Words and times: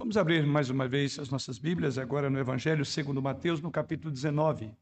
Vamos 0.00 0.16
abrir 0.16 0.46
mais 0.46 0.70
uma 0.70 0.88
vez 0.88 1.18
as 1.18 1.28
nossas 1.28 1.58
Bíblias, 1.58 1.98
agora 1.98 2.30
no 2.30 2.38
Evangelho 2.38 2.86
segundo 2.86 3.20
Mateus, 3.20 3.60
no 3.60 3.70
capítulo 3.70 4.10
19. 4.10 4.74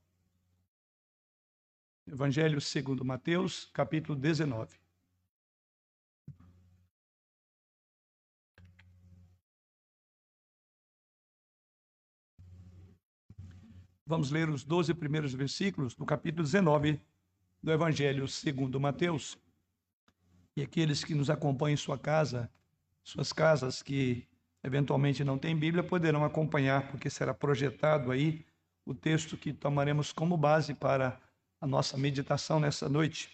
Evangelho 2.07 2.61
segundo 2.61 3.05
Mateus, 3.05 3.69
capítulo 3.75 4.17
19. 4.17 4.79
Vamos 14.07 14.31
ler 14.31 14.49
os 14.49 14.63
12 14.63 14.95
primeiros 14.95 15.35
versículos 15.35 15.97
do 15.97 16.07
capítulo 16.07 16.45
19 16.45 17.01
do 17.61 17.73
Evangelho 17.73 18.29
segundo 18.29 18.79
Mateus. 18.79 19.37
E 20.55 20.63
aqueles 20.63 21.03
que 21.03 21.13
nos 21.13 21.29
acompanham 21.29 21.75
em 21.75 21.77
sua 21.77 21.99
casa, 21.99 22.49
suas 23.03 23.33
casas 23.33 23.83
que 23.83 24.29
eventualmente 24.63 25.25
não 25.25 25.39
têm 25.39 25.57
Bíblia, 25.57 25.83
poderão 25.83 26.25
acompanhar, 26.25 26.89
porque 26.89 27.09
será 27.09 27.33
projetado 27.33 28.11
aí 28.11 28.45
o 28.85 28.95
texto 28.95 29.37
que 29.37 29.53
tomaremos 29.53 30.13
como 30.13 30.37
base 30.37 30.75
para 30.75 31.21
a 31.61 31.67
nossa 31.67 31.97
meditação 31.97 32.59
nessa 32.59 32.89
noite. 32.89 33.29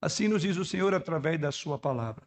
Assim 0.00 0.28
nos 0.28 0.42
diz 0.42 0.56
o 0.56 0.64
Senhor 0.64 0.94
através 0.94 1.40
da 1.40 1.52
sua 1.52 1.78
palavra. 1.78 2.26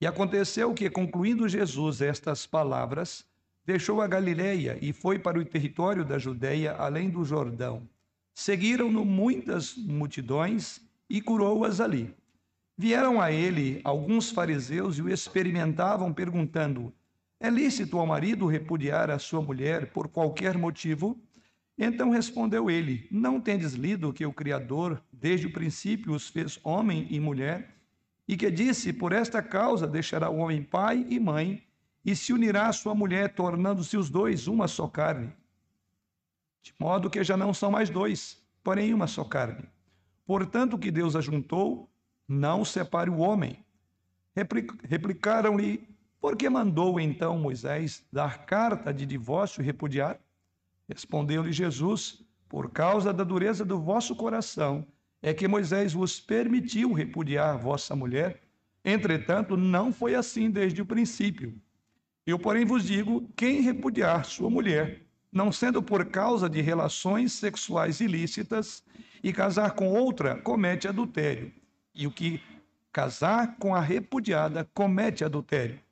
E 0.00 0.06
aconteceu 0.06 0.74
que, 0.74 0.90
concluindo 0.90 1.48
Jesus 1.48 2.00
estas 2.00 2.46
palavras, 2.46 3.24
deixou 3.64 4.02
a 4.02 4.06
Galileia 4.06 4.78
e 4.80 4.92
foi 4.92 5.18
para 5.18 5.38
o 5.38 5.44
território 5.44 6.04
da 6.04 6.18
Judéia, 6.18 6.74
além 6.74 7.08
do 7.08 7.24
Jordão. 7.24 7.88
Seguiram-no 8.34 9.04
muitas 9.04 9.76
multidões 9.76 10.80
e 11.08 11.20
curou-as 11.20 11.80
ali. 11.80 12.14
Vieram 12.76 13.20
a 13.20 13.30
ele 13.30 13.80
alguns 13.84 14.30
fariseus 14.30 14.98
e 14.98 15.02
o 15.02 15.08
experimentavam, 15.08 16.12
perguntando: 16.12 16.92
é 17.44 17.50
lícito 17.50 17.98
ao 17.98 18.06
marido 18.06 18.46
repudiar 18.46 19.10
a 19.10 19.18
sua 19.18 19.42
mulher 19.42 19.92
por 19.92 20.08
qualquer 20.08 20.56
motivo? 20.56 21.20
Então 21.76 22.08
respondeu 22.08 22.70
ele: 22.70 23.06
Não 23.10 23.38
tendes 23.38 23.74
lido 23.74 24.14
que 24.14 24.24
o 24.24 24.32
Criador, 24.32 25.02
desde 25.12 25.46
o 25.46 25.52
princípio, 25.52 26.14
os 26.14 26.26
fez 26.26 26.58
homem 26.64 27.06
e 27.10 27.20
mulher? 27.20 27.76
E 28.26 28.34
que 28.34 28.50
disse: 28.50 28.94
Por 28.94 29.12
esta 29.12 29.42
causa 29.42 29.86
deixará 29.86 30.30
o 30.30 30.38
homem 30.38 30.62
pai 30.62 31.06
e 31.10 31.20
mãe, 31.20 31.62
e 32.02 32.16
se 32.16 32.32
unirá 32.32 32.68
à 32.68 32.72
sua 32.72 32.94
mulher, 32.94 33.34
tornando-se 33.34 33.94
os 33.94 34.08
dois 34.08 34.48
uma 34.48 34.66
só 34.66 34.88
carne. 34.88 35.30
De 36.62 36.72
modo 36.80 37.10
que 37.10 37.22
já 37.22 37.36
não 37.36 37.52
são 37.52 37.70
mais 37.70 37.90
dois, 37.90 38.42
porém 38.62 38.94
uma 38.94 39.06
só 39.06 39.22
carne. 39.22 39.68
Portanto, 40.24 40.74
o 40.74 40.78
que 40.78 40.90
Deus 40.90 41.14
ajuntou, 41.14 41.90
não 42.26 42.64
separe 42.64 43.10
o 43.10 43.18
homem. 43.18 43.62
Replicaram-lhe 44.88 45.93
por 46.24 46.38
que 46.38 46.48
mandou 46.48 46.98
então 46.98 47.38
Moisés 47.38 48.02
dar 48.10 48.46
carta 48.46 48.94
de 48.94 49.04
divórcio 49.04 49.60
e 49.60 49.64
repudiar? 49.66 50.18
Respondeu-lhe 50.88 51.52
Jesus: 51.52 52.24
Por 52.48 52.70
causa 52.70 53.12
da 53.12 53.22
dureza 53.22 53.62
do 53.62 53.78
vosso 53.78 54.16
coração, 54.16 54.86
é 55.20 55.34
que 55.34 55.46
Moisés 55.46 55.92
vos 55.92 56.18
permitiu 56.18 56.94
repudiar 56.94 57.58
vossa 57.58 57.94
mulher. 57.94 58.40
Entretanto, 58.82 59.54
não 59.54 59.92
foi 59.92 60.14
assim 60.14 60.50
desde 60.50 60.80
o 60.80 60.86
princípio. 60.86 61.60
Eu, 62.26 62.38
porém, 62.38 62.64
vos 62.64 62.84
digo: 62.84 63.30
quem 63.36 63.60
repudiar 63.60 64.24
sua 64.24 64.48
mulher, 64.48 65.02
não 65.30 65.52
sendo 65.52 65.82
por 65.82 66.06
causa 66.06 66.48
de 66.48 66.62
relações 66.62 67.34
sexuais 67.34 68.00
ilícitas, 68.00 68.82
e 69.22 69.30
casar 69.30 69.72
com 69.72 69.92
outra, 69.92 70.40
comete 70.40 70.88
adultério. 70.88 71.52
E 71.94 72.06
o 72.06 72.10
que 72.10 72.40
casar 72.90 73.58
com 73.58 73.74
a 73.74 73.80
repudiada 73.80 74.66
comete 74.72 75.22
adultério. 75.22 75.84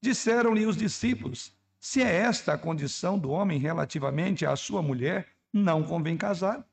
Disseram-lhe 0.00 0.66
os 0.66 0.76
discípulos: 0.76 1.52
Se 1.78 2.02
é 2.02 2.16
esta 2.16 2.54
a 2.54 2.58
condição 2.58 3.18
do 3.18 3.30
homem 3.30 3.58
relativamente 3.58 4.44
à 4.44 4.54
sua 4.56 4.82
mulher, 4.82 5.28
não 5.52 5.82
convém 5.82 6.16
casar. 6.16 6.66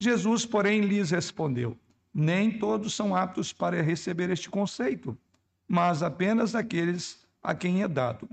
Jesus, 0.00 0.44
porém, 0.44 0.80
lhes 0.80 1.10
respondeu: 1.10 1.78
Nem 2.12 2.58
todos 2.58 2.94
são 2.94 3.14
aptos 3.14 3.52
para 3.52 3.82
receber 3.82 4.30
este 4.30 4.50
conceito, 4.50 5.16
mas 5.66 6.02
apenas 6.02 6.54
aqueles 6.54 7.24
a 7.42 7.54
quem 7.54 7.82
é 7.82 7.88
dado. 7.88 8.28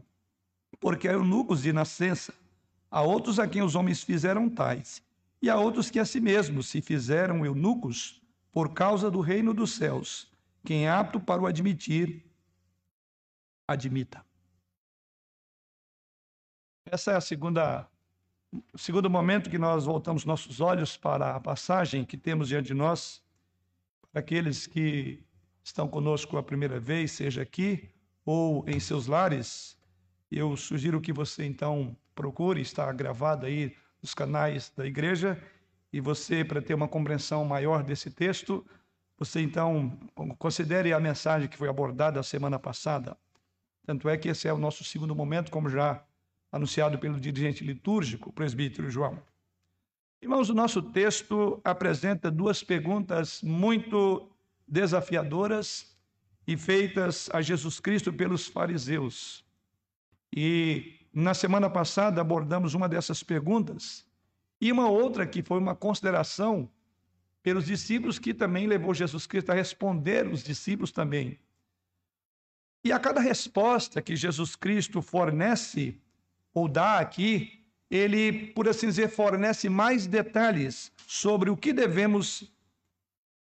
Porque 0.80 1.08
há 1.08 1.14
eunucos 1.14 1.62
de 1.62 1.74
nascença, 1.74 2.34
há 2.90 3.02
outros 3.02 3.40
a 3.40 3.48
quem 3.48 3.62
os 3.62 3.75
homens 3.75 4.04
fizeram 4.04 4.50
tais, 4.50 5.02
e 5.42 5.50
há 5.50 5.58
outros 5.58 5.90
que 5.90 6.00
a 6.00 6.06
si 6.06 6.20
mesmos 6.20 6.68
se 6.68 6.81
fizeram 6.81 7.46
eunucos 7.46 8.22
por 8.52 8.74
causa 8.74 9.09
do 9.09 9.20
reino 9.20 9.54
dos 9.54 9.75
céus. 9.75 10.28
Quem 10.66 10.86
é 10.86 10.90
apto 10.90 11.20
para 11.20 11.42
o 11.42 11.48
admitir, 11.48 12.25
admita. 13.72 14.25
Essa 16.85 17.12
é 17.12 17.16
a 17.16 17.22
segunda 17.22 17.88
o 18.74 18.80
segundo 18.80 19.07
momento 19.12 19.47
que 19.47 19.59
nós 19.59 19.85
voltamos 19.85 20.25
nossos 20.25 20.59
olhos 20.59 20.97
para 20.97 21.35
a 21.35 21.40
passagem 21.40 22.03
que 22.03 22.18
temos 22.18 22.47
diante 22.47 22.69
de 22.69 22.74
nós, 22.74 23.22
para 24.12 24.22
aqueles 24.22 24.66
que 24.66 25.24
estão 25.63 25.88
conosco 25.88 26.35
a 26.35 26.41
primeira 26.41 26.80
vez, 26.80 27.12
seja 27.12 27.44
aqui 27.44 27.88
ou 28.25 28.68
em 28.68 28.80
seus 28.80 29.06
lares, 29.06 29.78
eu 30.31 30.57
sugiro 30.57 31.00
que 31.00 31.13
você 31.13 31.46
então 31.46 31.96
procure, 32.16 32.59
está 32.59 32.91
gravado 32.91 33.46
aí 33.46 33.75
nos 34.01 34.16
canais 34.16 34.72
da 34.75 34.86
igreja, 34.86 35.40
e 35.94 36.01
você, 36.01 36.44
para 36.44 36.62
ter 36.62 36.74
uma 36.74 36.88
compreensão 36.88 37.46
maior 37.46 37.84
desse 37.84 38.09
texto, 38.09 38.66
você 39.18 39.41
então 39.41 39.96
considere 40.40 40.91
a 40.91 41.00
mensagem 41.00 41.47
que 41.47 41.57
foi 41.57 41.69
abordada 41.69 42.19
a 42.19 42.24
semana 42.24 42.57
passada. 42.57 43.16
Tanto 43.90 44.08
é 44.08 44.16
que 44.16 44.30
esse 44.30 44.48
é 44.48 44.54
o 44.54 44.58
nosso 44.60 44.84
segundo 44.84 45.16
momento, 45.16 45.50
como 45.50 45.68
já 45.68 46.06
anunciado 46.52 47.00
pelo 47.00 47.20
dirigente 47.20 47.64
litúrgico, 47.64 48.30
o 48.30 48.32
presbítero 48.32 48.88
João. 48.88 49.20
Irmãos, 50.22 50.48
o 50.48 50.54
nosso 50.54 50.80
texto 50.80 51.60
apresenta 51.64 52.30
duas 52.30 52.62
perguntas 52.64 53.42
muito 53.42 54.30
desafiadoras 54.68 55.98
e 56.46 56.56
feitas 56.56 57.32
a 57.34 57.42
Jesus 57.42 57.80
Cristo 57.80 58.14
pelos 58.14 58.46
fariseus. 58.46 59.44
E 60.32 61.00
na 61.12 61.34
semana 61.34 61.68
passada 61.68 62.22
abordamos 62.22 62.76
uma 62.76 62.88
dessas 62.88 63.24
perguntas 63.24 64.06
e 64.62 64.72
uma 64.72 64.88
outra 64.88 65.26
que 65.26 65.42
foi 65.42 65.58
uma 65.58 65.76
consideração 65.76 66.70
pelos 67.42 67.66
discípulos 67.66 68.20
que 68.20 68.36
também 68.36 68.68
levou 68.68 68.94
Jesus 68.94 69.26
Cristo 69.26 69.50
a 69.50 69.56
responder 69.56 70.28
os 70.28 70.44
discípulos 70.44 70.92
também. 70.92 71.40
E 72.84 72.92
a 72.92 73.00
cada 73.00 73.20
resposta 73.20 74.02
que 74.02 74.16
Jesus 74.16 74.56
Cristo 74.56 75.02
fornece 75.02 76.00
ou 76.54 76.68
dá 76.68 77.00
aqui, 77.00 77.66
ele, 77.90 78.48
por 78.54 78.68
assim 78.68 78.88
dizer, 78.88 79.10
fornece 79.10 79.68
mais 79.70 80.08
detalhes 80.08 80.92
sobre 81.08 81.50
o 81.50 81.58
que 81.58 81.74
devemos 81.74 82.52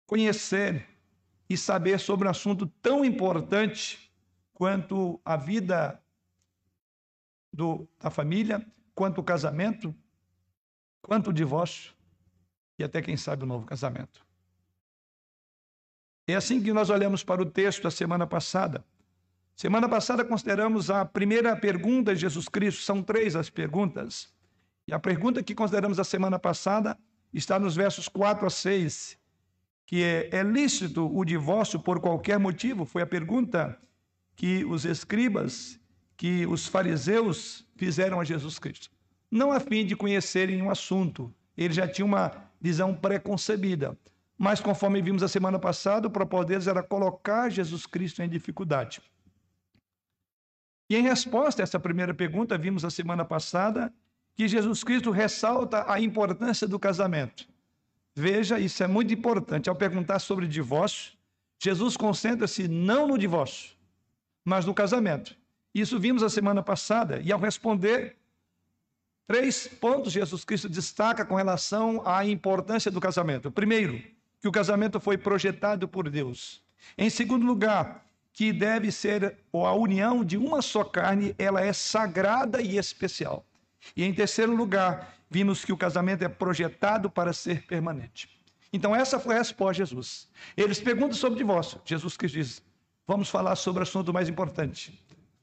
conhecer 0.07 0.89
e 1.49 1.57
saber 1.57 2.01
sobre 2.01 2.27
um 2.27 2.31
assunto 2.31 2.67
tão 2.81 3.05
importante 3.05 4.11
quanto 4.55 5.21
a 5.25 5.37
vida 5.37 6.03
do, 7.53 7.87
da 8.01 8.11
família, 8.11 8.67
quanto 8.95 9.21
o 9.21 9.25
casamento, 9.25 9.95
quanto 11.01 11.31
o 11.31 11.33
divórcio 11.33 11.93
e 12.79 12.85
até, 12.85 13.03
quem 13.03 13.17
sabe, 13.17 13.45
o 13.45 13.47
novo 13.47 13.67
casamento. 13.67 14.25
É 16.27 16.35
assim 16.35 16.63
que 16.63 16.73
nós 16.73 16.91
olhamos 16.91 17.23
para 17.23 17.43
o 17.43 17.47
texto 17.47 17.83
da 17.83 17.91
semana 17.91 18.27
passada. 18.27 18.85
Semana 19.55 19.89
passada 19.89 20.25
consideramos 20.25 20.91
a 20.91 21.05
primeira 21.05 21.55
pergunta 21.55 22.15
de 22.15 22.21
Jesus 22.21 22.49
Cristo, 22.49 22.83
são 22.83 23.03
três 23.03 23.37
as 23.37 23.51
perguntas. 23.51 24.33
E 24.87 24.93
a 24.93 24.99
pergunta 24.99 25.43
que 25.43 25.55
consideramos 25.55 25.99
a 25.99 26.05
semana 26.05 26.39
passada 26.39 26.99
está 27.33 27.59
nos 27.59 27.77
versos 27.77 28.09
4 28.09 28.47
a 28.47 28.51
6, 28.51 29.17
que 29.87 30.03
é: 30.03 30.29
é 30.33 30.43
lícito 30.43 31.09
o 31.15 31.25
divórcio 31.25 31.79
por 31.79 32.01
qualquer 32.01 32.39
motivo? 32.39 32.85
Foi 32.85 33.03
a 33.03 33.07
pergunta 33.07 33.79
que 34.35 34.65
os 34.65 34.85
escribas, 34.85 35.79
que 36.17 36.47
os 36.47 36.67
fariseus 36.67 37.67
fizeram 37.77 38.21
a 38.21 38.25
Jesus 38.25 38.59
Cristo. 38.59 38.91
Não 39.31 39.53
a 39.53 39.61
fim 39.61 39.87
de 39.87 39.95
conhecerem 39.95 40.61
o 40.63 40.67
um 40.67 40.71
assunto, 40.71 41.33
eles 41.57 41.77
já 41.77 41.87
tinham 41.87 42.09
uma 42.09 42.33
visão 42.61 42.95
preconcebida. 42.95 43.97
Mas, 44.37 44.61
conforme 44.61 45.01
vimos 45.01 45.23
a 45.23 45.29
semana 45.29 45.59
passada, 45.59 46.09
o 46.09 46.11
propósito 46.11 46.49
deles 46.49 46.67
era 46.67 46.83
colocar 46.83 47.49
Jesus 47.49 47.87
Cristo 47.87 48.23
em 48.23 48.29
dificuldade. 48.29 49.01
E 50.93 50.97
em 50.97 51.01
resposta 51.01 51.63
a 51.63 51.65
essa 51.65 51.81
primeira 51.81 52.13
pergunta, 52.13 52.59
vimos 52.59 52.85
a 52.85 52.91
semana 52.91 53.25
passada 53.25 53.91
que 54.37 54.47
Jesus 54.47 54.85
Cristo 54.85 55.11
ressalta 55.11 55.91
a 55.91 55.99
importância 55.99 56.69
do 56.69 56.79
casamento. 56.79 57.49
Veja, 58.15 58.59
isso 58.59 58.85
é 58.85 58.87
muito 58.87 59.15
importante. 59.15 59.71
Ao 59.71 59.75
perguntar 59.75 60.19
sobre 60.19 60.47
divórcio, 60.47 61.15
Jesus 61.59 61.97
concentra-se 61.97 62.69
não 62.69 63.09
no 63.09 63.17
divórcio, 63.17 63.71
mas 64.45 64.67
no 64.67 64.75
casamento. 64.75 65.35
Isso 65.75 65.99
vimos 65.99 66.23
a 66.23 66.29
semana 66.29 66.63
passada. 66.63 67.23
E 67.25 67.33
ao 67.33 67.41
responder, 67.41 68.19
três 69.27 69.67
pontos 69.67 70.13
Jesus 70.13 70.45
Cristo 70.45 70.69
destaca 70.69 71.25
com 71.25 71.37
relação 71.37 72.07
à 72.07 72.23
importância 72.27 72.91
do 72.91 73.01
casamento. 73.01 73.51
Primeiro, 73.51 73.99
que 74.43 74.49
o 74.49 74.53
casamento 74.53 75.01
foi 75.01 75.17
projetado 75.17 75.89
por 75.89 76.11
Deus. 76.11 76.63
Em 76.99 77.09
segundo 77.09 77.47
lugar, 77.47 78.05
que 78.33 78.53
deve 78.53 78.91
ser, 78.91 79.37
a 79.53 79.73
união 79.73 80.25
de 80.25 80.37
uma 80.37 80.63
só 80.63 80.83
carne, 80.83 81.35
ela 81.39 81.61
é 81.61 81.73
sagrada 81.73 82.63
e 82.63 82.79
especial. 82.79 83.45
E 83.97 84.05
em 84.05 84.15
terceiro 84.15 84.55
lugar, 84.55 85.15
vimos 85.29 85.65
que 85.65 85.73
o 85.73 85.77
casamento 85.77 86.23
é 86.25 86.29
projetado 86.29 87.11
para 87.11 87.33
ser 87.33 87.67
permanente. 87.67 88.29
Então, 88.73 88.97
essa 88.97 89.21
foi 89.21 89.35
a 89.35 89.39
resposta 89.39 89.73
de 89.75 89.79
Jesus. 89.79 90.29
Eles 90.57 90.81
perguntam 90.81 91.15
sobre 91.15 91.39
divórcio. 91.39 91.81
Jesus 91.85 92.17
que 92.17 92.27
diz: 92.27 92.63
vamos 93.07 93.29
falar 93.29 93.55
sobre 93.57 93.81
o 93.81 93.83
assunto 93.83 94.13
mais 94.13 94.29
importante. 94.29 94.99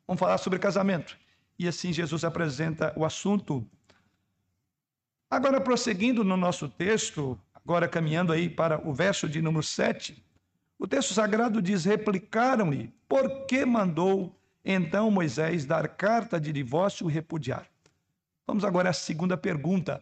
Vamos 0.07 0.19
falar 0.19 0.39
sobre 0.39 0.57
casamento. 0.57 1.15
E 1.57 1.68
assim 1.68 1.94
Jesus 1.94 2.24
apresenta 2.24 2.91
o 2.95 3.06
assunto. 3.06 3.63
Agora, 5.30 5.62
prosseguindo 5.62 6.24
no 6.24 6.36
nosso 6.36 6.68
texto, 6.68 7.39
agora 7.53 7.88
caminhando 7.88 8.33
aí 8.33 8.50
para 8.50 8.81
o 8.88 8.91
verso 8.91 9.30
de 9.30 9.41
número 9.41 9.62
7, 9.62 10.24
o 10.80 10.88
texto 10.88 11.14
sagrado 11.14 11.62
diz: 11.62 11.84
Replicaram-lhe, 11.84 12.94
por 13.08 13.46
que 13.46 13.66
mandou 13.66 14.34
então 14.64 15.12
Moisés 15.12 15.66
dar 15.66 15.90
carta 15.90 16.40
de 16.40 16.54
divórcio 16.54 17.10
e 17.10 17.14
repudiar? 17.14 17.68
Vamos 18.48 18.64
agora 18.64 18.90
à 18.90 18.94
segunda 18.94 19.38
pergunta. 19.38 20.02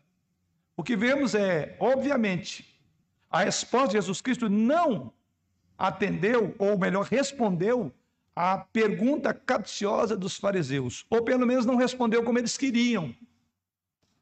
O 0.75 0.83
que 0.83 0.95
vemos 0.95 1.33
é, 1.33 1.75
obviamente, 1.79 2.79
a 3.29 3.43
resposta 3.43 3.87
de 3.87 3.93
Jesus 3.93 4.21
Cristo 4.21 4.47
não 4.47 5.11
atendeu, 5.75 6.55
ou 6.59 6.77
melhor, 6.77 7.05
respondeu 7.05 7.91
à 8.35 8.59
pergunta 8.59 9.33
capciosa 9.33 10.15
dos 10.15 10.37
fariseus, 10.37 11.05
ou 11.09 11.23
pelo 11.23 11.45
menos 11.47 11.65
não 11.65 11.75
respondeu 11.75 12.23
como 12.23 12.37
eles 12.37 12.55
queriam. 12.55 13.13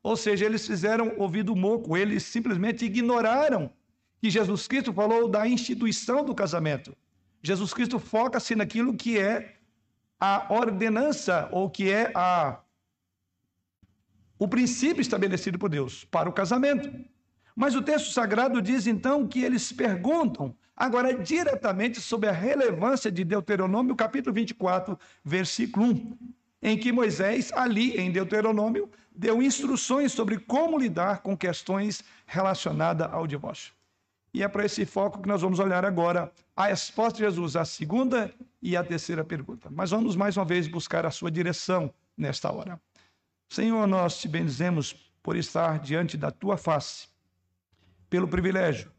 Ou 0.01 0.15
seja, 0.15 0.45
eles 0.45 0.65
fizeram 0.65 1.13
ouvido 1.17 1.55
moco, 1.55 1.97
eles 1.97 2.23
simplesmente 2.23 2.85
ignoraram 2.85 3.69
que 4.25 4.31
Jesus 4.31 4.67
Cristo 4.67 4.91
falou 4.91 5.27
da 5.27 5.47
instituição 5.47 6.25
do 6.25 6.33
casamento. 6.33 6.97
Jesus 7.43 7.71
Cristo 7.71 7.99
foca-se 7.99 8.55
naquilo 8.55 8.95
que 8.95 9.19
é 9.19 9.53
a 10.19 10.47
ordenança 10.51 11.47
ou 11.51 11.69
que 11.69 11.91
é 11.91 12.11
a 12.15 12.59
o 14.39 14.47
princípio 14.47 14.99
estabelecido 14.99 15.59
por 15.59 15.69
Deus 15.69 16.05
para 16.05 16.27
o 16.27 16.33
casamento. 16.33 16.91
Mas 17.55 17.75
o 17.75 17.83
texto 17.83 18.11
sagrado 18.11 18.63
diz 18.63 18.87
então 18.87 19.27
que 19.27 19.43
eles 19.43 19.71
perguntam 19.71 20.55
agora 20.75 21.13
diretamente 21.13 22.01
sobre 22.01 22.27
a 22.27 22.33
relevância 22.33 23.11
de 23.11 23.23
Deuteronômio, 23.23 23.95
capítulo 23.95 24.33
24, 24.33 24.97
versículo 25.23 25.85
1, 25.85 26.17
em 26.63 26.75
que 26.79 26.91
Moisés, 26.91 27.53
ali 27.53 27.95
em 27.95 28.11
Deuteronômio, 28.11 28.89
deu 29.15 29.39
instruções 29.39 30.11
sobre 30.11 30.39
como 30.39 30.79
lidar 30.79 31.21
com 31.21 31.37
questões 31.37 32.03
relacionadas 32.25 33.07
ao 33.13 33.27
divórcio. 33.27 33.75
E 34.35 34.43
é 34.43 34.49
para 34.49 34.65
esse 34.65 34.85
foco 34.85 35.21
que 35.21 35.29
nós 35.29 35.41
vamos 35.41 35.59
olhar 35.59 35.85
agora 35.85 36.29
a 36.53 36.65
resposta 36.65 37.19
de 37.19 37.23
Jesus 37.23 37.55
à 37.55 37.63
segunda 37.63 38.29
e 38.61 38.75
à 38.75 38.83
terceira 38.83 39.23
pergunta. 39.23 39.69
Mas 39.71 39.91
vamos 39.91 40.17
mais 40.17 40.35
uma 40.35 40.43
vez 40.43 40.67
buscar 40.67 41.05
a 41.05 41.09
sua 41.09 41.31
direção 41.31 41.89
nesta 42.17 42.51
hora. 42.51 42.77
Senhor, 43.47 43.87
nós 43.87 44.19
te 44.19 44.27
bendizemos 44.27 44.93
por 45.23 45.37
estar 45.37 45.79
diante 45.79 46.17
da 46.17 46.31
tua 46.31 46.57
face 46.57 47.07
pelo 48.09 48.27
privilégio, 48.27 48.91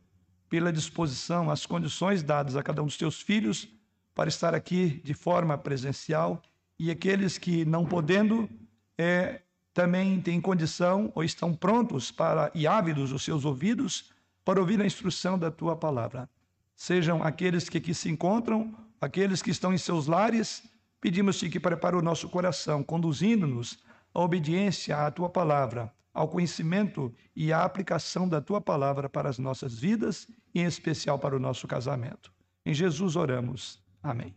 pela 0.49 0.73
disposição, 0.73 1.51
as 1.51 1.67
condições 1.67 2.23
dadas 2.23 2.57
a 2.57 2.63
cada 2.63 2.83
um 2.83 2.87
dos 2.87 2.97
teus 2.97 3.21
filhos 3.21 3.69
para 4.15 4.31
estar 4.31 4.55
aqui 4.55 5.03
de 5.05 5.13
forma 5.13 5.59
presencial 5.59 6.41
e 6.79 6.91
aqueles 6.91 7.37
que 7.37 7.63
não 7.67 7.85
podendo 7.85 8.49
é, 8.97 9.43
também 9.75 10.19
têm 10.19 10.41
condição 10.41 11.13
ou 11.15 11.23
estão 11.23 11.53
prontos 11.53 12.11
para 12.11 12.51
e 12.55 12.67
ávidos 12.67 13.13
os 13.13 13.23
seus 13.23 13.45
ouvidos 13.45 14.16
para 14.47 14.61
ouvir 14.61 14.81
a 14.81 14.87
instrução 14.87 15.37
da 15.37 15.51
tua 15.51 15.77
palavra. 15.77 16.31
Sejam 16.77 17.23
aqueles 17.23 17.69
que 17.69 17.79
aqui 17.79 17.93
se 17.93 18.09
encontram, 18.09 18.73
aqueles 19.01 19.43
que 19.43 19.51
estão 19.51 19.75
em 19.75 19.79
seus 19.79 20.07
lares, 20.07 20.63
pedimos-te 21.01 21.51
que 21.51 21.61
prepare 21.61 21.97
o 21.97 22.03
nosso 22.03 22.29
coração, 22.29 22.83
conduzindo-nos 22.85 23.79
à 24.15 24.21
obediência 24.21 24.97
à 24.97 25.11
tua 25.11 25.29
palavra 25.29 25.93
ao 26.15 26.29
conhecimento 26.29 27.15
e 27.35 27.53
à 27.53 27.63
aplicação 27.63 28.27
da 28.27 28.41
tua 28.41 28.59
palavra 28.59 29.07
para 29.07 29.29
as 29.29 29.39
nossas 29.39 29.79
vidas 29.79 30.27
em 30.55 30.65
especial 30.65 31.19
para 31.19 31.37
o 31.37 31.39
nosso 31.39 31.69
casamento. 31.69 32.33
Em 32.65 32.73
Jesus 32.73 33.17
oramos. 33.17 33.85
Amém. 34.03 34.35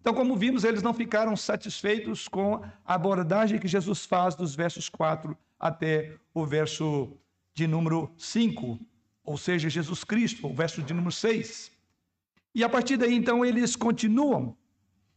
Então, 0.00 0.14
como 0.14 0.36
vimos, 0.36 0.62
eles 0.62 0.84
não 0.84 0.94
ficaram 0.94 1.34
satisfeitos 1.36 2.28
com 2.28 2.62
a 2.84 2.94
abordagem 2.94 3.58
que 3.58 3.66
Jesus 3.66 4.04
faz 4.06 4.36
dos 4.36 4.54
versos 4.54 4.88
4 4.88 5.36
até 5.58 6.14
o 6.32 6.46
verso 6.46 7.16
de 7.52 7.66
número 7.66 8.12
5, 8.16 8.78
ou 9.26 9.36
seja, 9.36 9.68
Jesus 9.68 10.04
Cristo, 10.04 10.46
o 10.46 10.54
verso 10.54 10.80
de 10.80 10.94
número 10.94 11.12
6. 11.12 11.72
E 12.54 12.64
a 12.64 12.68
partir 12.68 12.96
daí, 12.96 13.14
então, 13.14 13.44
eles 13.44 13.76
continuam. 13.76 14.56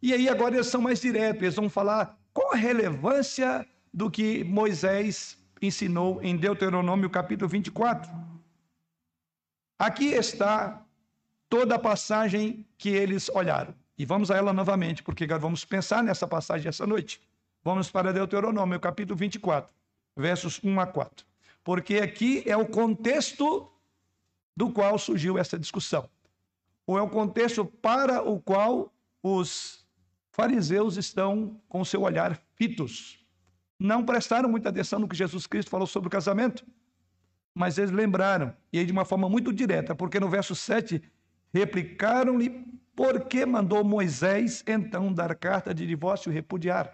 E 0.02 0.14
aí, 0.14 0.28
agora 0.28 0.56
eles 0.56 0.68
são 0.68 0.82
mais 0.82 1.00
diretos, 1.00 1.44
eles 1.44 1.56
vão 1.56 1.70
falar 1.70 2.18
qual 2.34 2.54
a 2.54 2.58
relevância 2.58 3.66
do 3.94 4.10
que 4.10 4.44
Moisés 4.44 5.38
ensinou 5.62 6.22
em 6.24 6.36
Deuteronômio 6.36 7.10
capítulo 7.10 7.48
24. 7.48 8.12
Aqui 9.78 10.08
está 10.08 10.86
toda 11.48 11.76
a 11.76 11.80
passagem 11.80 12.66
que 12.78 12.90
eles 12.90 13.30
olharam. 13.30 13.74
E 13.98 14.06
vamos 14.06 14.32
a 14.32 14.38
ela 14.38 14.54
novamente, 14.54 15.04
porque 15.04 15.26
agora 15.26 15.40
vamos 15.40 15.66
pensar 15.66 16.04
nessa 16.04 16.28
passagem 16.28 16.70
essa 16.70 16.88
noite. 16.88 17.22
Vamos 17.64 17.92
para 17.92 18.14
Deuteronômio 18.14 18.80
capítulo 18.80 19.18
24, 19.18 19.74
versos 20.16 20.60
1 20.64 20.80
a 20.80 20.88
4. 20.88 21.26
Porque 21.64 21.98
aqui 21.98 22.44
é 22.46 22.56
o 22.56 22.66
contexto 22.66 23.70
do 24.60 24.70
qual 24.70 25.00
surgiu 25.00 25.38
essa 25.38 25.58
discussão. 25.58 26.10
Ou 26.86 26.98
é 26.98 27.02
o 27.02 27.10
contexto 27.10 27.64
para 27.64 28.22
o 28.22 28.42
qual 28.42 28.94
os 29.24 29.88
fariseus 30.32 30.98
estão 30.98 31.62
com 31.70 31.86
seu 31.86 32.02
olhar 32.02 32.38
fitos 32.58 33.20
não 33.80 34.04
prestaram 34.04 34.50
muita 34.50 34.68
atenção 34.68 35.00
no 35.00 35.08
que 35.08 35.16
Jesus 35.16 35.48
Cristo 35.48 35.72
falou 35.72 35.88
sobre 35.88 36.08
o 36.08 36.12
casamento, 36.12 36.66
mas 37.56 37.78
eles 37.78 37.92
lembraram, 37.92 38.54
e 38.74 38.80
aí 38.80 38.86
de 38.86 38.92
uma 38.92 39.06
forma 39.06 39.30
muito 39.30 39.54
direta, 39.54 39.96
porque 39.96 40.20
no 40.20 40.28
verso 40.28 40.54
7 40.54 41.02
replicaram-lhe 41.54 42.66
por 42.94 43.22
que 43.28 43.46
mandou 43.46 43.82
Moisés 43.82 44.62
então 44.68 45.14
dar 45.14 45.34
carta 45.36 45.74
de 45.74 45.88
divórcio 45.88 46.30
e 46.30 46.36
repudiar. 46.36 46.94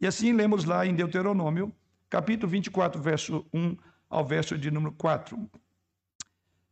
E 0.00 0.06
assim 0.08 0.32
lemos 0.32 0.64
lá 0.64 0.84
em 0.84 0.96
Deuteronômio, 0.96 1.72
capítulo 2.10 2.50
24, 2.50 3.00
verso 3.00 3.46
1 3.54 3.76
ao 4.10 4.24
verso 4.24 4.58
de 4.58 4.72
número 4.72 4.92
4. 4.96 5.38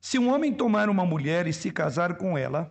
Se 0.06 0.18
um 0.18 0.30
homem 0.30 0.52
tomar 0.52 0.90
uma 0.90 1.06
mulher 1.06 1.46
e 1.46 1.52
se 1.54 1.70
casar 1.70 2.18
com 2.18 2.36
ela, 2.36 2.70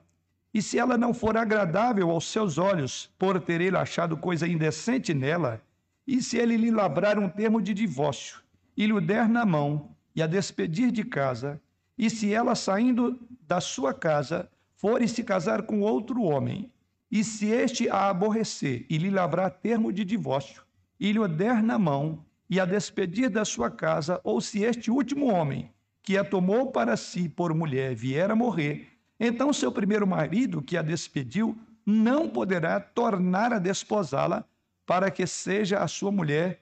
e 0.53 0.61
se 0.61 0.77
ela 0.77 0.95
não 0.95 1.15
for 1.15 1.35
agradável 1.35 2.11
aos 2.11 2.27
seus 2.27 2.59
olhos, 2.59 3.11
por 3.17 3.41
ter 3.41 3.59
ele 3.59 3.75
achado 3.75 4.15
coisa 4.15 4.47
indecente 4.47 5.15
nela, 5.15 5.59
e 6.05 6.21
se 6.21 6.37
ele 6.37 6.55
lhe 6.55 6.69
labrar 6.69 7.17
um 7.17 7.27
termo 7.27 7.59
de 7.59 7.73
divórcio 7.73 8.43
e 8.77 8.85
lhe 8.85 8.93
o 8.93 9.01
der 9.01 9.27
na 9.27 9.47
mão 9.47 9.89
e 10.15 10.21
a 10.21 10.27
despedir 10.27 10.91
de 10.91 11.03
casa, 11.03 11.59
e 11.97 12.07
se 12.07 12.31
ela 12.31 12.53
saindo 12.53 13.19
da 13.47 13.59
sua 13.59 13.95
casa 13.95 14.47
for 14.75 15.01
e 15.01 15.07
se 15.07 15.23
casar 15.23 15.63
com 15.63 15.81
outro 15.81 16.21
homem, 16.21 16.71
e 17.09 17.23
se 17.23 17.47
este 17.47 17.89
a 17.89 18.09
aborrecer 18.09 18.85
e 18.87 18.99
lhe 18.99 19.09
labrar 19.09 19.49
termo 19.49 19.91
de 19.91 20.05
divórcio 20.05 20.61
e 20.99 21.11
lhe 21.11 21.17
o 21.17 21.27
der 21.27 21.63
na 21.63 21.79
mão 21.79 22.23
e 22.47 22.59
a 22.59 22.65
despedir 22.65 23.27
da 23.27 23.43
sua 23.43 23.71
casa, 23.71 24.21
ou 24.23 24.39
se 24.39 24.61
este 24.61 24.91
último 24.91 25.33
homem 25.33 25.73
que 26.03 26.17
a 26.17 26.23
tomou 26.23 26.71
para 26.71 26.97
si 26.97 27.29
por 27.29 27.53
mulher 27.55 27.95
vier 27.95 28.29
a 28.29 28.35
morrer, 28.35 28.89
então 29.19 29.53
seu 29.53 29.71
primeiro 29.71 30.05
marido 30.05 30.61
que 30.61 30.77
a 30.77 30.81
despediu 30.81 31.57
não 31.85 32.29
poderá 32.29 32.79
tornar 32.79 33.53
a 33.53 33.59
desposá-la 33.59 34.45
para 34.85 35.09
que 35.09 35.25
seja 35.25 35.79
a 35.79 35.87
sua 35.87 36.11
mulher, 36.11 36.61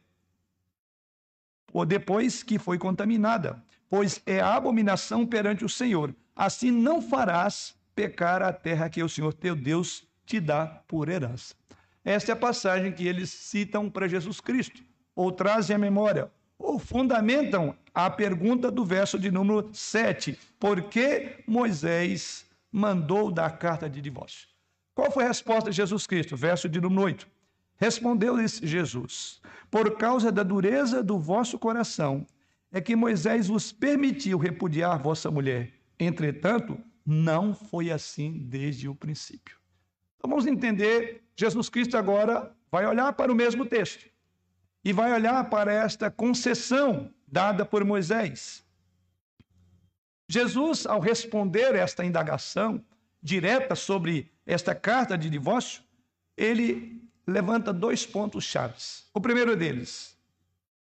ou 1.74 1.86
depois 1.86 2.44
que 2.44 2.60
foi 2.60 2.78
contaminada, 2.78 3.62
pois 3.90 4.22
é 4.26 4.40
abominação 4.40 5.26
perante 5.26 5.66
o 5.66 5.70
Senhor. 5.70 6.14
Assim 6.36 6.72
não 6.72 7.02
farás 7.02 7.76
pecar 7.96 8.42
a 8.42 8.54
terra 8.54 8.90
que 8.90 9.02
o 9.02 9.10
Senhor 9.10 9.34
teu 9.34 9.56
Deus 9.56 10.08
te 10.26 10.40
dá 10.40 10.66
por 10.88 11.10
herança. 11.10 11.56
Esta 12.04 12.32
é 12.32 12.34
a 12.34 12.38
passagem 12.38 12.92
que 12.92 13.08
eles 13.08 13.30
citam 13.30 13.90
para 13.90 14.08
Jesus 14.08 14.40
Cristo, 14.40 14.84
ou 15.16 15.32
trazem 15.32 15.76
à 15.76 15.80
memória, 15.80 16.32
fundamentam 16.80 17.76
a 17.94 18.10
pergunta 18.10 18.72
do 18.72 18.86
verso 18.86 19.20
de 19.20 19.32
número 19.32 19.70
7. 19.74 20.38
Por 20.60 20.84
que 20.84 21.44
Moisés 21.48 22.46
mandou 22.72 23.32
dar 23.32 23.58
carta 23.58 23.90
de 23.90 24.02
divórcio? 24.02 24.48
Qual 24.94 25.12
foi 25.12 25.24
a 25.24 25.28
resposta 25.28 25.70
de 25.70 25.76
Jesus 25.76 26.06
Cristo? 26.06 26.36
Verso 26.36 26.70
de 26.70 26.80
número 26.80 27.04
8. 27.04 27.28
Respondeu-lhes 27.78 28.60
Jesus: 28.64 29.42
Por 29.70 29.98
causa 29.98 30.32
da 30.32 30.44
dureza 30.44 31.02
do 31.02 31.18
vosso 31.18 31.58
coração, 31.58 32.26
é 32.72 32.80
que 32.80 32.96
Moisés 32.96 33.48
vos 33.48 33.72
permitiu 33.72 34.38
repudiar 34.38 35.02
vossa 35.02 35.30
mulher. 35.32 35.74
Entretanto, 36.00 36.78
não 37.06 37.54
foi 37.54 37.92
assim 37.92 38.46
desde 38.50 38.88
o 38.88 38.96
princípio. 38.96 39.58
Então 40.18 40.30
vamos 40.30 40.46
entender, 40.46 41.24
Jesus 41.36 41.70
Cristo 41.70 41.98
agora 41.98 42.56
vai 42.72 42.86
olhar 42.86 43.12
para 43.14 43.32
o 43.32 43.36
mesmo 43.36 43.66
texto 43.66 44.12
e 44.84 44.92
vai 44.92 45.12
olhar 45.14 45.50
para 45.50 45.72
esta 45.72 46.10
concessão 46.10 47.10
dada 47.28 47.66
por 47.66 47.86
Moisés. 47.86 48.64
Jesus, 50.28 50.86
ao 50.86 51.00
responder 51.00 51.76
esta 51.76 52.06
indagação, 52.06 52.84
direta 53.22 53.76
sobre 53.76 54.32
esta 54.46 54.74
carta 54.74 55.18
de 55.18 55.30
divórcio, 55.30 55.84
ele 56.36 57.02
levanta 57.28 57.72
dois 57.72 58.06
pontos 58.06 58.44
chaves. 58.44 59.06
O 59.14 59.22
primeiro 59.22 59.56
deles 59.56 60.18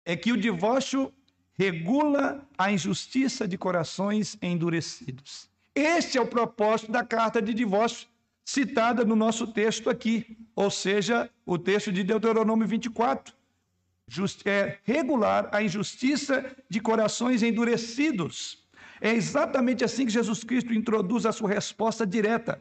é 0.05 0.17
que 0.17 0.33
o 0.33 0.37
divórcio 0.37 1.13
regula 1.53 2.41
a 2.57 2.73
injustiça 2.73 3.47
de 3.47 3.59
corações 3.59 4.37
endurecidos. 4.41 5.49
Este 5.75 6.17
é 6.17 6.21
o 6.21 6.27
propósito 6.27 6.91
da 6.91 7.05
carta 7.05 7.43
de 7.43 7.53
divórcio 7.53 8.09
citada 8.45 9.05
no 9.05 9.15
nosso 9.15 9.47
texto 9.47 9.91
aqui, 9.91 10.39
ou 10.57 10.71
seja, 10.71 11.31
o 11.45 11.59
texto 11.59 11.93
de 11.93 12.03
Deuteronômio 12.03 12.67
24. 12.67 13.35
É 14.45 14.79
regular 14.83 15.49
a 15.53 15.63
injustiça 15.63 16.45
de 16.69 16.81
corações 16.81 17.43
endurecidos. 17.43 18.65
É 19.01 19.13
exatamente 19.13 19.85
assim 19.85 20.05
que 20.05 20.13
Jesus 20.13 20.45
Cristo 20.45 20.75
introduz 20.75 21.25
a 21.25 21.33
sua 21.33 21.49
resposta 21.49 22.07
direta. 22.07 22.61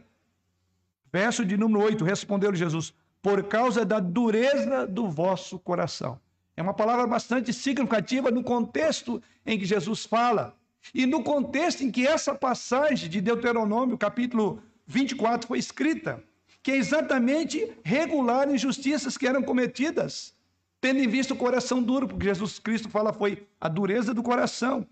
Verso 1.11 1.43
de 1.43 1.57
número 1.57 1.83
8: 1.83 2.03
Respondeu 2.03 2.53
Jesus: 2.53 2.93
Por 3.21 3.43
causa 3.43 3.83
da 3.83 3.99
dureza 3.99 4.85
do 4.85 5.09
vosso 5.09 5.57
coração. 5.59 6.19
É 6.55 6.61
uma 6.61 6.73
palavra 6.73 7.07
bastante 7.07 7.53
significativa 7.53 8.29
no 8.29 8.43
contexto 8.43 9.21
em 9.45 9.57
que 9.57 9.65
Jesus 9.65 10.05
fala. 10.05 10.55
E 10.93 11.05
no 11.05 11.23
contexto 11.23 11.83
em 11.83 11.91
que 11.91 12.05
essa 12.05 12.35
passagem 12.35 13.09
de 13.09 13.21
Deuteronômio, 13.21 13.97
capítulo 13.97 14.61
24, 14.85 15.47
foi 15.47 15.57
escrita, 15.57 16.23
que 16.63 16.71
é 16.71 16.77
exatamente 16.77 17.71
regular 17.83 18.49
injustiças 18.49 19.17
que 19.17 19.27
eram 19.27 19.41
cometidas, 19.41 20.33
tendo 20.81 20.99
em 20.99 21.07
vista 21.07 21.33
o 21.33 21.37
coração 21.37 21.81
duro, 21.81 22.07
porque 22.07 22.25
Jesus 22.25 22.59
Cristo 22.59 22.89
fala 22.89 23.13
foi 23.13 23.47
a 23.59 23.67
dureza 23.67 24.13
do 24.13 24.23
coração. 24.23 24.85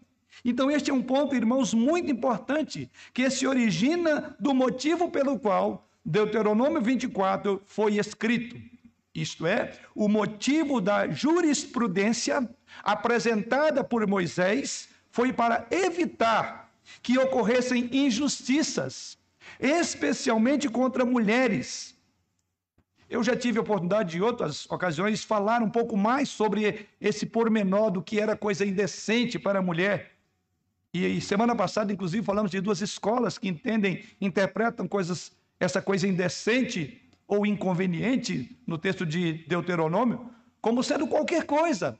Então, 0.43 0.69
este 0.69 0.91
é 0.91 0.93
um 0.93 1.01
ponto, 1.01 1.35
irmãos, 1.35 1.73
muito 1.73 2.11
importante, 2.11 2.89
que 3.13 3.29
se 3.29 3.47
origina 3.47 4.35
do 4.39 4.53
motivo 4.53 5.09
pelo 5.09 5.39
qual 5.39 5.87
Deuteronômio 6.05 6.81
24 6.81 7.61
foi 7.65 7.97
escrito. 7.97 8.55
Isto 9.13 9.47
é, 9.47 9.73
o 9.95 10.07
motivo 10.07 10.79
da 10.79 11.09
jurisprudência 11.09 12.47
apresentada 12.83 13.83
por 13.83 14.05
Moisés 14.05 14.89
foi 15.09 15.33
para 15.33 15.65
evitar 15.71 16.71
que 17.01 17.17
ocorressem 17.17 17.89
injustiças, 17.91 19.17
especialmente 19.59 20.69
contra 20.69 21.03
mulheres. 21.03 21.96
Eu 23.09 23.23
já 23.23 23.35
tive 23.35 23.57
a 23.57 23.61
oportunidade 23.61 24.11
de, 24.11 24.17
em 24.17 24.21
outras 24.21 24.69
ocasiões, 24.69 25.23
falar 25.23 25.61
um 25.61 25.69
pouco 25.69 25.95
mais 25.95 26.27
sobre 26.27 26.87
esse 26.99 27.25
pormenor 27.25 27.89
do 27.89 28.01
que 28.01 28.19
era 28.19 28.35
coisa 28.35 28.65
indecente 28.65 29.39
para 29.39 29.59
a 29.59 29.61
mulher. 29.61 30.11
E 30.93 31.21
semana 31.21 31.55
passada, 31.55 31.93
inclusive, 31.93 32.25
falamos 32.25 32.51
de 32.51 32.59
duas 32.59 32.81
escolas 32.81 33.37
que 33.37 33.47
entendem, 33.47 34.03
interpretam 34.19 34.87
coisas, 34.87 35.31
essa 35.59 35.81
coisa 35.81 36.07
indecente 36.07 37.01
ou 37.27 37.45
inconveniente 37.45 38.57
no 38.65 38.77
texto 38.77 39.05
de 39.05 39.45
Deuteronômio, 39.47 40.29
como 40.61 40.83
sendo 40.83 41.07
qualquer 41.07 41.45
coisa 41.45 41.97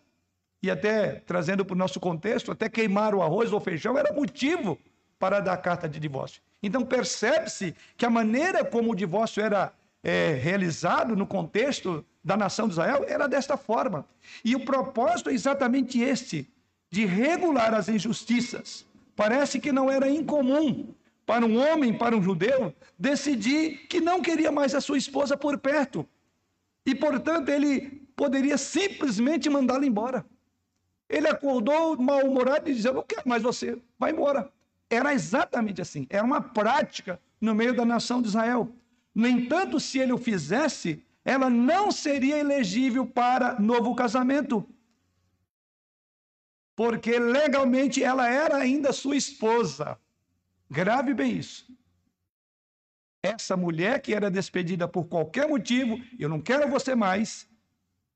e 0.62 0.72
até 0.72 1.16
trazendo 1.26 1.64
para 1.64 1.76
o 1.76 1.78
nosso 1.78 2.00
contexto, 2.00 2.52
até 2.52 2.68
queimar 2.68 3.14
o 3.14 3.22
arroz 3.22 3.54
ou 3.54 3.60
feijão 3.60 3.98
era 3.98 4.14
motivo 4.14 4.78
para 5.20 5.40
dar 5.40 5.58
carta 5.58 5.88
de 5.88 6.00
divórcio. 6.00 6.42
Então 6.62 6.84
percebe-se 6.84 7.76
que 7.96 8.06
a 8.06 8.10
maneira 8.10 8.66
como 8.66 8.92
o 8.92 8.96
divórcio 8.96 9.44
era 9.44 9.72
é, 10.08 10.32
realizado 10.32 11.18
no 11.18 11.28
contexto 11.28 12.06
da 12.24 12.38
nação 12.38 12.66
de 12.66 12.76
Israel 12.76 13.04
era 13.06 13.28
desta 13.28 13.58
forma. 13.58 14.08
E 14.44 14.56
o 14.56 14.64
propósito 14.64 15.30
é 15.30 15.34
exatamente 15.34 16.02
este, 16.02 16.50
de 16.90 17.06
regular 17.06 17.74
as 17.74 17.90
injustiças. 17.90 18.86
Parece 19.18 19.60
que 19.60 19.70
não 19.70 19.92
era 19.92 20.10
incomum 20.10 20.94
para 21.26 21.46
um 21.46 21.60
homem, 21.60 21.94
para 21.94 22.16
um 22.16 22.24
judeu, 22.24 22.74
decidir 22.98 23.86
que 23.90 24.00
não 24.00 24.22
queria 24.22 24.50
mais 24.50 24.74
a 24.74 24.80
sua 24.80 24.98
esposa 24.98 25.36
por 25.36 25.58
perto. 25.58 26.08
E, 26.86 26.96
portanto, 26.96 27.50
ele 27.50 28.08
poderia 28.16 28.58
simplesmente 28.58 29.50
mandá-la 29.50 29.86
embora. 29.86 30.26
Ele 31.10 31.28
acordou 31.28 31.98
mal-humorado 31.98 32.70
e 32.70 32.74
dizia: 32.74 32.94
Não 32.94 33.04
quero 33.04 33.28
mais 33.28 33.44
você, 33.44 33.78
vai 34.00 34.12
embora. 34.12 34.50
Era 34.90 35.14
exatamente 35.14 35.82
assim. 35.82 36.08
Era 36.10 36.24
uma 36.24 36.40
prática 36.40 37.20
no 37.42 37.54
meio 37.54 37.76
da 37.76 37.84
nação 37.84 38.22
de 38.22 38.30
Israel. 38.30 38.72
No 39.18 39.28
entanto, 39.28 39.80
se 39.80 39.98
ele 39.98 40.14
o 40.14 40.18
fizesse, 40.20 41.04
ela 41.26 41.50
não 41.50 41.92
seria 41.92 42.38
elegível 42.38 43.04
para 43.04 43.60
novo 43.60 43.96
casamento. 43.96 44.64
Porque 46.76 47.18
legalmente 47.18 48.04
ela 48.04 48.30
era 48.30 48.58
ainda 48.58 48.94
sua 48.94 49.16
esposa. 49.18 50.00
Grave 50.70 51.16
bem 51.16 51.36
isso. 51.36 51.66
Essa 53.24 53.58
mulher 53.58 54.04
que 54.04 54.14
era 54.14 54.30
despedida 54.30 54.88
por 54.88 55.06
qualquer 55.06 55.50
motivo, 55.50 56.00
eu 56.20 56.30
não 56.30 56.40
quero 56.40 56.70
você 56.70 56.94
mais, 56.94 57.50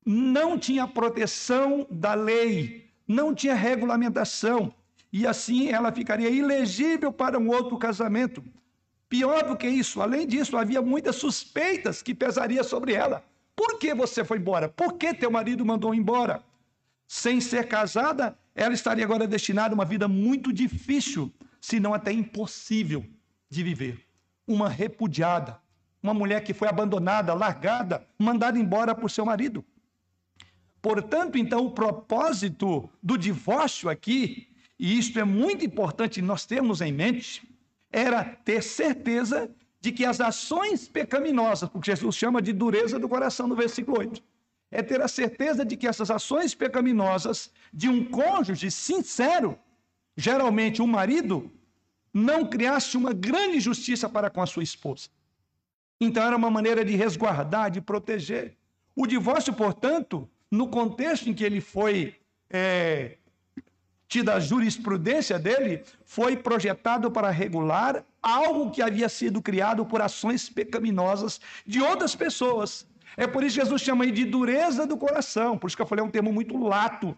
não 0.05 0.55
tinha 0.59 0.87
proteção 0.87 1.87
da 1.89 2.13
lei, 2.13 2.93
não 3.07 3.33
tinha 3.33 3.55
regulamentação, 3.55 4.71
e 5.11 5.25
assim 5.25 5.69
ela 5.69 5.91
ficaria 5.91 6.29
ilegível 6.29 7.11
para 7.11 7.39
um 7.39 7.49
outro 7.49 7.75
casamento. 7.79 8.43
Pior 9.11 9.43
do 9.45 9.57
que 9.57 9.67
isso, 9.67 10.01
além 10.01 10.25
disso, 10.25 10.55
havia 10.55 10.81
muitas 10.81 11.17
suspeitas 11.17 12.01
que 12.01 12.15
pesariam 12.15 12.63
sobre 12.63 12.93
ela. 12.93 13.21
Por 13.53 13.77
que 13.77 13.93
você 13.93 14.23
foi 14.23 14.37
embora? 14.37 14.69
Por 14.69 14.93
que 14.93 15.13
teu 15.13 15.29
marido 15.29 15.65
mandou 15.65 15.93
embora? 15.93 16.41
Sem 17.09 17.41
ser 17.41 17.67
casada, 17.67 18.37
ela 18.55 18.73
estaria 18.73 19.03
agora 19.03 19.27
destinada 19.27 19.73
a 19.73 19.75
uma 19.75 19.83
vida 19.83 20.07
muito 20.07 20.53
difícil, 20.53 21.29
se 21.59 21.77
não 21.77 21.93
até 21.93 22.13
impossível 22.13 23.05
de 23.49 23.61
viver. 23.61 23.99
Uma 24.47 24.69
repudiada, 24.69 25.59
uma 26.01 26.13
mulher 26.13 26.41
que 26.41 26.53
foi 26.53 26.69
abandonada, 26.69 27.33
largada, 27.33 28.07
mandada 28.17 28.57
embora 28.57 28.95
por 28.95 29.11
seu 29.11 29.25
marido. 29.25 29.61
Portanto, 30.81 31.37
então, 31.37 31.65
o 31.65 31.71
propósito 31.71 32.89
do 33.03 33.17
divórcio 33.17 33.89
aqui, 33.89 34.47
e 34.79 34.97
isto 34.97 35.19
é 35.19 35.25
muito 35.25 35.65
importante 35.65 36.21
nós 36.21 36.45
termos 36.45 36.79
em 36.79 36.93
mente, 36.93 37.50
era 37.91 38.23
ter 38.23 38.63
certeza 38.63 39.49
de 39.79 39.91
que 39.91 40.05
as 40.05 40.21
ações 40.21 40.87
pecaminosas, 40.87 41.67
porque 41.69 41.91
Jesus 41.91 42.15
chama 42.15 42.41
de 42.41 42.53
dureza 42.53 42.99
do 42.99 43.09
coração 43.09 43.47
no 43.47 43.55
versículo 43.55 43.99
8, 43.99 44.23
é 44.69 44.81
ter 44.81 45.01
a 45.01 45.07
certeza 45.07 45.65
de 45.65 45.75
que 45.75 45.87
essas 45.87 46.09
ações 46.09 46.55
pecaminosas 46.55 47.51
de 47.73 47.89
um 47.89 48.05
cônjuge 48.05 48.71
sincero, 48.71 49.57
geralmente 50.15 50.81
um 50.81 50.87
marido, 50.87 51.51
não 52.13 52.45
criasse 52.45 52.95
uma 52.95 53.11
grande 53.11 53.59
justiça 53.59 54.07
para 54.07 54.29
com 54.29 54.41
a 54.41 54.45
sua 54.45 54.63
esposa. 54.63 55.09
Então 55.99 56.23
era 56.23 56.35
uma 56.35 56.49
maneira 56.49 56.85
de 56.85 56.95
resguardar, 56.95 57.69
de 57.69 57.81
proteger. 57.81 58.57
O 58.95 59.05
divórcio, 59.05 59.53
portanto, 59.53 60.29
no 60.49 60.67
contexto 60.67 61.29
em 61.29 61.33
que 61.33 61.43
ele 61.43 61.61
foi 61.61 62.15
é, 62.49 63.17
tida 64.11 64.33
a 64.33 64.41
jurisprudência 64.41 65.39
dele, 65.39 65.83
foi 66.03 66.35
projetado 66.35 67.09
para 67.09 67.29
regular 67.29 68.03
algo 68.21 68.69
que 68.69 68.81
havia 68.81 69.07
sido 69.07 69.41
criado 69.41 69.85
por 69.85 70.01
ações 70.01 70.49
pecaminosas 70.49 71.39
de 71.65 71.81
outras 71.81 72.13
pessoas. 72.13 72.85
É 73.15 73.25
por 73.25 73.41
isso 73.41 73.55
que 73.55 73.61
Jesus 73.61 73.81
chama 73.81 74.03
aí 74.03 74.11
de 74.11 74.25
dureza 74.25 74.85
do 74.85 74.97
coração, 74.97 75.57
por 75.57 75.67
isso 75.67 75.77
que 75.77 75.81
eu 75.81 75.87
falei 75.87 76.03
é 76.03 76.05
um 76.05 76.11
termo 76.11 76.33
muito 76.33 76.61
lato. 76.61 77.17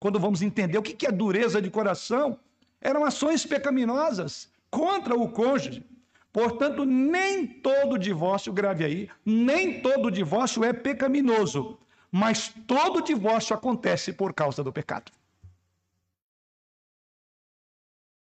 Quando 0.00 0.18
vamos 0.18 0.42
entender 0.42 0.76
o 0.76 0.82
que 0.82 1.06
é 1.06 1.12
dureza 1.12 1.62
de 1.62 1.70
coração, 1.70 2.36
eram 2.80 3.04
ações 3.04 3.46
pecaminosas 3.46 4.48
contra 4.72 5.14
o 5.14 5.28
cônjuge. 5.28 5.86
Portanto, 6.32 6.84
nem 6.84 7.46
todo 7.46 7.96
divórcio, 7.96 8.52
grave 8.52 8.84
aí, 8.84 9.08
nem 9.24 9.80
todo 9.80 10.10
divórcio 10.10 10.64
é 10.64 10.72
pecaminoso. 10.72 11.78
Mas 12.10 12.52
todo 12.66 13.02
divórcio 13.02 13.54
acontece 13.54 14.12
por 14.12 14.34
causa 14.34 14.64
do 14.64 14.72
pecado. 14.72 15.12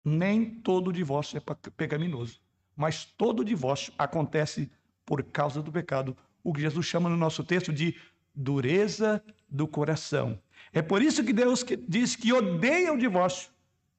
Nem 0.08 0.46
todo 0.46 0.94
divórcio 0.94 1.38
é 1.38 1.70
pecaminoso, 1.76 2.40
mas 2.78 3.04
todo 3.04 3.44
divórcio 3.44 3.92
acontece 3.98 4.72
por 5.06 5.22
causa 5.22 5.62
do 5.62 5.70
pecado, 5.70 6.16
o 6.42 6.54
que 6.54 6.62
Jesus 6.62 6.86
chama 6.86 7.10
no 7.10 7.18
nosso 7.18 7.44
texto 7.44 7.74
de 7.74 7.94
dureza 8.34 9.22
do 9.50 9.68
coração. 9.68 10.40
É 10.72 10.82
por 10.82 11.02
isso 11.02 11.26
que 11.26 11.34
Deus 11.34 11.66
diz 11.90 12.16
que 12.16 12.32
odeia 12.32 12.94
o 12.94 12.98
divórcio. 12.98 13.50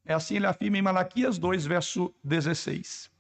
É 0.03 0.15
assim 0.15 0.37
ele 0.37 0.47
afirma 0.47 0.79
em 0.79 0.83
Malaquias 0.83 1.37
2, 1.37 1.67
verso 1.67 2.11
16. 2.25 3.11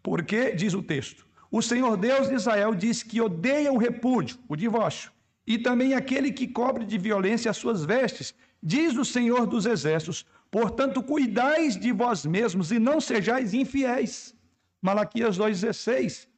Porque, 0.00 0.52
diz 0.52 0.72
o 0.72 0.84
texto, 0.84 1.26
o 1.50 1.60
Senhor 1.60 1.96
Deus 1.96 2.28
de 2.28 2.36
Israel 2.36 2.76
diz 2.76 3.02
que 3.02 3.20
odeia 3.20 3.72
o 3.72 3.76
repúdio, 3.76 4.38
o 4.48 4.54
divórcio, 4.54 5.10
e 5.44 5.58
também 5.58 5.94
aquele 5.94 6.30
que 6.30 6.46
cobre 6.46 6.84
de 6.84 6.96
violência 6.96 7.50
as 7.50 7.56
suas 7.56 7.84
vestes, 7.84 8.32
diz 8.62 8.96
o 8.96 9.04
Senhor 9.04 9.48
dos 9.48 9.66
Exércitos. 9.66 10.24
Portanto, 10.50 11.02
cuidais 11.02 11.76
de 11.76 11.92
vós 11.92 12.24
mesmos 12.24 12.72
e 12.72 12.78
não 12.78 13.00
sejais 13.00 13.52
infiéis. 13.52 14.34
Malaquias 14.80 15.38
2,16. 15.38 16.28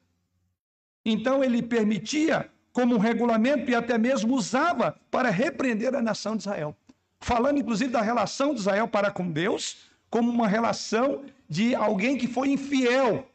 Então, 1.05 1.43
ele 1.45 1.62
permitia 1.62 2.50
como 2.73 2.95
um 2.95 2.99
regulamento 2.99 3.71
e 3.71 3.75
até 3.75 3.99
mesmo 3.99 4.35
usava 4.35 4.99
para 5.11 5.31
repreender 5.31 5.95
a 5.95 6.03
nação 6.03 6.37
de 6.37 6.43
Israel. 6.43 6.77
Falando, 7.21 7.59
inclusive, 7.59 7.91
da 7.91 8.00
relação 8.00 8.55
de 8.55 8.61
Israel 8.61 8.87
para 8.87 9.11
com 9.11 9.31
Deus, 9.31 9.88
como 10.11 10.31
uma 10.31 10.49
relação 10.49 11.25
de 11.49 11.75
alguém 11.75 12.17
que 12.17 12.29
foi 12.29 12.49
infiel. 12.50 13.29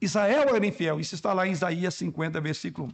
Israel 0.00 0.54
era 0.54 0.66
infiel. 0.66 1.00
Isso 1.00 1.14
está 1.14 1.32
lá 1.32 1.46
em 1.46 1.52
Isaías 1.52 1.94
50, 1.94 2.40
versículo 2.40 2.88
1. 2.88 2.90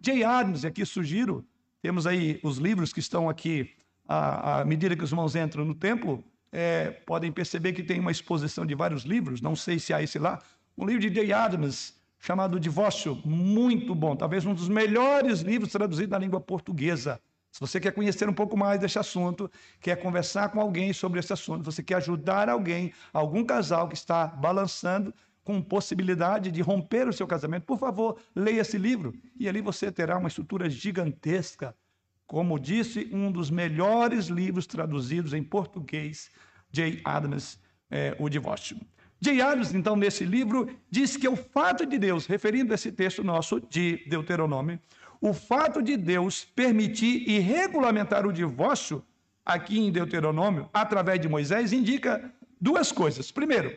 J. 0.00 0.24
Adams, 0.24 0.64
aqui 0.64 0.84
sugiro, 0.84 1.46
temos 1.80 2.06
aí 2.06 2.40
os 2.42 2.58
livros 2.58 2.92
que 2.92 3.00
estão 3.00 3.28
aqui, 3.28 3.70
à, 4.06 4.60
à 4.60 4.64
medida 4.64 4.96
que 4.96 5.04
os 5.04 5.10
irmãos 5.10 5.36
entram 5.36 5.64
no 5.64 5.74
templo, 5.74 6.22
é, 6.54 6.92
podem 7.04 7.32
perceber 7.32 7.72
que 7.72 7.82
tem 7.82 7.98
uma 7.98 8.12
exposição 8.12 8.64
de 8.64 8.76
vários 8.76 9.02
livros, 9.02 9.40
não 9.40 9.56
sei 9.56 9.80
se 9.80 9.92
há 9.92 10.00
esse 10.00 10.20
lá, 10.20 10.40
um 10.78 10.86
livro 10.86 11.00
de 11.02 11.10
J. 11.10 11.32
Adams, 11.32 11.94
chamado 12.20 12.60
Divórcio, 12.60 13.20
muito 13.24 13.92
bom, 13.92 14.14
talvez 14.14 14.46
um 14.46 14.54
dos 14.54 14.68
melhores 14.68 15.40
livros 15.40 15.72
traduzidos 15.72 16.12
na 16.12 16.18
língua 16.18 16.40
portuguesa. 16.40 17.20
Se 17.50 17.60
você 17.60 17.80
quer 17.80 17.90
conhecer 17.92 18.28
um 18.28 18.32
pouco 18.32 18.56
mais 18.56 18.80
desse 18.80 18.98
assunto, 18.98 19.50
quer 19.80 19.96
conversar 19.96 20.48
com 20.50 20.60
alguém 20.60 20.92
sobre 20.92 21.18
esse 21.18 21.32
assunto, 21.32 21.64
você 21.64 21.82
quer 21.82 21.96
ajudar 21.96 22.48
alguém, 22.48 22.92
algum 23.12 23.44
casal 23.44 23.88
que 23.88 23.96
está 23.96 24.26
balançando 24.26 25.12
com 25.42 25.60
possibilidade 25.60 26.52
de 26.52 26.62
romper 26.62 27.08
o 27.08 27.12
seu 27.12 27.26
casamento, 27.26 27.64
por 27.64 27.78
favor, 27.78 28.16
leia 28.34 28.60
esse 28.60 28.78
livro 28.78 29.12
e 29.38 29.48
ali 29.48 29.60
você 29.60 29.90
terá 29.90 30.16
uma 30.16 30.28
estrutura 30.28 30.70
gigantesca. 30.70 31.74
Como 32.26 32.58
disse, 32.58 33.10
um 33.12 33.30
dos 33.30 33.50
melhores 33.50 34.26
livros 34.26 34.66
traduzidos 34.66 35.34
em 35.34 35.42
português, 35.42 36.30
J. 36.74 37.00
Adams, 37.04 37.58
é, 37.90 38.16
O 38.18 38.28
Divórcio. 38.28 38.76
J. 39.20 39.40
Adams, 39.40 39.72
então, 39.72 39.94
nesse 39.96 40.24
livro, 40.24 40.68
diz 40.90 41.16
que 41.16 41.28
o 41.28 41.36
fato 41.36 41.86
de 41.86 41.98
Deus, 41.98 42.26
referindo 42.26 42.74
esse 42.74 42.90
texto 42.90 43.22
nosso 43.22 43.60
de 43.60 44.04
Deuteronômio, 44.06 44.78
o 45.20 45.32
fato 45.32 45.80
de 45.80 45.96
Deus 45.96 46.44
permitir 46.44 47.28
e 47.28 47.38
regulamentar 47.38 48.26
o 48.26 48.32
divórcio 48.32 49.02
aqui 49.44 49.78
em 49.78 49.90
Deuteronômio, 49.90 50.68
através 50.74 51.20
de 51.20 51.28
Moisés, 51.28 51.72
indica 51.72 52.30
duas 52.60 52.90
coisas. 52.90 53.30
Primeiro, 53.30 53.76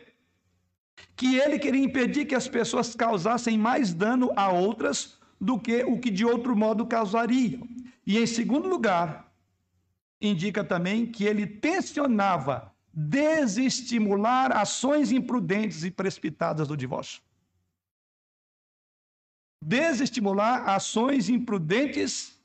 que 1.16 1.36
ele 1.36 1.58
queria 1.58 1.84
impedir 1.84 2.26
que 2.26 2.34
as 2.34 2.48
pessoas 2.48 2.94
causassem 2.94 3.56
mais 3.56 3.94
dano 3.94 4.32
a 4.36 4.50
outras 4.50 5.18
do 5.40 5.58
que 5.58 5.84
o 5.84 5.98
que 5.98 6.10
de 6.10 6.24
outro 6.24 6.56
modo 6.56 6.84
causariam. 6.84 7.66
E 8.04 8.18
em 8.18 8.26
segundo 8.26 8.68
lugar, 8.68 9.32
indica 10.20 10.64
também 10.64 11.06
que 11.06 11.24
ele 11.24 11.46
tensionava 11.46 12.67
desestimular 12.98 14.50
ações 14.56 15.12
imprudentes 15.12 15.84
e 15.84 15.90
precipitadas 15.90 16.66
do 16.66 16.76
divórcio. 16.76 17.22
Desestimular 19.62 20.68
ações 20.68 21.28
imprudentes 21.28 22.36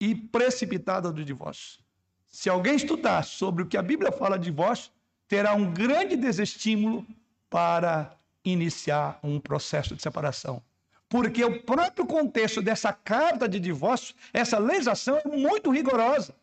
e 0.00 0.14
precipitadas 0.14 1.12
do 1.12 1.22
divórcio. 1.22 1.80
Se 2.26 2.48
alguém 2.48 2.76
estudar 2.76 3.22
sobre 3.22 3.62
o 3.62 3.66
que 3.66 3.76
a 3.76 3.82
Bíblia 3.82 4.10
fala 4.10 4.38
de 4.38 4.46
divórcio, 4.46 4.90
terá 5.28 5.52
um 5.54 5.70
grande 5.70 6.16
desestímulo 6.16 7.06
para 7.50 8.16
iniciar 8.42 9.18
um 9.22 9.38
processo 9.38 9.94
de 9.94 10.02
separação. 10.02 10.62
Porque 11.06 11.44
o 11.44 11.62
próprio 11.62 12.06
contexto 12.06 12.62
dessa 12.62 12.92
carta 12.92 13.46
de 13.46 13.60
divórcio, 13.60 14.14
essa 14.32 14.58
legislação 14.58 15.18
é 15.18 15.28
muito 15.28 15.70
rigorosa. 15.70 16.34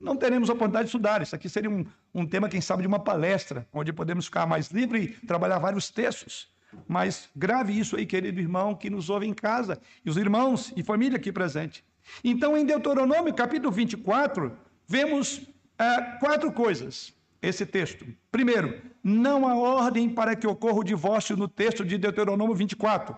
Não 0.00 0.16
teremos 0.16 0.48
oportunidade 0.48 0.84
de 0.84 0.88
estudar. 0.88 1.20
Isso 1.20 1.34
aqui 1.34 1.48
seria 1.48 1.68
um, 1.68 1.84
um 2.14 2.26
tema, 2.26 2.48
quem 2.48 2.60
sabe, 2.60 2.82
de 2.82 2.88
uma 2.88 2.98
palestra, 2.98 3.68
onde 3.72 3.92
podemos 3.92 4.24
ficar 4.24 4.46
mais 4.46 4.68
livre 4.68 5.18
e 5.22 5.26
trabalhar 5.26 5.58
vários 5.58 5.90
textos. 5.90 6.48
Mas 6.88 7.28
grave 7.36 7.78
isso 7.78 7.96
aí, 7.96 8.06
querido 8.06 8.40
irmão, 8.40 8.74
que 8.74 8.88
nos 8.88 9.10
ouve 9.10 9.26
em 9.26 9.34
casa, 9.34 9.78
e 10.04 10.08
os 10.08 10.16
irmãos 10.16 10.72
e 10.74 10.82
família 10.82 11.18
aqui 11.18 11.30
presente. 11.30 11.84
Então, 12.24 12.56
em 12.56 12.64
Deuteronômio, 12.64 13.34
capítulo 13.34 13.70
24, 13.70 14.56
vemos 14.86 15.42
é, 15.78 16.00
quatro 16.18 16.50
coisas 16.50 17.12
esse 17.42 17.64
texto. 17.66 18.06
Primeiro, 18.30 18.80
não 19.02 19.46
há 19.46 19.54
ordem 19.54 20.08
para 20.08 20.36
que 20.36 20.46
ocorra 20.46 20.78
o 20.78 20.84
divórcio 20.84 21.36
no 21.36 21.48
texto 21.48 21.84
de 21.84 21.96
Deuteronômio 21.96 22.54
24. 22.54 23.16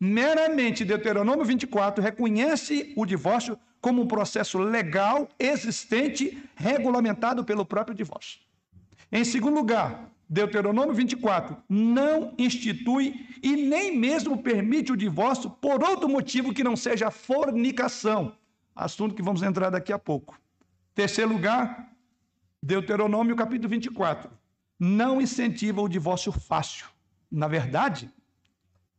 Meramente, 0.00 0.84
Deuteronômio 0.84 1.44
24 1.44 2.02
reconhece 2.02 2.92
o 2.96 3.06
divórcio 3.06 3.58
como 3.80 4.02
um 4.02 4.06
processo 4.06 4.58
legal, 4.58 5.28
existente, 5.38 6.42
regulamentado 6.54 7.44
pelo 7.44 7.64
próprio 7.64 7.94
divórcio. 7.94 8.40
Em 9.12 9.24
segundo 9.24 9.56
lugar, 9.56 10.10
Deuteronômio 10.28 10.94
24 10.94 11.56
não 11.68 12.34
institui 12.38 13.26
e 13.42 13.54
nem 13.54 13.96
mesmo 13.96 14.42
permite 14.42 14.90
o 14.90 14.96
divórcio 14.96 15.50
por 15.50 15.82
outro 15.84 16.08
motivo 16.08 16.52
que 16.52 16.64
não 16.64 16.76
seja 16.76 17.10
fornicação, 17.10 18.36
assunto 18.74 19.14
que 19.14 19.22
vamos 19.22 19.42
entrar 19.42 19.70
daqui 19.70 19.92
a 19.92 19.98
pouco. 19.98 20.40
Terceiro 20.94 21.32
lugar, 21.32 21.92
Deuteronômio 22.62 23.36
capítulo 23.36 23.68
24 23.68 24.30
não 24.78 25.20
incentiva 25.20 25.80
o 25.82 25.88
divórcio 25.88 26.32
fácil. 26.32 26.86
Na 27.30 27.46
verdade, 27.46 28.10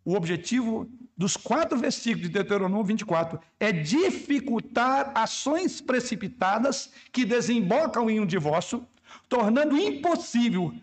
o 0.06 0.16
objetivo 0.16 0.88
dos 1.18 1.36
quatro 1.36 1.78
versículos 1.78 2.28
de 2.28 2.34
Deuteronômio 2.34 2.86
24 2.86 3.40
é 3.60 3.72
dificultar 3.72 5.12
ações 5.16 5.82
precipitadas 5.82 6.92
que 7.12 7.26
desembocam 7.26 8.10
em 8.10 8.20
um 8.20 8.26
divórcio, 8.26 8.86
tornando 9.28 9.78
impossível 9.78 10.74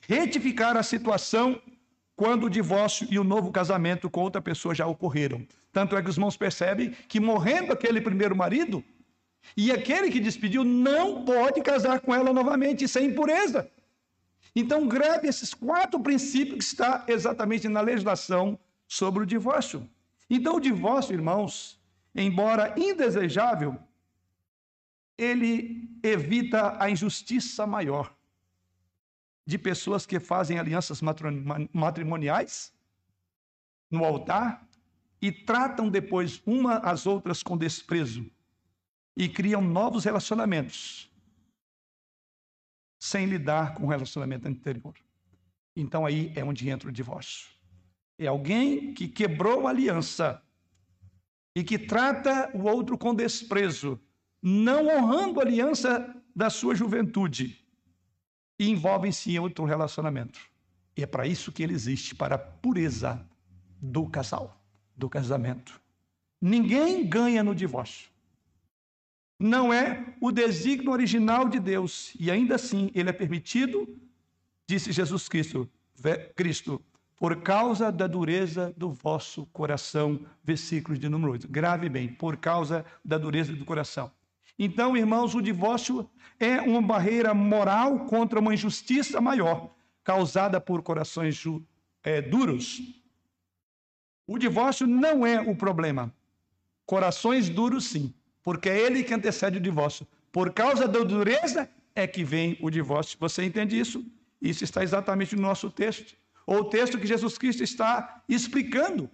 retificar 0.00 0.76
a 0.76 0.82
situação 0.82 1.60
quando 2.16 2.44
o 2.44 2.50
divórcio 2.50 3.06
e 3.10 3.18
o 3.18 3.24
novo 3.24 3.52
casamento 3.52 4.10
com 4.10 4.22
outra 4.22 4.40
pessoa 4.40 4.74
já 4.74 4.86
ocorreram. 4.86 5.46
Tanto 5.72 5.96
é 5.96 6.02
que 6.02 6.08
os 6.08 6.16
irmãos 6.16 6.36
percebem 6.36 6.90
que 7.06 7.20
morrendo 7.20 7.72
aquele 7.72 8.00
primeiro 8.00 8.34
marido, 8.34 8.82
e 9.54 9.70
aquele 9.70 10.10
que 10.10 10.18
despediu 10.18 10.64
não 10.64 11.24
pode 11.24 11.60
casar 11.60 12.00
com 12.00 12.14
ela 12.14 12.32
novamente, 12.32 12.84
isso 12.84 12.98
é 12.98 13.02
impureza. 13.02 13.70
Então, 14.58 14.88
grave 14.88 15.28
esses 15.28 15.52
quatro 15.52 16.00
princípios 16.00 16.56
que 16.56 16.64
está 16.64 17.04
exatamente 17.06 17.68
na 17.68 17.82
legislação 17.82 18.58
sobre 18.88 19.22
o 19.22 19.26
divórcio. 19.26 19.86
Então, 20.30 20.56
o 20.56 20.60
divórcio, 20.60 21.12
irmãos, 21.12 21.78
embora 22.14 22.74
indesejável, 22.74 23.78
ele 25.18 25.90
evita 26.02 26.82
a 26.82 26.88
injustiça 26.88 27.66
maior 27.66 28.16
de 29.46 29.58
pessoas 29.58 30.06
que 30.06 30.18
fazem 30.18 30.58
alianças 30.58 31.02
matrimoniais 31.72 32.72
no 33.90 34.06
altar 34.06 34.66
e 35.20 35.30
tratam 35.30 35.90
depois 35.90 36.42
uma 36.46 36.78
às 36.78 37.04
outras 37.04 37.42
com 37.42 37.58
desprezo 37.58 38.24
e 39.14 39.28
criam 39.28 39.60
novos 39.60 40.04
relacionamentos 40.04 41.10
sem 42.98 43.26
lidar 43.26 43.74
com 43.74 43.84
o 43.84 43.88
relacionamento 43.88 44.48
anterior. 44.48 44.94
Então 45.74 46.06
aí 46.06 46.32
é 46.34 46.44
onde 46.44 46.68
entra 46.68 46.88
o 46.88 46.92
divórcio. 46.92 47.48
É 48.18 48.26
alguém 48.26 48.94
que 48.94 49.08
quebrou 49.08 49.66
a 49.66 49.70
aliança 49.70 50.42
e 51.54 51.62
que 51.62 51.78
trata 51.78 52.50
o 52.54 52.64
outro 52.64 52.96
com 52.96 53.14
desprezo, 53.14 54.00
não 54.42 54.86
honrando 54.88 55.40
a 55.40 55.42
aliança 55.42 56.14
da 56.34 56.50
sua 56.50 56.74
juventude 56.74 57.66
e 58.58 58.70
envolvem-se 58.70 59.32
em 59.32 59.38
outro 59.38 59.64
relacionamento. 59.64 60.40
E 60.96 61.02
é 61.02 61.06
para 61.06 61.26
isso 61.26 61.52
que 61.52 61.62
ele 61.62 61.74
existe 61.74 62.14
para 62.14 62.36
a 62.36 62.38
pureza 62.38 63.26
do 63.80 64.08
casal, 64.08 64.62
do 64.96 65.10
casamento. 65.10 65.78
Ninguém 66.40 67.06
ganha 67.06 67.44
no 67.44 67.54
divórcio 67.54 68.10
não 69.38 69.72
é 69.72 70.14
o 70.20 70.32
desígnio 70.32 70.90
original 70.90 71.48
de 71.48 71.60
Deus. 71.60 72.12
E 72.18 72.30
ainda 72.30 72.54
assim, 72.54 72.90
ele 72.94 73.10
é 73.10 73.12
permitido, 73.12 73.88
disse 74.66 74.92
Jesus 74.92 75.28
Cristo, 75.28 75.68
Cristo, 76.34 76.82
por 77.16 77.42
causa 77.42 77.90
da 77.90 78.06
dureza 78.06 78.74
do 78.76 78.90
vosso 78.90 79.46
coração. 79.46 80.20
Versículo 80.42 80.98
de 80.98 81.08
número 81.08 81.32
8. 81.32 81.48
Grave 81.48 81.88
bem, 81.88 82.08
por 82.08 82.36
causa 82.36 82.84
da 83.04 83.18
dureza 83.18 83.52
do 83.52 83.64
coração. 83.64 84.10
Então, 84.58 84.96
irmãos, 84.96 85.34
o 85.34 85.42
divórcio 85.42 86.08
é 86.40 86.60
uma 86.60 86.80
barreira 86.80 87.34
moral 87.34 88.06
contra 88.06 88.40
uma 88.40 88.54
injustiça 88.54 89.20
maior, 89.20 89.74
causada 90.02 90.58
por 90.60 90.82
corações 90.82 91.42
é, 92.02 92.22
duros. 92.22 92.80
O 94.26 94.38
divórcio 94.38 94.86
não 94.86 95.26
é 95.26 95.40
o 95.40 95.54
problema. 95.54 96.12
Corações 96.86 97.50
duros, 97.50 97.86
sim 97.86 98.14
porque 98.46 98.68
é 98.68 98.78
ele 98.78 99.02
que 99.02 99.12
antecede 99.12 99.58
o 99.58 99.60
divórcio. 99.60 100.06
Por 100.30 100.52
causa 100.52 100.86
da 100.86 101.00
dureza 101.00 101.68
é 101.96 102.06
que 102.06 102.22
vem 102.22 102.56
o 102.60 102.70
divórcio. 102.70 103.18
Você 103.18 103.42
entende 103.42 103.76
isso? 103.76 104.06
Isso 104.40 104.62
está 104.62 104.84
exatamente 104.84 105.34
no 105.34 105.42
nosso 105.42 105.68
texto. 105.68 106.14
Ou 106.46 106.60
o 106.60 106.64
texto 106.66 106.96
que 106.96 107.08
Jesus 107.08 107.36
Cristo 107.36 107.64
está 107.64 108.22
explicando 108.28 109.10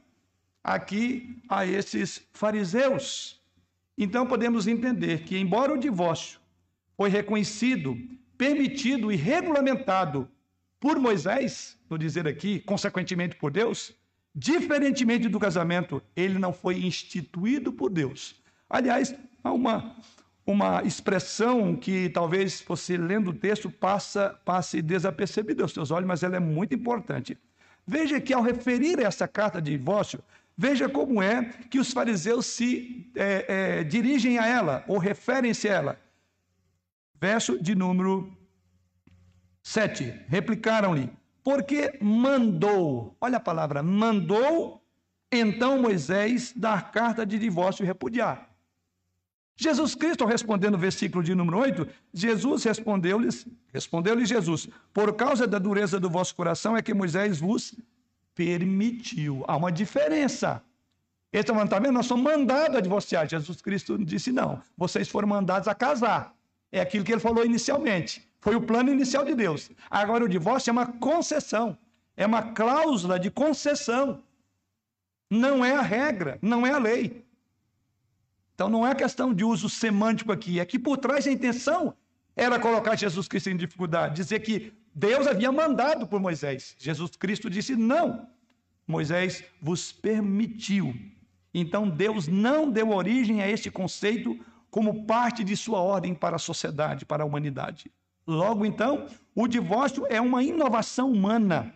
aqui 0.63 1.41
a 1.49 1.65
esses 1.65 2.29
fariseus. 2.31 3.41
Então 3.97 4.27
podemos 4.27 4.67
entender 4.67 5.23
que, 5.23 5.39
embora 5.39 5.73
o 5.73 5.79
divórcio 5.79 6.39
foi 6.95 7.09
reconhecido, 7.09 7.97
permitido 8.37 9.11
e 9.11 9.17
regulamentado 9.17 10.29
por 10.79 10.99
Moisés, 10.99 11.79
no 11.89 11.97
dizer 11.97 12.29
aqui, 12.29 12.61
consequentemente 12.61 13.37
por 13.37 13.51
Deus, 13.51 13.95
diferentemente 14.35 15.27
do 15.27 15.41
casamento, 15.41 16.03
ele 16.15 16.39
não 16.39 16.53
foi 16.53 16.85
instituído 16.85 17.73
por 17.73 17.89
Deus, 17.89 18.42
Aliás, 18.73 19.15
há 19.45 19.53
uma, 19.53 19.95
uma 20.47 20.83
expressão 20.83 21.77
que 21.77 22.09
talvez 22.09 22.65
você 22.67 22.97
lendo 22.97 23.29
o 23.29 23.35
texto 23.35 23.71
passa, 23.71 24.31
passe 24.47 24.81
desapercebida 24.81 25.63
aos 25.63 25.75
seus 25.75 25.91
olhos, 25.91 26.09
mas 26.09 26.23
ela 26.23 26.37
é 26.37 26.41
muito 26.41 26.75
importante. 26.75 27.37
Veja 27.87 28.19
que 28.19 28.33
ao 28.33 28.41
referir 28.41 28.99
essa 28.99 29.29
carta 29.29 29.61
de 29.61 29.77
divórcio, 29.77 30.25
veja 30.57 30.89
como 30.89 31.23
é 31.23 31.45
que 31.69 31.79
os 31.79 31.93
fariseus 31.93 32.47
se 32.47 33.13
é, 33.15 33.81
é, 33.81 33.85
dirigem 33.85 34.39
a 34.39 34.47
ela, 34.47 34.83
ou 34.89 34.97
referem-se 34.97 35.69
a 35.69 35.75
ela. 35.75 36.01
Verso 37.21 37.63
de 37.63 37.75
número 37.75 38.35
7. 39.63 40.25
Replicaram-lhe, 40.29 41.11
porque 41.45 41.99
mandou, 42.01 43.15
olha 43.21 43.37
a 43.37 43.41
palavra, 43.41 43.83
mandou 43.83 44.83
então 45.31 45.79
Moisés 45.79 46.55
dar 46.57 46.91
carta 46.91 47.27
de 47.27 47.39
divórcio 47.39 47.83
e 47.83 47.87
repudiar. 47.87 48.52
Jesus 49.57 49.95
Cristo, 49.95 50.25
respondendo 50.25 50.73
no 50.73 50.79
versículo 50.79 51.23
de 51.23 51.35
número 51.35 51.59
8, 51.59 51.87
Jesus 52.13 52.65
respondeu-lhes, 52.65 53.47
respondeu-lhe 53.73 54.25
Jesus, 54.25 54.69
por 54.93 55.15
causa 55.15 55.47
da 55.47 55.59
dureza 55.59 56.01
do 56.01 56.11
vosso 56.11 56.35
coração 56.35 56.77
é 56.77 56.83
que 56.83 56.95
Moisés 56.95 57.39
vos 57.39 57.75
permitiu. 58.35 59.45
Há 59.47 59.57
uma 59.57 59.71
diferença. 59.71 60.63
Eles 61.33 61.49
estão 61.49 61.67
tá 61.67 61.79
vendo? 61.79 61.93
Nós 61.93 62.07
somos 62.07 62.25
mandados 62.25 62.77
a 62.77 62.81
divorciar. 62.81 63.29
Jesus 63.29 63.63
Cristo 63.63 63.97
disse, 63.99 64.33
não, 64.33 64.61
vocês 64.77 65.09
foram 65.09 65.29
mandados 65.29 65.69
a 65.69 65.75
casar. 65.75 66.35
É 66.71 66.81
aquilo 66.81 67.05
que 67.05 67.13
ele 67.13 67.21
falou 67.21 67.45
inicialmente. 67.45 68.27
Foi 68.41 68.55
o 68.57 68.61
plano 68.61 68.91
inicial 68.91 69.25
de 69.25 69.35
Deus. 69.35 69.71
Agora, 69.91 70.25
o 70.25 70.29
divórcio 70.29 70.71
é 70.71 70.73
uma 70.73 70.87
concessão. 70.87 71.79
É 72.17 72.27
uma 72.27 72.43
cláusula 72.43 73.19
de 73.19 73.31
concessão. 73.31 74.23
Não 75.31 75.65
é 75.65 75.75
a 75.75 75.83
regra, 75.83 76.39
não 76.43 76.67
é 76.67 76.73
a 76.73 76.79
lei. 76.79 77.25
Então 78.55 78.69
não 78.69 78.87
é 78.87 78.95
questão 78.95 79.33
de 79.33 79.45
uso 79.45 79.69
semântico 79.69 80.33
aqui, 80.33 80.61
é 80.61 80.65
que 80.65 80.79
por 80.79 80.97
trás 80.97 81.27
a 81.27 81.33
intenção 81.33 81.95
era 82.37 82.59
colocar 82.59 82.97
Jesus 82.97 83.29
Cristo 83.29 83.51
em 83.51 83.57
dificuldade, 83.57 84.17
dizer 84.17 84.41
que 84.41 84.73
Deus 84.95 85.27
havia 85.27 85.51
mandado 85.51 86.07
por 86.07 86.21
Moisés. 86.21 86.75
Jesus 86.79 87.17
Cristo 87.17 87.49
disse: 87.49 87.75
não, 87.75 88.29
Moisés 88.87 89.45
vos 89.61 89.93
permitiu. 89.93 90.95
Então 91.55 91.89
Deus 91.89 92.29
não 92.29 92.71
deu 92.71 92.91
origem 92.91 93.43
a 93.43 93.49
este 93.49 93.71
conceito 93.71 94.39
como 94.71 95.05
parte 95.05 95.45
de 95.45 95.57
sua 95.57 95.81
ordem 95.81 96.15
para 96.15 96.37
a 96.37 96.39
sociedade, 96.39 97.05
para 97.05 97.23
a 97.23 97.27
humanidade. 97.27 97.91
Logo 98.27 98.65
então, 98.65 99.07
o 99.35 99.47
divórcio 99.47 100.07
é 100.09 100.21
uma 100.21 100.43
inovação 100.43 101.11
humana. 101.11 101.75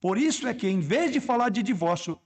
Por 0.00 0.18
isso 0.18 0.46
é 0.46 0.52
que, 0.52 0.68
em 0.68 0.80
vez 0.80 1.12
de 1.12 1.20
falar 1.20 1.48
de 1.48 1.62
divórcio, 1.62 2.18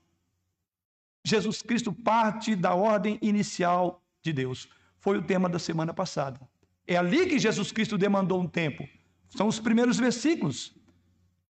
Jesus 1.25 1.63
Cristo 1.63 1.93
parte 1.93 2.57
da 2.57 2.75
ordem 2.75 3.19
inicial 3.21 4.03
de 4.23 4.33
Deus. 4.33 4.69
Foi 4.99 5.19
o 5.19 5.23
tema 5.23 5.49
da 5.49 5.59
semana 5.59 5.93
passada. 5.93 6.41
É 6.87 6.97
ali 6.97 7.27
que 7.27 7.39
Jesus 7.39 7.73
Cristo 7.73 7.97
demandou 7.97 8.41
um 8.41 8.49
tempo. 8.49 8.87
São 9.29 9.47
os 9.47 9.61
primeiros 9.61 9.99
versículos. 9.99 10.75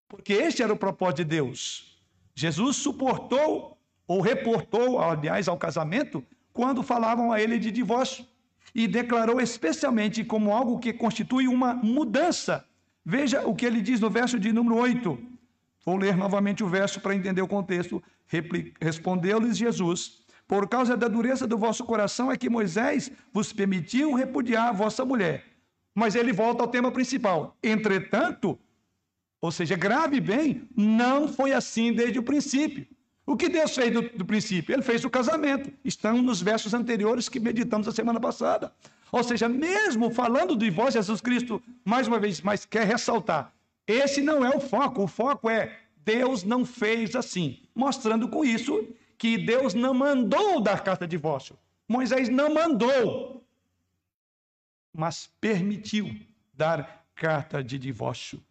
Porque 0.09 0.33
este 0.33 0.63
era 0.63 0.73
o 0.73 0.77
propósito 0.77 1.19
de 1.19 1.25
Deus. 1.25 2.01
Jesus 2.35 2.77
suportou 2.77 3.79
ou 4.07 4.21
reportou, 4.21 4.99
aliás, 4.99 5.47
ao 5.49 5.57
casamento, 5.57 6.25
quando 6.53 6.83
falavam 6.83 7.33
a 7.33 7.41
ele 7.41 7.59
de 7.59 7.71
divórcio. 7.71 8.27
E 8.75 8.87
declarou 8.87 9.41
especialmente 9.41 10.25
como 10.25 10.53
algo 10.53 10.79
que 10.79 10.93
constitui 10.93 11.49
uma 11.49 11.75
mudança. 11.75 12.65
Veja 13.05 13.47
o 13.47 13.55
que 13.55 13.65
ele 13.65 13.81
diz 13.81 14.01
no 14.01 14.11
verso 14.11 14.39
de 14.39 14.53
número 14.53 14.77
8. 14.77 15.19
Vou 15.85 15.97
ler 15.97 16.17
novamente 16.17 16.63
o 16.63 16.69
verso 16.69 17.01
para 17.01 17.15
entender 17.15 17.43
o 17.43 17.49
contexto. 17.49 18.03
Respondeu-lhes 18.81 19.57
Jesus: 19.57 20.23
Por 20.47 20.69
causa 20.69 20.97
da 20.97 21.09
dureza 21.09 21.47
do 21.47 21.59
vosso 21.59 21.85
coração 21.85 22.31
é 22.31 22.37
que 22.37 22.49
Moisés 22.49 23.11
vos 23.33 23.53
permitiu 23.53 24.15
repudiar 24.15 24.69
a 24.69 24.73
vossa 24.73 25.05
mulher. 25.05 25.45
Mas 25.95 26.15
ele 26.15 26.33
volta 26.33 26.63
ao 26.63 26.69
tema 26.69 26.93
principal. 26.93 27.57
Entretanto, 27.63 28.59
ou 29.41 29.51
seja, 29.51 29.75
grave 29.75 30.21
bem, 30.21 30.69
não 30.77 31.27
foi 31.27 31.53
assim 31.53 31.93
desde 31.93 32.19
o 32.19 32.23
princípio. 32.23 32.87
O 33.27 33.37
que 33.37 33.49
Deus 33.49 33.75
fez 33.75 33.93
do, 33.93 34.03
do, 34.03 34.25
princípio? 34.25 34.75
Ele 34.75 34.83
fez 34.83 35.05
o 35.05 35.11
casamento. 35.11 35.73
Estão 35.85 36.21
nos 36.21 36.43
versos 36.43 36.75
anteriores 36.75 37.29
que 37.29 37.41
meditamos 37.41 37.87
a 37.89 37.93
semana 37.93 38.21
passada. 38.21 38.73
Ou 39.11 39.25
seja, 39.25 39.49
mesmo 39.49 40.11
falando 40.11 40.55
do 40.55 40.65
divórcio, 40.65 41.01
Jesus 41.01 41.21
Cristo, 41.21 41.63
mais 41.85 42.07
uma 42.07 42.19
vez, 42.19 42.41
mas 42.41 42.65
quer 42.65 42.87
ressaltar: 42.87 43.53
esse 43.87 44.21
não 44.21 44.45
é 44.45 44.51
o 44.51 44.61
foco. 44.61 45.05
O 45.05 45.07
foco 45.07 45.49
é 45.49 45.79
Deus 46.13 46.43
não 46.43 46.65
fez 46.65 47.15
assim, 47.15 47.63
mostrando 47.75 48.29
com 48.29 48.45
isso 48.45 48.75
que 49.17 49.39
Deus 49.39 49.75
não 49.75 49.95
mandou 49.95 50.61
dar 50.61 50.83
carta 50.83 51.07
de 51.07 51.13
divórcio. 51.17 51.57
Moisés 51.89 52.29
não 52.29 52.53
mandou, 52.53 53.45
mas 54.93 55.31
permitiu 55.41 56.07
dar 56.53 57.07
carta 57.15 57.63
de 57.63 57.79
divórcio. 57.79 58.43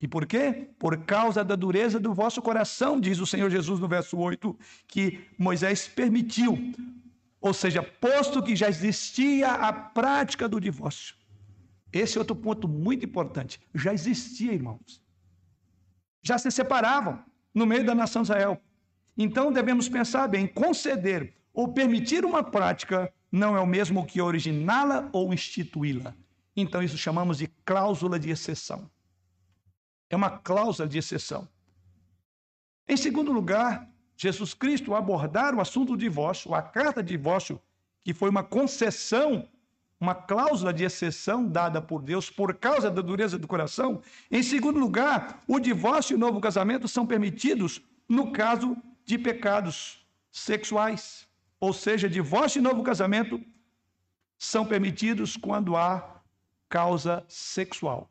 E 0.00 0.08
por 0.08 0.26
quê? 0.26 0.68
Por 0.78 1.04
causa 1.04 1.44
da 1.44 1.54
dureza 1.54 2.00
do 2.00 2.12
vosso 2.12 2.40
coração, 2.42 2.98
diz 2.98 3.18
o 3.20 3.26
Senhor 3.26 3.50
Jesus 3.50 3.78
no 3.78 3.86
verso 3.86 4.16
8, 4.16 4.58
que 4.88 5.04
Moisés 5.38 5.86
permitiu. 5.86 6.52
Ou 7.40 7.54
seja, 7.54 7.82
posto 7.82 8.42
que 8.42 8.56
já 8.56 8.68
existia 8.68 9.48
a 9.52 9.72
prática 9.72 10.48
do 10.48 10.60
divórcio. 10.60 11.14
Esse 11.92 12.16
é 12.16 12.20
outro 12.20 12.34
ponto 12.34 12.66
muito 12.66 13.04
importante. 13.04 13.60
Já 13.74 13.92
existia, 13.92 14.52
irmãos. 14.52 15.00
Já 16.22 16.38
se 16.38 16.50
separavam 16.50 17.22
no 17.54 17.66
meio 17.66 17.84
da 17.84 17.94
nação 17.94 18.22
Israel. 18.22 18.60
Então 19.16 19.52
devemos 19.52 19.88
pensar 19.88 20.28
bem: 20.28 20.46
conceder 20.46 21.34
ou 21.52 21.72
permitir 21.72 22.24
uma 22.24 22.42
prática 22.42 23.12
não 23.30 23.56
é 23.56 23.60
o 23.60 23.66
mesmo 23.66 24.06
que 24.06 24.20
originá-la 24.20 25.08
ou 25.12 25.32
instituí-la. 25.32 26.14
Então 26.56 26.82
isso 26.82 26.98
chamamos 26.98 27.38
de 27.38 27.46
cláusula 27.64 28.18
de 28.18 28.30
exceção. 28.30 28.90
É 30.08 30.16
uma 30.16 30.30
cláusula 30.30 30.88
de 30.88 30.98
exceção. 30.98 31.48
Em 32.88 32.96
segundo 32.96 33.30
lugar, 33.32 33.88
Jesus 34.16 34.52
Cristo 34.52 34.94
abordar 34.94 35.54
o 35.54 35.60
assunto 35.60 35.92
do 35.92 35.98
divórcio, 35.98 36.54
a 36.54 36.60
carta 36.60 37.02
de 37.02 37.16
divórcio, 37.16 37.60
que 38.02 38.12
foi 38.12 38.28
uma 38.28 38.42
concessão 38.42 39.48
uma 40.00 40.14
cláusula 40.14 40.72
de 40.72 40.82
exceção 40.82 41.46
dada 41.46 41.82
por 41.82 42.00
Deus 42.00 42.30
por 42.30 42.54
causa 42.54 42.90
da 42.90 43.02
dureza 43.02 43.38
do 43.38 43.46
coração. 43.46 44.00
Em 44.30 44.42
segundo 44.42 44.80
lugar, 44.80 45.42
o 45.46 45.60
divórcio 45.60 46.14
e 46.14 46.16
o 46.16 46.18
novo 46.18 46.40
casamento 46.40 46.88
são 46.88 47.06
permitidos 47.06 47.82
no 48.08 48.32
caso 48.32 48.76
de 49.04 49.18
pecados 49.18 50.06
sexuais. 50.32 51.28
Ou 51.60 51.74
seja, 51.74 52.08
divórcio 52.08 52.60
e 52.60 52.62
novo 52.62 52.82
casamento 52.82 53.38
são 54.38 54.64
permitidos 54.64 55.36
quando 55.36 55.76
há 55.76 56.22
causa 56.66 57.22
sexual. 57.28 58.10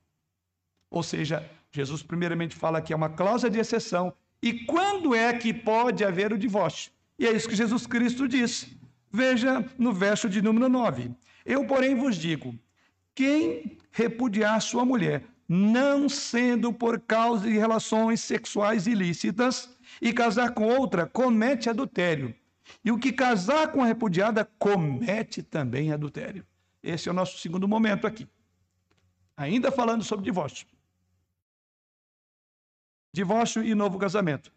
Ou 0.92 1.02
seja, 1.02 1.50
Jesus 1.72 2.04
primeiramente 2.04 2.56
fala 2.56 2.82
que 2.82 2.94
é 2.94 2.96
uma 2.96 3.10
cláusula 3.10 3.50
de 3.50 3.60
exceção. 3.60 4.14
E 4.42 4.66
quando 4.66 5.16
é 5.16 5.34
que 5.34 5.52
pode 5.52 6.04
haver 6.04 6.32
o 6.32 6.38
divórcio? 6.38 6.92
E 7.18 7.26
é 7.26 7.32
isso 7.32 7.50
que 7.50 7.56
Jesus 7.56 7.88
Cristo 7.88 8.28
diz. 8.28 8.68
Veja 9.12 9.66
no 9.78 9.92
verso 9.92 10.30
de 10.30 10.40
número 10.40 10.70
9. 10.70 11.12
Eu, 11.46 11.66
porém, 11.66 11.96
vos 11.96 12.16
digo: 12.16 12.58
quem 13.16 13.78
repudiar 13.92 14.62
sua 14.62 14.86
mulher, 14.86 15.24
não 15.48 16.08
sendo 16.08 16.72
por 16.72 17.00
causa 17.00 17.48
de 17.48 17.58
relações 17.58 18.22
sexuais 18.22 18.88
ilícitas, 18.88 19.70
e 20.02 20.14
casar 20.14 20.54
com 20.54 20.68
outra, 20.68 21.06
comete 21.06 21.70
adultério. 21.70 22.34
E 22.86 22.92
o 22.92 23.00
que 23.00 23.12
casar 23.12 23.72
com 23.72 23.82
a 23.82 23.86
repudiada, 23.86 24.46
comete 24.60 25.42
também 25.42 25.92
adultério. 25.92 26.46
Esse 26.84 27.10
é 27.10 27.12
o 27.12 27.16
nosso 27.16 27.40
segundo 27.40 27.68
momento 27.68 28.06
aqui. 28.06 28.28
Ainda 29.36 29.72
falando 29.72 30.04
sobre 30.04 30.26
divórcio. 30.26 30.68
Divórcio 33.12 33.64
e 33.64 33.74
novo 33.74 33.98
casamento 33.98 34.52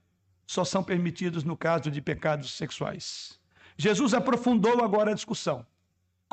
só 0.47 0.65
são 0.65 0.85
permitidos 0.85 1.45
no 1.45 1.57
caso 1.57 1.91
de 1.91 2.03
pecados 2.03 2.53
sexuais. 2.53 3.41
Jesus 3.77 4.13
aprofundou 4.13 4.85
agora 4.85 5.13
a 5.13 5.15
discussão. 5.15 5.67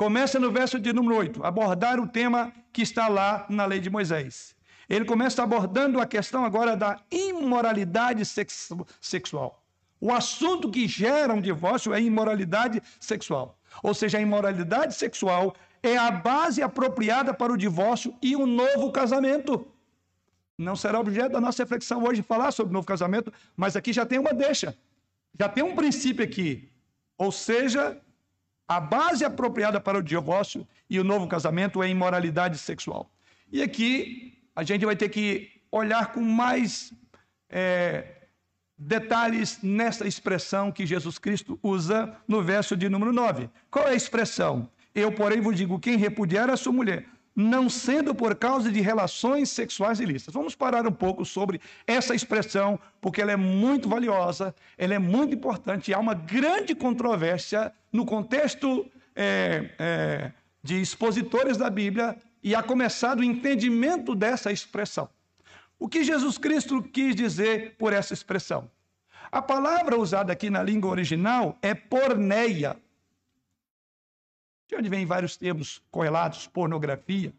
Começa 0.00 0.40
no 0.40 0.50
verso 0.50 0.80
de 0.80 0.94
número 0.94 1.14
8, 1.14 1.44
abordar 1.44 2.00
o 2.00 2.08
tema 2.08 2.50
que 2.72 2.80
está 2.80 3.06
lá 3.06 3.44
na 3.50 3.66
lei 3.66 3.80
de 3.80 3.90
Moisés. 3.90 4.56
Ele 4.88 5.04
começa 5.04 5.42
abordando 5.42 6.00
a 6.00 6.06
questão 6.06 6.42
agora 6.42 6.74
da 6.74 6.98
imoralidade 7.10 8.22
sexual. 8.98 9.62
O 10.00 10.10
assunto 10.10 10.70
que 10.70 10.88
gera 10.88 11.34
um 11.34 11.40
divórcio 11.42 11.92
é 11.92 12.00
imoralidade 12.00 12.82
sexual. 12.98 13.58
Ou 13.82 13.92
seja, 13.92 14.16
a 14.16 14.22
imoralidade 14.22 14.94
sexual 14.94 15.54
é 15.82 15.98
a 15.98 16.10
base 16.10 16.62
apropriada 16.62 17.34
para 17.34 17.52
o 17.52 17.58
divórcio 17.58 18.14
e 18.22 18.34
o 18.34 18.46
novo 18.46 18.90
casamento. 18.90 19.66
Não 20.56 20.76
será 20.76 20.98
objeto 20.98 21.32
da 21.32 21.42
nossa 21.42 21.62
reflexão 21.62 22.02
hoje 22.04 22.22
falar 22.22 22.52
sobre 22.52 22.70
o 22.70 22.72
novo 22.72 22.86
casamento, 22.86 23.30
mas 23.54 23.76
aqui 23.76 23.92
já 23.92 24.06
tem 24.06 24.18
uma 24.18 24.32
deixa. 24.32 24.74
Já 25.38 25.46
tem 25.46 25.62
um 25.62 25.76
princípio 25.76 26.24
aqui. 26.24 26.72
Ou 27.18 27.30
seja, 27.30 28.00
a 28.70 28.78
base 28.78 29.24
apropriada 29.24 29.80
para 29.80 29.98
o 29.98 30.02
divórcio 30.02 30.64
e 30.88 31.00
o 31.00 31.02
novo 31.02 31.26
casamento 31.26 31.82
é 31.82 31.86
a 31.86 31.88
imoralidade 31.88 32.56
sexual. 32.56 33.10
E 33.50 33.64
aqui 33.64 34.38
a 34.54 34.62
gente 34.62 34.86
vai 34.86 34.94
ter 34.94 35.08
que 35.08 35.50
olhar 35.72 36.12
com 36.12 36.20
mais 36.20 36.92
é, 37.48 38.04
detalhes 38.78 39.58
nessa 39.60 40.06
expressão 40.06 40.70
que 40.70 40.86
Jesus 40.86 41.18
Cristo 41.18 41.58
usa 41.60 42.16
no 42.28 42.44
verso 42.44 42.76
de 42.76 42.88
número 42.88 43.12
9. 43.12 43.50
Qual 43.72 43.88
é 43.88 43.90
a 43.90 43.96
expressão? 43.96 44.70
Eu, 44.94 45.10
porém, 45.10 45.40
vos 45.40 45.56
digo: 45.56 45.80
quem 45.80 45.96
repudiar 45.96 46.48
a 46.48 46.56
sua 46.56 46.72
mulher, 46.72 47.06
não 47.34 47.68
sendo 47.68 48.14
por 48.14 48.34
causa 48.34 48.70
de 48.70 48.80
relações 48.80 49.50
sexuais 49.50 50.00
ilícitas. 50.00 50.34
Vamos 50.34 50.54
parar 50.54 50.86
um 50.86 50.92
pouco 50.92 51.24
sobre 51.24 51.60
essa 51.86 52.14
expressão, 52.14 52.78
porque 53.00 53.20
ela 53.22 53.32
é 53.32 53.36
muito 53.36 53.88
valiosa, 53.88 54.54
ela 54.76 54.94
é 54.94 54.98
muito 54.98 55.34
importante, 55.34 55.94
há 55.94 55.98
uma 55.98 56.14
grande 56.14 56.74
controvérsia 56.74 57.72
no 57.92 58.04
contexto 58.04 58.86
é, 59.14 59.70
é, 59.78 60.32
de 60.62 60.80
expositores 60.80 61.56
da 61.56 61.70
Bíblia 61.70 62.16
e 62.42 62.54
a 62.54 62.62
começar 62.62 63.14
do 63.14 63.22
entendimento 63.22 64.14
dessa 64.14 64.50
expressão. 64.52 65.08
O 65.78 65.88
que 65.88 66.04
Jesus 66.04 66.36
Cristo 66.36 66.82
quis 66.82 67.14
dizer 67.14 67.76
por 67.78 67.92
essa 67.92 68.12
expressão? 68.12 68.70
A 69.32 69.40
palavra 69.40 69.98
usada 69.98 70.32
aqui 70.32 70.50
na 70.50 70.62
língua 70.62 70.90
original 70.90 71.56
é 71.62 71.72
porneia, 71.72 72.76
de 74.70 74.76
onde 74.76 74.88
vem 74.88 75.04
vários 75.04 75.36
termos 75.36 75.82
correlatos, 75.90 76.46
pornografia, 76.46 77.32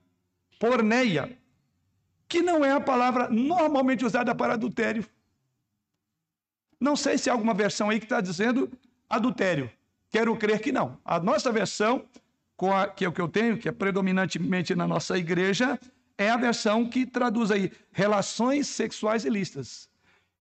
porneia, 0.59 1.31
que 2.27 2.41
não 2.41 2.63
é 2.65 2.73
a 2.73 2.81
palavra 2.81 3.29
normalmente 3.29 4.05
usada 4.05 4.35
para 4.35 4.53
adultério. 4.53 5.05
Não 6.77 6.93
sei 6.97 7.17
se 7.17 7.29
há 7.29 7.33
alguma 7.33 7.53
versão 7.53 7.89
aí 7.89 7.99
que 7.99 8.05
está 8.05 8.19
dizendo 8.19 8.69
adultério. 9.09 9.71
Quero 10.09 10.35
crer 10.35 10.59
que 10.59 10.73
não. 10.73 10.99
A 11.05 11.21
nossa 11.21 11.53
versão, 11.53 12.05
que 12.97 13.05
é 13.05 13.07
o 13.07 13.13
que 13.13 13.21
eu 13.21 13.29
tenho, 13.29 13.57
que 13.57 13.69
é 13.69 13.71
predominantemente 13.71 14.75
na 14.75 14.85
nossa 14.85 15.17
igreja, 15.17 15.79
é 16.17 16.29
a 16.29 16.35
versão 16.35 16.89
que 16.89 17.05
traduz 17.05 17.49
aí 17.49 17.71
relações 17.93 18.67
sexuais 18.67 19.23
ilícitas. 19.23 19.89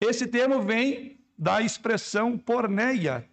Esse 0.01 0.27
termo 0.27 0.61
vem 0.61 1.21
da 1.39 1.63
expressão 1.63 2.37
porneia, 2.37 3.30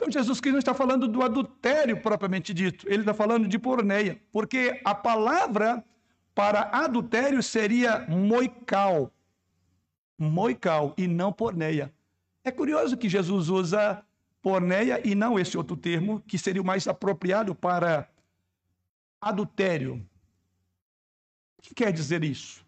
então, 0.00 0.10
Jesus 0.10 0.40
Cristo 0.40 0.54
não 0.54 0.58
está 0.58 0.72
falando 0.72 1.06
do 1.06 1.22
adultério 1.22 2.00
propriamente 2.00 2.54
dito, 2.54 2.88
ele 2.88 3.00
está 3.00 3.12
falando 3.12 3.46
de 3.46 3.58
porneia, 3.58 4.18
porque 4.32 4.80
a 4.82 4.94
palavra 4.94 5.84
para 6.34 6.70
adultério 6.72 7.42
seria 7.42 8.06
moical, 8.08 9.12
moical 10.18 10.94
e 10.96 11.06
não 11.06 11.30
porneia. 11.30 11.92
É 12.42 12.50
curioso 12.50 12.96
que 12.96 13.10
Jesus 13.10 13.50
usa 13.50 14.02
porneia 14.40 15.06
e 15.06 15.14
não 15.14 15.38
esse 15.38 15.58
outro 15.58 15.76
termo, 15.76 16.22
que 16.26 16.38
seria 16.38 16.62
o 16.62 16.64
mais 16.64 16.88
apropriado 16.88 17.54
para 17.54 18.08
adultério. 19.20 19.96
O 21.58 21.62
que 21.62 21.74
quer 21.74 21.92
dizer 21.92 22.24
isso? 22.24 22.64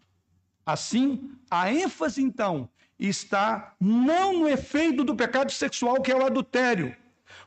Assim, 0.63 1.35
a 1.49 1.73
ênfase 1.73 2.21
então 2.21 2.69
está 2.99 3.75
não 3.79 4.33
no 4.41 4.47
efeito 4.47 5.03
do 5.03 5.15
pecado 5.15 5.51
sexual, 5.51 5.99
que 5.99 6.11
é 6.11 6.15
o 6.15 6.23
adultério, 6.23 6.95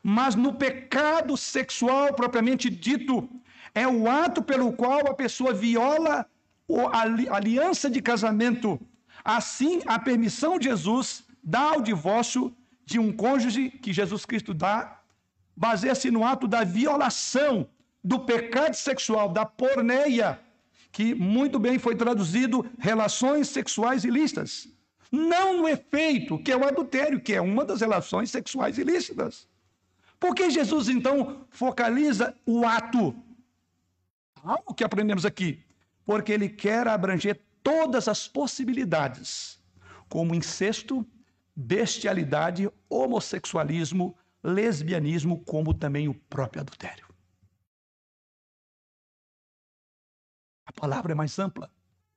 mas 0.08 0.36
no 0.36 0.52
pecado 0.54 1.36
sexual 1.36 2.14
propriamente 2.14 2.70
dito, 2.70 3.28
é 3.74 3.88
o 3.88 4.08
ato 4.08 4.40
pelo 4.40 4.72
qual 4.72 5.00
a 5.08 5.14
pessoa 5.14 5.52
viola 5.52 6.24
a 6.92 7.34
aliança 7.36 7.90
de 7.90 8.00
casamento. 8.00 8.80
Assim, 9.24 9.82
a 9.84 9.98
permissão 9.98 10.60
de 10.60 10.68
Jesus 10.68 11.24
dá 11.42 11.72
ao 11.72 11.82
divórcio 11.82 12.54
de 12.84 13.00
um 13.00 13.12
cônjuge 13.12 13.68
que 13.68 13.92
Jesus 13.92 14.24
Cristo 14.24 14.54
dá, 14.54 15.00
baseia-se 15.56 16.08
no 16.08 16.24
ato 16.24 16.46
da 16.46 16.62
violação 16.62 17.68
do 18.04 18.20
pecado 18.20 18.74
sexual, 18.74 19.28
da 19.28 19.44
porneia, 19.44 20.38
que 20.92 21.16
muito 21.16 21.58
bem 21.58 21.80
foi 21.80 21.96
traduzido 21.96 22.64
relações 22.78 23.48
sexuais 23.48 24.04
ilícitas. 24.04 24.68
Não 25.10 25.62
no 25.62 25.68
efeito, 25.68 26.38
que 26.38 26.52
é 26.52 26.56
o 26.56 26.64
adultério, 26.64 27.20
que 27.20 27.32
é 27.32 27.40
uma 27.40 27.64
das 27.64 27.80
relações 27.80 28.30
sexuais 28.30 28.78
ilícitas. 28.78 29.48
Por 30.18 30.34
que 30.34 30.50
Jesus, 30.50 30.88
então, 30.88 31.46
focaliza 31.50 32.34
o 32.46 32.66
ato? 32.66 33.14
Algo 34.42 34.74
que 34.74 34.84
aprendemos 34.84 35.24
aqui. 35.24 35.64
Porque 36.04 36.32
ele 36.32 36.48
quer 36.48 36.86
abranger 36.86 37.40
todas 37.62 38.06
as 38.08 38.28
possibilidades, 38.28 39.60
como 40.08 40.34
incesto, 40.34 41.04
bestialidade, 41.54 42.70
homossexualismo, 42.88 44.16
lesbianismo, 44.42 45.42
como 45.44 45.74
também 45.74 46.08
o 46.08 46.14
próprio 46.14 46.62
adultério. 46.62 47.06
A 50.64 50.72
palavra 50.72 51.12
é 51.12 51.14
mais 51.14 51.38
ampla. 51.38 51.70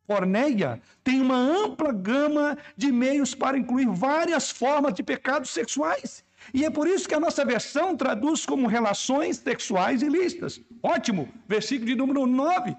Porneia 0.10 0.82
tem 1.04 1.22
uma 1.22 1.36
ampla 1.36 1.92
gama 1.92 2.58
de 2.76 2.92
meios 2.92 3.36
para 3.36 3.60
incluir 3.62 3.88
várias 4.08 4.50
formas 4.50 4.94
de 4.96 5.04
pecados 5.04 5.52
sexuais 5.52 6.24
e 6.54 6.66
é 6.66 6.70
por 6.70 6.88
isso 6.88 7.08
que 7.08 7.14
a 7.14 7.20
nossa 7.20 7.44
versão 7.46 7.96
traduz 7.96 8.46
como 8.46 8.68
relações 8.68 9.38
sexuais 9.38 10.02
ilícitas. 10.02 10.60
Ótimo, 10.82 11.30
versículo 11.48 11.88
de 11.88 11.96
número 11.96 12.26
9. 12.26 12.76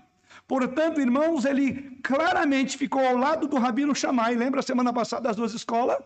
Portanto, 0.49 1.01
irmãos, 1.01 1.45
ele 1.45 1.99
claramente 2.03 2.77
ficou 2.77 3.05
ao 3.07 3.17
lado 3.17 3.47
do 3.47 3.59
Rabino 3.59 3.95
Shammai. 3.95 4.35
Lembra 4.35 4.61
a 4.61 4.63
semana 4.63 4.93
passada 4.93 5.23
das 5.29 5.37
duas 5.37 5.55
escolas? 5.55 5.99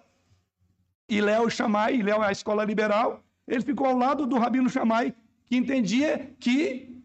E 1.08 1.20
Léo 1.20 1.48
Shammai, 1.50 2.02
Léo 2.02 2.22
é 2.22 2.28
a 2.28 2.32
escola 2.32 2.64
liberal. 2.64 3.22
Ele 3.48 3.62
ficou 3.62 3.87
ao 3.87 3.96
lado 3.96 4.26
do 4.26 4.38
Rabino 4.38 4.68
Shammai, 4.68 5.14
que 5.46 5.56
entendia 5.56 6.30
que 6.38 7.02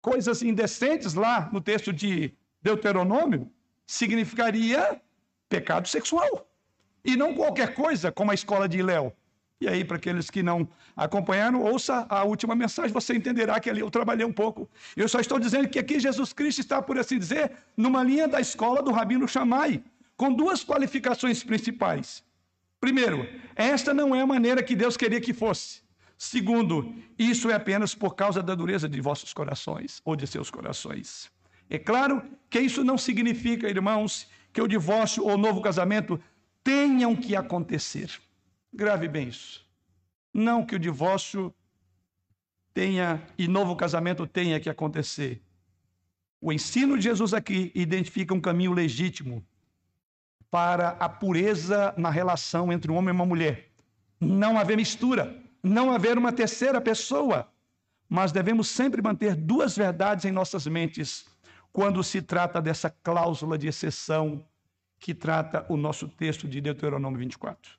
coisas 0.00 0.42
indecentes 0.42 1.12
lá 1.14 1.50
no 1.52 1.60
texto 1.60 1.92
de 1.92 2.32
Deuteronômio 2.66 3.48
significaria 3.86 5.00
pecado 5.48 5.86
sexual. 5.86 6.50
E 7.04 7.14
não 7.14 7.32
qualquer 7.32 7.74
coisa, 7.74 8.10
como 8.10 8.32
a 8.32 8.34
escola 8.34 8.68
de 8.68 8.82
Léo. 8.82 9.12
E 9.60 9.68
aí, 9.68 9.84
para 9.84 9.96
aqueles 9.96 10.28
que 10.28 10.42
não 10.42 10.68
acompanharam, 10.96 11.62
ouça 11.62 12.04
a 12.08 12.24
última 12.24 12.56
mensagem, 12.56 12.92
você 12.92 13.14
entenderá 13.14 13.60
que 13.60 13.70
ali 13.70 13.80
eu 13.80 13.90
trabalhei 13.90 14.26
um 14.26 14.32
pouco. 14.32 14.68
Eu 14.96 15.08
só 15.08 15.20
estou 15.20 15.38
dizendo 15.38 15.68
que 15.68 15.78
aqui 15.78 16.00
Jesus 16.00 16.32
Cristo 16.32 16.60
está, 16.60 16.82
por 16.82 16.98
assim 16.98 17.18
dizer, 17.18 17.52
numa 17.76 18.02
linha 18.02 18.26
da 18.26 18.40
escola 18.40 18.82
do 18.82 18.90
Rabino 18.90 19.28
Shammai, 19.28 19.82
com 20.16 20.32
duas 20.32 20.64
qualificações 20.64 21.44
principais. 21.44 22.24
Primeiro, 22.80 23.28
esta 23.54 23.94
não 23.94 24.12
é 24.12 24.22
a 24.22 24.26
maneira 24.26 24.60
que 24.60 24.74
Deus 24.74 24.96
queria 24.96 25.20
que 25.20 25.32
fosse. 25.32 25.82
Segundo, 26.18 26.92
isso 27.16 27.48
é 27.48 27.54
apenas 27.54 27.94
por 27.94 28.16
causa 28.16 28.42
da 28.42 28.56
dureza 28.56 28.88
de 28.88 29.00
vossos 29.00 29.32
corações 29.32 30.02
ou 30.04 30.16
de 30.16 30.26
seus 30.26 30.50
corações. 30.50 31.30
É 31.68 31.78
claro 31.78 32.22
que 32.48 32.60
isso 32.60 32.84
não 32.84 32.96
significa, 32.96 33.68
irmãos, 33.68 34.28
que 34.52 34.62
o 34.62 34.68
divórcio 34.68 35.24
ou 35.24 35.34
o 35.34 35.38
novo 35.38 35.60
casamento 35.60 36.20
tenham 36.62 37.14
que 37.14 37.36
acontecer. 37.36 38.10
Grave 38.72 39.08
bem 39.08 39.28
isso. 39.28 39.66
Não 40.32 40.64
que 40.64 40.74
o 40.74 40.78
divórcio 40.78 41.54
tenha 42.72 43.22
e 43.38 43.48
novo 43.48 43.74
casamento 43.74 44.26
tenha 44.26 44.60
que 44.60 44.68
acontecer. 44.68 45.42
O 46.40 46.52
ensino 46.52 46.96
de 46.96 47.04
Jesus 47.04 47.32
aqui 47.32 47.72
identifica 47.74 48.34
um 48.34 48.40
caminho 48.40 48.72
legítimo 48.72 49.44
para 50.50 50.90
a 50.90 51.08
pureza 51.08 51.94
na 51.96 52.10
relação 52.10 52.72
entre 52.72 52.90
um 52.90 52.96
homem 52.96 53.08
e 53.08 53.12
uma 53.12 53.26
mulher. 53.26 53.70
Não 54.20 54.58
haver 54.58 54.76
mistura, 54.76 55.42
não 55.62 55.90
haver 55.90 56.16
uma 56.16 56.32
terceira 56.32 56.80
pessoa, 56.80 57.50
mas 58.08 58.32
devemos 58.32 58.68
sempre 58.68 59.02
manter 59.02 59.34
duas 59.34 59.76
verdades 59.76 60.24
em 60.24 60.30
nossas 60.30 60.66
mentes 60.66 61.26
quando 61.76 62.02
se 62.02 62.22
trata 62.22 62.58
dessa 62.62 62.88
cláusula 62.88 63.58
de 63.58 63.68
exceção 63.68 64.42
que 64.98 65.14
trata 65.14 65.66
o 65.68 65.76
nosso 65.76 66.08
texto 66.08 66.48
de 66.48 66.58
Deuteronômio 66.58 67.18
24. 67.18 67.78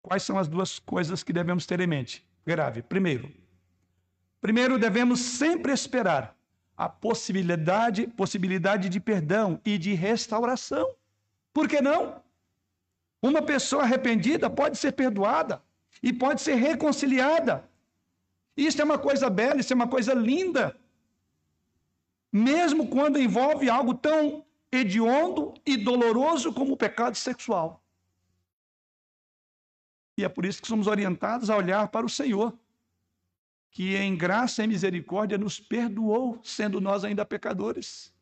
Quais 0.00 0.22
são 0.22 0.38
as 0.38 0.46
duas 0.46 0.78
coisas 0.78 1.24
que 1.24 1.32
devemos 1.32 1.66
ter 1.66 1.80
em 1.80 1.88
mente? 1.88 2.24
Grave. 2.46 2.80
Primeiro, 2.80 3.28
primeiro 4.40 4.78
devemos 4.78 5.18
sempre 5.18 5.72
esperar 5.72 6.36
a 6.76 6.88
possibilidade, 6.88 8.06
possibilidade 8.06 8.88
de 8.88 9.00
perdão 9.00 9.60
e 9.64 9.76
de 9.76 9.92
restauração. 9.94 10.94
Por 11.52 11.66
que 11.66 11.80
não? 11.80 12.22
Uma 13.20 13.42
pessoa 13.42 13.82
arrependida 13.82 14.48
pode 14.48 14.78
ser 14.78 14.92
perdoada 14.92 15.60
e 16.00 16.12
pode 16.12 16.40
ser 16.40 16.54
reconciliada. 16.54 17.68
Isso 18.56 18.80
é 18.80 18.84
uma 18.84 18.96
coisa 18.96 19.28
bela, 19.28 19.58
isso 19.58 19.72
é 19.72 19.76
uma 19.76 19.88
coisa 19.88 20.14
linda. 20.14 20.79
Mesmo 22.32 22.88
quando 22.88 23.18
envolve 23.18 23.68
algo 23.68 23.94
tão 23.94 24.44
hediondo 24.72 25.54
e 25.66 25.76
doloroso 25.76 26.52
como 26.52 26.74
o 26.74 26.76
pecado 26.76 27.16
sexual. 27.16 27.82
E 30.16 30.24
é 30.24 30.28
por 30.28 30.44
isso 30.44 30.60
que 30.60 30.68
somos 30.68 30.86
orientados 30.86 31.50
a 31.50 31.56
olhar 31.56 31.88
para 31.88 32.06
o 32.06 32.10
Senhor, 32.10 32.56
que 33.70 33.96
em 33.96 34.16
graça 34.16 34.62
e 34.62 34.66
misericórdia 34.66 35.38
nos 35.38 35.58
perdoou, 35.58 36.38
sendo 36.42 36.80
nós 36.80 37.04
ainda 37.04 37.24
pecadores. 37.24 38.12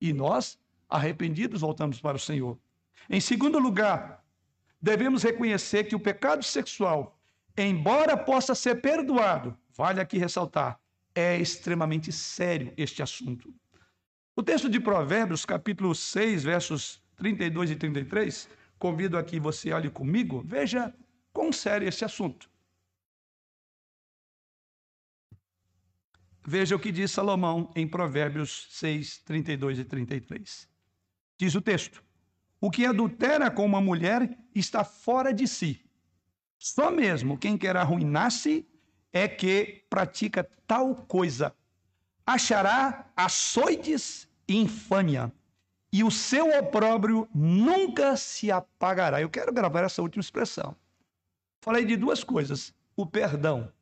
E 0.00 0.12
nós, 0.12 0.58
arrependidos, 0.88 1.60
voltamos 1.60 2.00
para 2.00 2.16
o 2.16 2.20
Senhor. 2.20 2.58
Em 3.08 3.20
segundo 3.20 3.58
lugar, 3.58 4.24
devemos 4.80 5.22
reconhecer 5.22 5.84
que 5.84 5.96
o 5.96 6.00
pecado 6.00 6.42
sexual, 6.42 7.18
embora 7.56 8.16
possa 8.16 8.54
ser 8.54 8.80
perdoado, 8.80 9.56
vale 9.76 10.00
aqui 10.00 10.16
ressaltar, 10.16 10.79
é 11.20 11.40
extremamente 11.40 12.10
sério 12.10 12.72
este 12.76 13.02
assunto. 13.02 13.54
O 14.34 14.42
texto 14.42 14.68
de 14.68 14.80
Provérbios, 14.80 15.44
capítulo 15.44 15.94
6, 15.94 16.44
versos 16.44 17.02
32 17.16 17.70
e 17.70 17.76
33, 17.76 18.48
convido 18.78 19.18
aqui 19.18 19.38
você 19.38 19.72
olhe 19.72 19.90
comigo, 19.90 20.42
veja 20.44 20.94
Quão 21.32 21.52
sério 21.52 21.88
esse 21.88 22.04
assunto? 22.04 22.50
Veja 26.46 26.74
o 26.74 26.78
que 26.78 26.90
diz 26.90 27.10
Salomão 27.10 27.70
em 27.76 27.86
Provérbios 27.86 28.66
6, 28.70 29.18
32 29.18 29.78
e 29.78 29.84
33. 29.84 30.68
Diz 31.38 31.54
o 31.54 31.60
texto: 31.60 32.02
O 32.60 32.70
que 32.70 32.84
adultera 32.84 33.50
com 33.50 33.64
uma 33.64 33.80
mulher 33.80 34.36
está 34.54 34.82
fora 34.82 35.32
de 35.32 35.46
si. 35.46 35.84
Só 36.58 36.90
mesmo 36.90 37.38
quem 37.38 37.56
quer 37.56 37.76
arruinar-se 37.76 38.68
é 39.12 39.28
que 39.28 39.84
pratica 39.88 40.48
tal 40.66 40.94
coisa. 40.94 41.54
Achará 42.26 43.06
açoites 43.16 44.28
e 44.46 44.56
infâmia, 44.56 45.32
e 45.92 46.04
o 46.04 46.10
seu 46.10 46.58
opróbrio 46.58 47.28
nunca 47.34 48.16
se 48.16 48.50
apagará. 48.50 49.20
Eu 49.20 49.28
quero 49.28 49.52
gravar 49.52 49.82
essa 49.82 50.02
última 50.02 50.20
expressão. 50.20 50.76
Falei 51.60 51.84
de 51.84 51.96
duas 51.96 52.22
coisas: 52.22 52.72
o 52.96 53.04
perdão. 53.04 53.72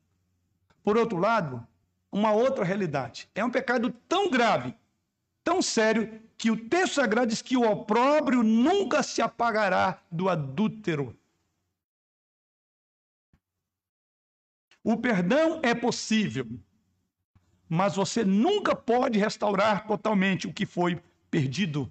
Por 0.83 0.97
outro 0.97 1.17
lado, 1.17 1.65
uma 2.11 2.31
outra 2.31 2.63
realidade. 2.63 3.29
É 3.35 3.43
um 3.43 3.51
pecado 3.51 3.91
tão 4.07 4.29
grave, 4.31 4.73
tão 5.43 5.61
sério, 5.61 6.21
que 6.37 6.49
o 6.49 6.69
texto 6.69 6.95
sagrado 6.95 7.27
diz 7.27 7.41
que 7.41 7.57
o 7.57 7.69
opróbrio 7.69 8.41
nunca 8.41 9.03
se 9.03 9.21
apagará 9.21 10.01
do 10.11 10.29
adúltero. 10.29 11.18
O 14.91 14.97
perdão 14.97 15.59
é 15.61 15.75
possível, 15.75 16.47
mas 17.77 17.95
você 17.95 18.25
nunca 18.25 18.75
pode 18.75 19.19
restaurar 19.19 19.85
totalmente 19.85 20.47
o 20.47 20.53
que 20.57 20.65
foi 20.65 20.99
perdido. 21.29 21.81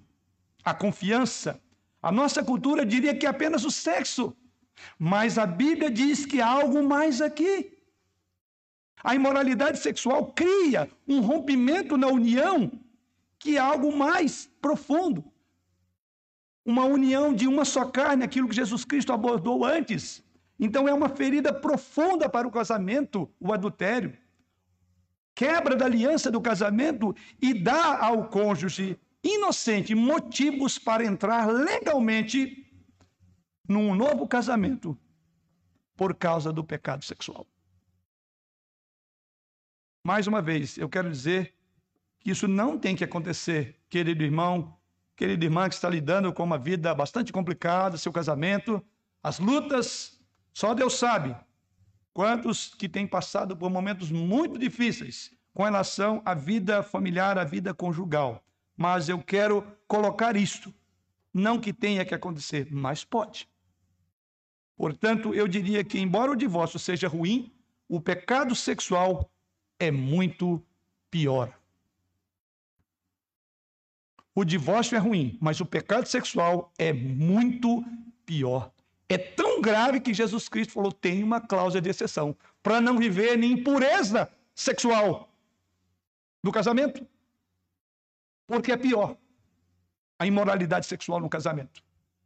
A 0.65 0.73
confiança. 0.73 1.61
A 2.01 2.11
nossa 2.11 2.43
cultura 2.43 2.85
diria 2.85 3.15
que 3.15 3.25
é 3.25 3.29
apenas 3.29 3.63
o 3.63 3.71
sexo, 3.71 4.35
mas 4.97 5.37
a 5.37 5.45
Bíblia 5.45 5.89
diz 5.89 6.25
que 6.25 6.41
há 6.41 6.47
algo 6.47 6.83
mais 6.83 7.21
aqui. 7.21 7.71
A 9.01 9.15
imoralidade 9.15 9.79
sexual 9.79 10.33
cria 10.33 10.91
um 11.07 11.21
rompimento 11.21 11.95
na 11.95 12.07
união 12.07 12.69
que 13.37 13.55
é 13.55 13.59
algo 13.61 13.95
mais 13.95 14.51
profundo. 14.61 15.23
Uma 16.65 16.83
união 16.83 17.33
de 17.33 17.47
uma 17.47 17.63
só 17.63 17.85
carne, 17.85 18.25
aquilo 18.25 18.49
que 18.49 18.55
Jesus 18.55 18.83
Cristo 18.83 19.13
abordou 19.13 19.63
antes. 19.63 20.21
Então 20.59 20.87
é 20.87 20.93
uma 20.93 21.07
ferida 21.07 21.53
profunda 21.53 22.27
para 22.27 22.47
o 22.47 22.51
casamento, 22.51 23.31
o 23.39 23.53
adultério. 23.53 24.17
Quebra 25.33 25.75
da 25.75 25.85
aliança 25.85 26.29
do 26.29 26.41
casamento 26.41 27.15
e 27.41 27.53
dá 27.53 28.03
ao 28.05 28.27
cônjuge 28.27 28.99
inocente 29.23 29.95
motivos 29.95 30.77
para 30.77 31.05
entrar 31.05 31.47
legalmente 31.47 32.65
num 33.67 33.95
novo 33.95 34.27
casamento 34.27 34.97
por 35.95 36.13
causa 36.15 36.51
do 36.51 36.63
pecado 36.63 37.05
sexual. 37.05 37.47
Mais 40.05 40.27
uma 40.27 40.41
vez, 40.41 40.77
eu 40.77 40.89
quero 40.89 41.09
dizer 41.09 41.53
que 42.19 42.31
isso 42.31 42.47
não 42.47 42.77
tem 42.77 42.95
que 42.95 43.03
acontecer, 43.03 43.79
querido 43.89 44.23
irmão, 44.23 44.77
querida 45.15 45.45
irmã 45.45 45.69
que 45.69 45.75
está 45.75 45.89
lidando 45.89 46.33
com 46.33 46.43
uma 46.43 46.57
vida 46.57 46.93
bastante 46.95 47.31
complicada, 47.31 47.97
seu 47.97 48.11
casamento, 48.11 48.83
as 49.21 49.39
lutas, 49.39 50.18
só 50.59 50.73
Deus 50.73 50.95
sabe 50.95 51.33
quantos 52.13 52.75
que 52.75 52.89
têm 52.89 53.07
passado 53.07 53.55
por 53.55 53.69
momentos 53.69 54.11
muito 54.11 54.59
difíceis 54.59 55.33
com 55.53 55.63
relação 55.63 56.21
à 56.25 56.33
vida 56.33 56.83
familiar, 56.83 57.37
à 57.37 57.45
vida 57.45 57.73
conjugal. 57.73 58.43
Mas 58.75 59.07
eu 59.07 59.23
quero 59.23 59.65
colocar 59.87 60.35
isto, 60.35 60.73
não 61.33 61.61
que 61.61 61.71
tenha 61.71 62.03
que 62.03 62.13
acontecer, 62.13 62.67
mas 62.69 63.05
pode. 63.05 63.47
Portanto, 64.75 65.33
eu 65.33 65.47
diria 65.47 65.81
que, 65.81 65.97
embora 65.97 66.31
o 66.31 66.35
divórcio 66.35 66.77
seja 66.77 67.07
ruim, 67.07 67.53
o 67.87 68.01
pecado 68.01 68.53
sexual 68.53 69.31
é 69.79 69.89
muito 69.89 70.61
pior. 71.09 71.57
O 74.35 74.43
divórcio 74.43 74.97
é 74.97 74.99
ruim, 74.99 75.37
mas 75.39 75.61
o 75.61 75.65
pecado 75.65 76.05
sexual 76.05 76.73
é 76.77 76.91
muito 76.91 77.81
pior. 78.25 78.73
É 79.09 79.17
tão 79.17 79.59
grave 79.61 79.99
que 79.99 80.13
Jesus 80.13 80.47
Cristo 80.47 80.73
falou: 80.73 80.91
tem 80.91 81.23
uma 81.23 81.41
cláusula 81.41 81.81
de 81.81 81.89
exceção 81.89 82.37
para 82.63 82.79
não 82.79 82.97
viver 82.97 83.37
em 83.37 83.51
impureza 83.53 84.31
sexual 84.53 85.33
no 86.43 86.51
casamento. 86.51 87.05
Porque 88.47 88.71
é 88.71 88.77
pior 88.77 89.17
a 90.17 90.25
imoralidade 90.25 90.85
sexual 90.85 91.19
no 91.19 91.29
casamento. 91.29 91.83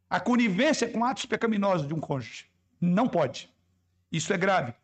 A 0.08 0.20
conivência 0.20 0.88
com 0.88 1.04
atos 1.04 1.26
pecaminosos 1.26 1.88
de 1.88 1.94
um 1.94 2.00
cônjuge. 2.00 2.46
Não 2.80 3.08
pode. 3.08 3.50
Isso 4.12 4.32
é 4.32 4.36
grave 4.36 4.74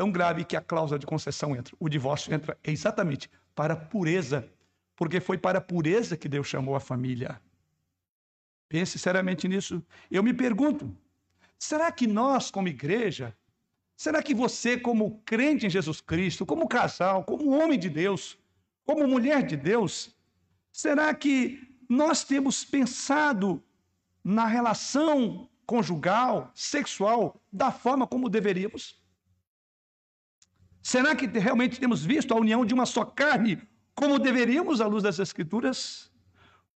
tão 0.00 0.10
grave 0.10 0.46
que 0.46 0.56
a 0.56 0.62
cláusula 0.62 0.98
de 0.98 1.04
concessão 1.04 1.54
entra. 1.54 1.76
O 1.78 1.86
divórcio 1.86 2.32
entra 2.32 2.56
exatamente 2.64 3.30
para 3.54 3.74
a 3.74 3.76
pureza, 3.76 4.50
porque 4.96 5.20
foi 5.20 5.36
para 5.36 5.58
a 5.58 5.60
pureza 5.60 6.16
que 6.16 6.26
Deus 6.26 6.46
chamou 6.46 6.74
a 6.74 6.80
família. 6.80 7.38
Pense 8.66 8.98
seriamente 8.98 9.46
nisso. 9.46 9.84
Eu 10.10 10.22
me 10.22 10.32
pergunto: 10.32 10.96
será 11.60 11.92
que 11.92 12.06
nós, 12.06 12.50
como 12.50 12.68
igreja, 12.68 13.36
será 13.94 14.22
que 14.22 14.34
você, 14.34 14.78
como 14.78 15.20
crente 15.26 15.66
em 15.66 15.70
Jesus 15.70 16.00
Cristo, 16.00 16.46
como 16.46 16.66
casal, 16.66 17.22
como 17.22 17.50
homem 17.50 17.78
de 17.78 17.90
Deus, 17.90 18.38
como 18.86 19.06
mulher 19.06 19.44
de 19.46 19.58
Deus, 19.58 20.16
será 20.72 21.14
que 21.14 21.78
nós 21.86 22.24
temos 22.24 22.64
pensado 22.64 23.62
na 24.24 24.46
relação 24.46 25.50
conjugal, 25.66 26.50
sexual, 26.54 27.38
da 27.52 27.70
forma 27.70 28.06
como 28.06 28.30
deveríamos? 28.30 28.98
Será 30.82 31.14
que 31.14 31.26
realmente 31.26 31.78
temos 31.78 32.02
visto 32.02 32.32
a 32.32 32.38
união 32.38 32.64
de 32.64 32.72
uma 32.72 32.86
só 32.86 33.04
carne 33.04 33.60
como 33.94 34.18
deveríamos 34.18 34.80
à 34.80 34.86
luz 34.86 35.02
das 35.02 35.18
Escrituras? 35.18 36.10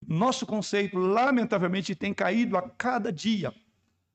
Nosso 0.01 0.47
conceito, 0.47 0.99
lamentavelmente, 0.99 1.95
tem 1.95 2.14
caído 2.14 2.57
a 2.57 2.62
cada 2.62 3.12
dia 3.12 3.55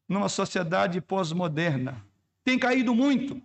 numa 0.07 0.29
sociedade 0.29 1.01
pós-moderna. 1.01 2.03
Tem 2.43 2.59
caído 2.59 2.93
muito. 2.93 3.41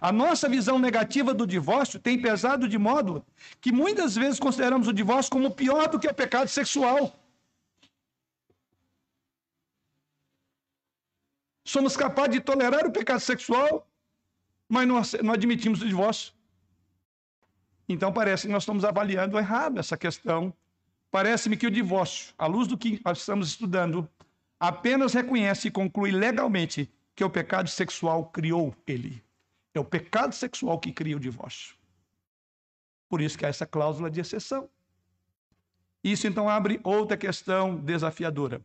A 0.00 0.10
nossa 0.10 0.48
visão 0.48 0.78
negativa 0.78 1.34
do 1.34 1.46
divórcio 1.46 2.00
tem 2.00 2.20
pesado 2.20 2.66
de 2.68 2.78
modo 2.78 3.24
que 3.60 3.70
muitas 3.70 4.16
vezes 4.16 4.40
consideramos 4.40 4.88
o 4.88 4.92
divórcio 4.92 5.30
como 5.30 5.50
pior 5.50 5.88
do 5.88 5.98
que 5.98 6.08
o 6.08 6.14
pecado 6.14 6.48
sexual. 6.48 7.14
Somos 11.64 11.96
capazes 11.96 12.32
de 12.32 12.40
tolerar 12.40 12.86
o 12.86 12.92
pecado 12.92 13.20
sexual 13.20 13.86
mas 14.72 14.88
não, 15.22 15.32
admitimos 15.34 15.82
o 15.82 15.86
divórcio. 15.86 16.32
Então 17.86 18.10
parece 18.10 18.46
que 18.46 18.52
nós 18.54 18.62
estamos 18.62 18.86
avaliando 18.86 19.36
errado 19.36 19.78
essa 19.78 19.98
questão. 19.98 20.50
Parece-me 21.10 21.58
que 21.58 21.66
o 21.66 21.70
divórcio, 21.70 22.32
à 22.38 22.46
luz 22.46 22.66
do 22.66 22.78
que 22.78 22.98
estamos 23.12 23.48
estudando, 23.48 24.08
apenas 24.62 25.12
reconhece 25.12 25.66
e 25.66 25.70
conclui 25.72 26.12
legalmente 26.12 26.88
que 27.16 27.24
o 27.24 27.28
pecado 27.28 27.68
sexual 27.68 28.26
criou 28.26 28.72
ele. 28.86 29.20
É 29.74 29.80
o 29.80 29.84
pecado 29.84 30.32
sexual 30.32 30.78
que 30.78 30.92
cria 30.92 31.16
o 31.16 31.20
divórcio. 31.20 31.74
Por 33.08 33.20
isso 33.20 33.36
que 33.36 33.44
há 33.44 33.48
essa 33.48 33.66
cláusula 33.66 34.08
de 34.08 34.20
exceção. 34.20 34.70
Isso 36.04 36.28
então 36.28 36.48
abre 36.48 36.80
outra 36.84 37.16
questão 37.16 37.74
desafiadora. 37.74 38.64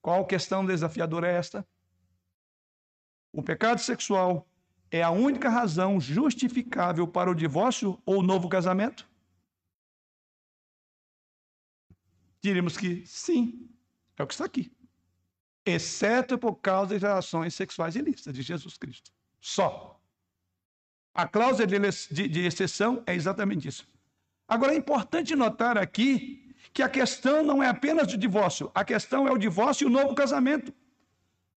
Qual 0.00 0.24
questão 0.24 0.64
desafiadora 0.64 1.26
é 1.26 1.34
esta? 1.34 1.66
O 3.32 3.42
pecado 3.42 3.80
sexual 3.80 4.46
é 4.92 5.02
a 5.02 5.10
única 5.10 5.48
razão 5.48 6.00
justificável 6.00 7.08
para 7.08 7.28
o 7.28 7.34
divórcio 7.34 8.00
ou 8.06 8.22
novo 8.22 8.48
casamento? 8.48 9.10
Diríamos 12.40 12.76
que 12.76 13.04
sim, 13.06 13.71
é 14.18 14.22
o 14.22 14.26
que 14.26 14.34
está 14.34 14.44
aqui. 14.44 14.72
Exceto 15.64 16.36
por 16.36 16.56
causa 16.56 16.94
das 16.94 17.02
relações 17.02 17.54
sexuais 17.54 17.94
ilícitas 17.96 18.34
de 18.34 18.42
Jesus 18.42 18.76
Cristo. 18.76 19.10
Só. 19.40 20.00
A 21.14 21.26
cláusula 21.26 21.66
de, 21.66 21.78
de, 22.10 22.28
de 22.28 22.40
exceção 22.40 23.02
é 23.06 23.14
exatamente 23.14 23.68
isso. 23.68 23.86
Agora, 24.48 24.72
é 24.72 24.76
importante 24.76 25.34
notar 25.34 25.78
aqui 25.78 26.54
que 26.72 26.82
a 26.82 26.88
questão 26.88 27.42
não 27.42 27.62
é 27.62 27.68
apenas 27.68 28.06
do 28.08 28.16
divórcio, 28.16 28.70
a 28.74 28.84
questão 28.84 29.26
é 29.26 29.32
o 29.32 29.38
divórcio 29.38 29.84
e 29.84 29.86
o 29.86 29.90
novo 29.90 30.14
casamento. 30.14 30.72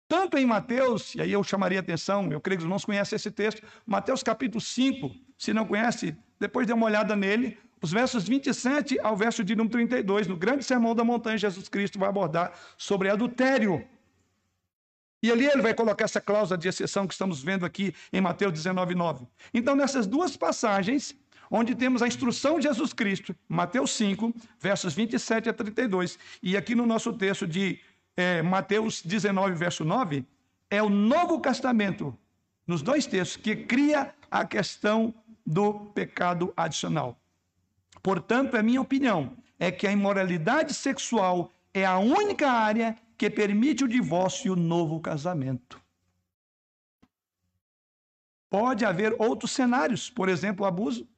Tanto 0.07 0.38
em 0.38 0.45
Mateus, 0.45 1.15
e 1.15 1.21
aí 1.21 1.32
eu 1.32 1.43
chamaria 1.43 1.79
atenção, 1.79 2.32
eu 2.32 2.39
creio 2.39 2.57
que 2.57 2.61
os 2.61 2.65
irmãos 2.65 2.86
conhecem 2.86 3.15
esse 3.15 3.32
texto, 3.32 3.65
Mateus 3.86 4.21
capítulo 4.21 4.61
5, 4.61 5.11
se 5.38 5.53
não 5.53 5.65
conhece, 5.65 6.15
depois 6.39 6.67
dê 6.67 6.73
uma 6.73 6.86
olhada 6.86 7.15
nele, 7.15 7.57
os 7.82 7.91
versos 7.91 8.28
27 8.28 8.99
ao 8.99 9.15
verso 9.15 9.43
de 9.43 9.55
número 9.55 9.73
32, 9.73 10.28
no 10.28 10.36
grande 10.36 10.63
sermão 10.63 10.95
da 10.95 11.03
montanha, 11.03 11.38
Jesus 11.38 11.67
Cristo 11.67 11.99
vai 11.99 12.09
abordar 12.09 12.53
sobre 12.78 13.09
adultério. 13.09 13.86
E 15.21 15.32
ali 15.32 15.45
ele 15.45 15.61
vai 15.61 15.73
colocar 15.73 16.05
essa 16.05 16.21
cláusula 16.21 16.57
de 16.57 16.67
exceção 16.67 17.07
que 17.07 17.13
estamos 17.13 17.41
vendo 17.41 17.65
aqui 17.65 17.93
em 18.13 18.21
Mateus 18.21 18.53
19, 18.53 18.95
9. 18.95 19.28
Então, 19.53 19.76
nessas 19.76 20.05
duas 20.05 20.38
passagens, 20.38 21.15
onde 21.49 21.76
temos 21.76 22.01
a 22.01 22.07
instrução 22.07 22.59
de 22.59 22.67
Jesus 22.67 22.93
Cristo, 22.93 23.36
Mateus 23.47 23.91
5, 23.91 24.34
versos 24.59 24.93
27 24.93 25.49
a 25.49 25.53
32, 25.53 26.19
e 26.41 26.55
aqui 26.55 26.76
no 26.76 26.86
nosso 26.86 27.11
texto 27.13 27.47
de 27.47 27.80
é, 28.15 28.41
Mateus 28.41 29.01
19, 29.01 29.53
verso 29.53 29.84
9, 29.84 30.26
é 30.69 30.82
o 30.82 30.89
Novo 30.89 31.39
Testamento, 31.39 32.17
nos 32.65 32.82
dois 32.82 33.05
textos, 33.05 33.38
que 33.38 33.55
cria 33.55 34.13
a 34.30 34.45
questão 34.45 35.13
do 35.45 35.73
pecado 35.73 36.53
adicional. 36.55 37.19
Portanto, 38.05 38.55
é 38.55 38.61
minha 38.61 38.79
opinião 38.79 39.35
é 39.57 39.71
que 39.71 39.87
a 39.87 39.91
imoralidade 39.91 40.75
sexual 40.75 41.51
é 41.73 41.83
a 41.83 41.97
única 41.97 42.47
área 42.47 42.95
que 43.17 43.31
permite 43.31 43.83
o 43.83 43.87
divórcio 43.87 44.49
e 44.49 44.51
o 44.51 44.55
novo 44.55 44.99
casamento. 45.01 45.81
Pode 48.47 48.85
haver 48.85 49.15
outros 49.19 49.53
cenários, 49.53 50.07
por 50.07 50.29
exemplo, 50.29 50.63
o 50.63 50.67
abuso, 50.67 51.09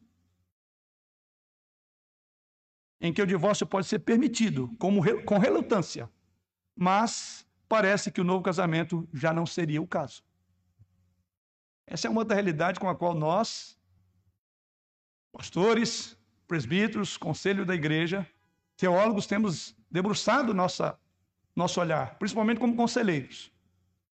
em 3.02 3.12
que 3.12 3.22
o 3.22 3.28
divórcio 3.28 3.68
pode 3.68 3.86
ser 3.86 4.00
permitido 4.00 4.74
como, 4.80 5.04
com 5.26 5.38
relutância, 5.38 6.10
mas 6.74 7.46
parece 7.68 8.14
que 8.14 8.22
o 8.22 8.24
novo 8.24 8.42
casamento 8.42 9.06
já 9.14 9.34
não 9.34 9.46
seria 9.46 9.82
o 9.82 9.88
caso. 9.88 10.24
Essa 11.86 12.08
é 12.08 12.10
uma 12.10 12.22
outra 12.22 12.36
realidade 12.36 12.80
com 12.80 12.88
a 12.88 12.96
qual 12.96 13.14
nós, 13.14 13.78
pastores, 15.34 16.17
presbíteros, 16.48 17.18
conselho 17.18 17.66
da 17.66 17.76
igreja, 17.76 18.26
teólogos, 18.76 19.28
temos 19.28 19.76
debruçado 19.92 20.54
nossa, 20.54 20.98
nosso 21.56 21.80
olhar, 21.80 22.18
principalmente 22.18 22.60
como 22.60 22.76
conselheiros, 22.76 23.52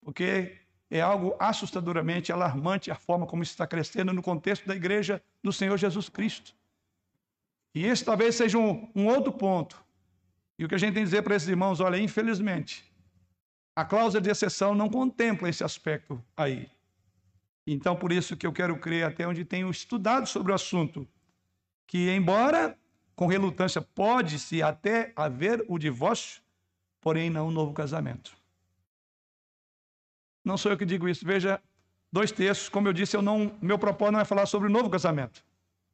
porque 0.02 0.58
é 0.90 1.00
algo 1.00 1.34
assustadoramente 1.38 2.32
alarmante 2.32 2.90
a 2.90 2.94
forma 2.94 3.26
como 3.26 3.42
isso 3.42 3.52
está 3.52 3.66
crescendo 3.66 4.12
no 4.12 4.22
contexto 4.22 4.66
da 4.66 4.74
igreja 4.74 5.22
do 5.42 5.52
Senhor 5.52 5.76
Jesus 5.76 6.08
Cristo. 6.08 6.54
E 7.74 7.84
esse 7.84 8.04
talvez 8.04 8.36
seja 8.36 8.58
um, 8.58 8.88
um 8.94 9.06
outro 9.06 9.32
ponto. 9.32 9.82
E 10.58 10.64
o 10.64 10.68
que 10.68 10.74
a 10.74 10.78
gente 10.78 10.94
tem 10.94 11.02
a 11.02 11.06
dizer 11.06 11.22
para 11.22 11.34
esses 11.34 11.48
irmãos, 11.48 11.80
olha, 11.80 11.98
infelizmente, 11.98 12.84
a 13.74 13.84
cláusula 13.84 14.20
de 14.20 14.30
exceção 14.30 14.74
não 14.74 14.88
contempla 14.88 15.48
esse 15.48 15.64
aspecto 15.64 16.22
aí. 16.36 16.70
Então, 17.66 17.96
por 17.96 18.12
isso 18.12 18.36
que 18.36 18.46
eu 18.46 18.52
quero 18.52 18.78
crer, 18.78 19.04
até 19.04 19.26
onde 19.26 19.44
tenho 19.44 19.68
estudado 19.70 20.26
sobre 20.26 20.52
o 20.52 20.54
assunto, 20.54 21.08
que 21.86 22.10
embora 22.10 22.76
com 23.14 23.26
relutância 23.26 23.80
pode-se 23.80 24.62
até 24.62 25.12
haver 25.14 25.64
o 25.68 25.78
divórcio, 25.78 26.42
porém 27.00 27.30
não 27.30 27.48
o 27.48 27.50
novo 27.50 27.72
casamento. 27.72 28.36
Não 30.44 30.58
sou 30.58 30.72
eu 30.72 30.78
que 30.78 30.84
digo 30.84 31.08
isso. 31.08 31.24
Veja, 31.24 31.60
dois 32.12 32.30
textos. 32.30 32.68
Como 32.68 32.88
eu 32.88 32.92
disse, 32.92 33.16
eu 33.16 33.22
não, 33.22 33.56
meu 33.62 33.78
propósito 33.78 34.12
não 34.12 34.20
é 34.20 34.24
falar 34.24 34.46
sobre 34.46 34.68
o 34.68 34.70
novo 34.70 34.90
casamento. 34.90 35.44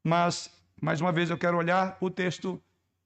Mas, 0.02 0.50
mais 0.80 1.00
uma 1.00 1.12
vez, 1.12 1.30
eu 1.30 1.38
quero 1.38 1.56
olhar 1.56 1.96
o 2.00 2.10
texto 2.10 2.60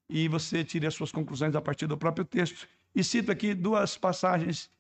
e 0.09 0.29
você 0.29 0.65
tire 0.65 0.87
as 0.87 0.95
suas 0.95 1.13
conclusões 1.13 1.55
a 1.55 1.61
partir 1.61 1.87
do 1.87 1.99
próprio 1.99 2.25
texto. 2.25 2.67
E 2.95 3.03
cito 3.03 3.31
aqui 3.31 3.55
duas 3.55 3.99
passagens 3.99 4.71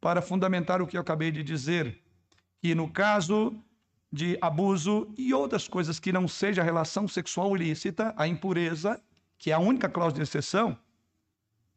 para 0.00 0.20
fundamentar 0.20 0.82
o 0.82 0.86
que 0.86 0.96
eu 0.96 1.00
acabei 1.00 1.30
de 1.30 1.42
dizer. 1.42 1.98
Que 2.60 2.74
no 2.74 2.88
caso 2.88 3.54
de 4.12 4.36
abuso 4.40 5.08
e 5.16 5.32
outras 5.32 5.66
coisas 5.66 5.98
que 5.98 6.12
não 6.12 6.28
seja 6.28 6.62
relação 6.62 7.08
sexual 7.08 7.56
ilícita, 7.56 8.12
a 8.16 8.28
impureza, 8.28 9.02
que 9.38 9.50
é 9.50 9.54
a 9.54 9.58
única 9.58 9.88
cláusula 9.88 10.22
de 10.22 10.28
exceção, 10.28 10.78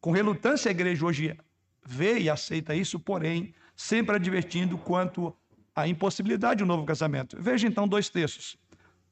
com 0.01 0.11
relutância 0.11 0.69
a 0.69 0.71
igreja 0.71 1.05
hoje 1.05 1.37
vê 1.83 2.19
e 2.19 2.29
aceita 2.29 2.75
isso, 2.75 2.99
porém, 2.99 3.55
sempre 3.75 4.15
advertindo 4.15 4.77
quanto 4.77 5.35
à 5.75 5.87
impossibilidade 5.87 6.59
de 6.59 6.63
um 6.63 6.67
novo 6.67 6.85
casamento. 6.85 7.37
Veja 7.39 7.67
então 7.67 7.87
dois 7.87 8.09
textos. 8.09 8.57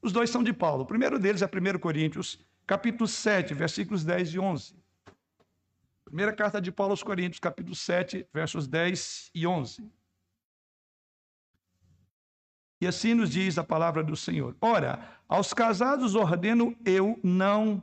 Os 0.00 0.12
dois 0.12 0.30
são 0.30 0.42
de 0.42 0.52
Paulo. 0.52 0.82
O 0.82 0.86
primeiro 0.86 1.18
deles 1.18 1.42
é 1.42 1.46
1 1.46 1.78
Coríntios, 1.78 2.38
capítulo 2.66 3.08
7, 3.08 3.54
versículos 3.54 4.04
10 4.04 4.34
e 4.34 4.38
11. 4.38 4.76
Primeira 6.04 6.32
carta 6.32 6.60
de 6.60 6.70
Paulo 6.70 6.92
aos 6.92 7.02
Coríntios, 7.02 7.40
capítulo 7.40 7.74
7, 7.74 8.26
versos 8.32 8.68
10 8.68 9.30
e 9.34 9.46
11. 9.46 9.90
E 12.84 12.86
assim 12.86 13.14
nos 13.14 13.30
diz 13.30 13.56
a 13.56 13.64
palavra 13.64 14.02
do 14.02 14.14
Senhor. 14.14 14.54
Ora, 14.60 15.08
aos 15.28 15.52
casados 15.52 16.14
ordeno 16.14 16.76
eu 16.84 17.18
não. 17.22 17.82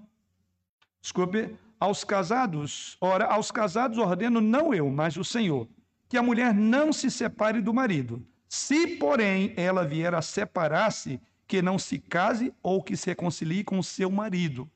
Desculpe, 1.01 1.55
aos 1.79 2.03
casados, 2.03 2.97
ora, 3.01 3.25
aos 3.25 3.49
casados 3.49 3.97
ordeno 3.97 4.39
não 4.39 4.73
eu, 4.73 4.89
mas 4.89 5.17
o 5.17 5.23
Senhor 5.23 5.67
que 6.07 6.17
a 6.17 6.21
mulher 6.21 6.53
não 6.53 6.91
se 6.91 7.09
separe 7.09 7.61
do 7.61 7.73
marido. 7.73 8.21
Se, 8.49 8.85
porém, 8.97 9.53
ela 9.55 9.85
vier 9.85 10.13
a 10.13 10.21
separar-se, 10.21 11.21
que 11.47 11.61
não 11.61 11.79
se 11.79 11.99
case 11.99 12.53
ou 12.61 12.83
que 12.83 12.97
se 12.97 13.05
reconcilie 13.05 13.63
com 13.63 13.79
o 13.79 13.83
seu 13.83 14.11
marido. 14.11 14.69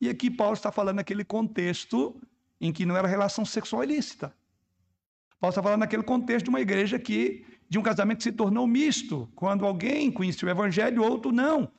E 0.00 0.08
aqui 0.08 0.28
Paulo 0.28 0.54
está 0.54 0.72
falando 0.72 0.96
naquele 0.96 1.24
contexto 1.24 2.20
em 2.60 2.72
que 2.72 2.84
não 2.84 2.96
era 2.96 3.06
relação 3.06 3.44
sexual 3.44 3.84
ilícita. 3.84 4.34
Paulo 5.38 5.52
está 5.52 5.62
falando 5.62 5.80
naquele 5.80 6.02
contexto 6.02 6.46
de 6.46 6.50
uma 6.50 6.60
igreja 6.60 6.98
que, 6.98 7.46
de 7.68 7.78
um 7.78 7.82
casamento 7.82 8.18
que 8.18 8.24
se 8.24 8.32
tornou 8.32 8.66
misto, 8.66 9.28
quando 9.34 9.66
alguém 9.66 10.10
conhecia 10.10 10.48
o 10.48 10.50
evangelho, 10.50 11.02
outro 11.02 11.30
não. 11.30 11.70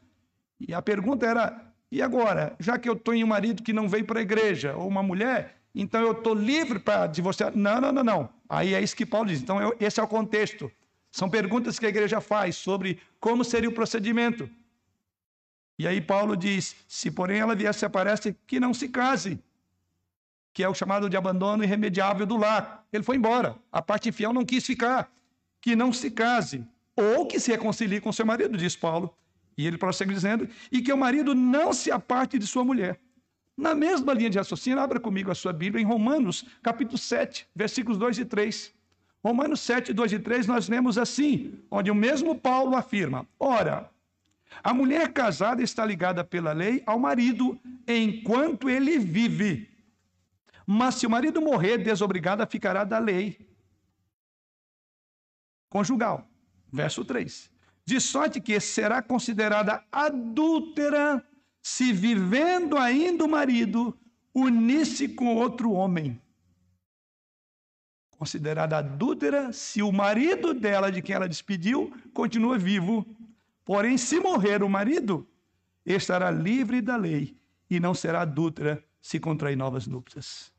E 0.59 0.73
a 0.73 0.81
pergunta 0.81 1.25
era: 1.25 1.73
e 1.91 2.01
agora? 2.01 2.55
Já 2.59 2.77
que 2.77 2.87
eu 2.87 2.95
tenho 2.95 3.25
um 3.25 3.29
marido 3.29 3.63
que 3.63 3.73
não 3.73 3.89
veio 3.89 4.05
para 4.05 4.19
a 4.19 4.21
igreja, 4.21 4.75
ou 4.75 4.87
uma 4.87 5.01
mulher, 5.01 5.59
então 5.73 6.01
eu 6.01 6.11
estou 6.11 6.33
livre 6.33 6.79
para 6.79 7.07
divorciar? 7.07 7.55
Não, 7.55 7.81
não, 7.81 7.91
não, 7.91 8.03
não. 8.03 8.29
Aí 8.47 8.73
é 8.73 8.81
isso 8.81 8.95
que 8.95 9.05
Paulo 9.05 9.27
diz. 9.27 9.41
Então, 9.41 9.61
eu, 9.61 9.75
esse 9.79 9.99
é 9.99 10.03
o 10.03 10.07
contexto. 10.07 10.71
São 11.11 11.29
perguntas 11.29 11.79
que 11.79 11.85
a 11.85 11.89
igreja 11.89 12.21
faz 12.21 12.55
sobre 12.55 12.99
como 13.19 13.43
seria 13.43 13.69
o 13.69 13.73
procedimento. 13.73 14.49
E 15.77 15.87
aí 15.87 15.99
Paulo 16.01 16.37
diz: 16.37 16.75
se 16.87 17.09
porém 17.09 17.39
ela 17.39 17.55
vier 17.55 17.73
se 17.73 17.85
aparece, 17.85 18.35
que 18.45 18.59
não 18.59 18.73
se 18.73 18.89
case, 18.89 19.39
que 20.53 20.63
é 20.63 20.69
o 20.69 20.75
chamado 20.75 21.09
de 21.09 21.17
abandono 21.17 21.63
irremediável 21.63 22.25
do 22.25 22.37
lar. 22.37 22.85
Ele 22.91 23.03
foi 23.03 23.15
embora. 23.15 23.55
A 23.71 23.81
parte 23.81 24.09
infiel 24.09 24.33
não 24.33 24.45
quis 24.45 24.65
ficar. 24.65 25.11
Que 25.61 25.75
não 25.75 25.91
se 25.91 26.09
case, 26.09 26.65
ou 26.95 27.25
que 27.25 27.39
se 27.39 27.51
reconcilie 27.51 28.01
com 28.01 28.11
seu 28.11 28.25
marido, 28.25 28.57
diz 28.57 28.75
Paulo. 28.75 29.13
E 29.57 29.67
ele 29.67 29.77
prossegue 29.77 30.13
dizendo: 30.13 30.47
e 30.71 30.81
que 30.81 30.91
o 30.91 30.97
marido 30.97 31.35
não 31.35 31.73
se 31.73 31.91
aparte 31.91 32.37
de 32.39 32.47
sua 32.47 32.63
mulher. 32.63 32.99
Na 33.57 33.75
mesma 33.75 34.13
linha 34.13 34.29
de 34.29 34.37
raciocínio, 34.37 34.79
abra 34.79 34.99
comigo 34.99 35.31
a 35.31 35.35
sua 35.35 35.51
Bíblia 35.51 35.81
em 35.81 35.85
Romanos, 35.85 36.45
capítulo 36.63 36.97
7, 36.97 37.45
versículos 37.53 37.97
2 37.97 38.19
e 38.19 38.25
3. 38.25 38.73
Romanos 39.21 39.59
7, 39.59 39.91
2 39.91 40.13
e 40.13 40.19
3, 40.19 40.47
nós 40.47 40.69
lemos 40.69 40.97
assim, 40.97 41.59
onde 41.69 41.91
o 41.91 41.95
mesmo 41.95 42.35
Paulo 42.35 42.75
afirma: 42.75 43.27
Ora, 43.37 43.89
a 44.63 44.73
mulher 44.73 45.11
casada 45.11 45.61
está 45.61 45.85
ligada 45.85 46.23
pela 46.23 46.53
lei 46.53 46.81
ao 46.85 46.97
marido 46.97 47.59
enquanto 47.85 48.69
ele 48.69 48.97
vive. 48.97 49.69
Mas 50.65 50.95
se 50.95 51.05
o 51.05 51.09
marido 51.09 51.41
morrer, 51.41 51.79
desobrigada 51.79 52.45
ficará 52.45 52.83
da 52.83 52.97
lei 52.99 53.48
conjugal. 55.69 56.27
Verso 56.71 57.05
3. 57.05 57.51
De 57.85 57.99
sorte 57.99 58.39
que 58.41 58.59
será 58.59 59.01
considerada 59.01 59.83
adúltera 59.91 61.25
se 61.61 61.91
vivendo 61.91 62.77
ainda 62.77 63.25
o 63.25 63.29
marido 63.29 63.97
unisse 64.33 65.09
com 65.09 65.35
outro 65.35 65.71
homem. 65.71 66.21
Considerada 68.11 68.77
adúltera 68.77 69.53
se 69.53 69.81
o 69.81 69.91
marido 69.91 70.53
dela, 70.53 70.91
de 70.91 71.01
quem 71.01 71.15
ela 71.15 71.27
despediu, 71.27 71.91
continua 72.13 72.57
vivo. 72.57 73.05
Porém, 73.63 73.97
se 73.97 74.19
morrer 74.19 74.61
o 74.61 74.69
marido, 74.69 75.27
estará 75.85 76.29
livre 76.29 76.81
da 76.81 76.97
lei 76.97 77.39
e 77.69 77.79
não 77.79 77.93
será 77.93 78.21
adúltera 78.21 78.83
se 79.01 79.19
contrair 79.19 79.55
novas 79.55 79.87
núpcias. 79.87 80.51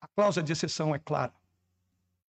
A 0.00 0.08
cláusula 0.08 0.44
de 0.44 0.52
exceção 0.52 0.94
é 0.94 0.98
clara. 0.98 1.34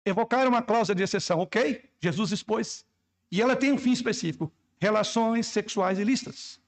Evocar 0.08 0.46
uma 0.48 0.62
cláusula 0.62 0.94
de 0.94 1.02
exceção, 1.02 1.40
ok? 1.40 1.82
Jesus 2.00 2.32
expôs. 2.32 2.84
E 3.30 3.42
ela 3.42 3.54
tem 3.54 3.72
um 3.72 3.78
fim 3.78 3.92
específico 3.92 4.50
relações 4.80 5.46
sexuais 5.46 5.98
ilícitas. 5.98 6.60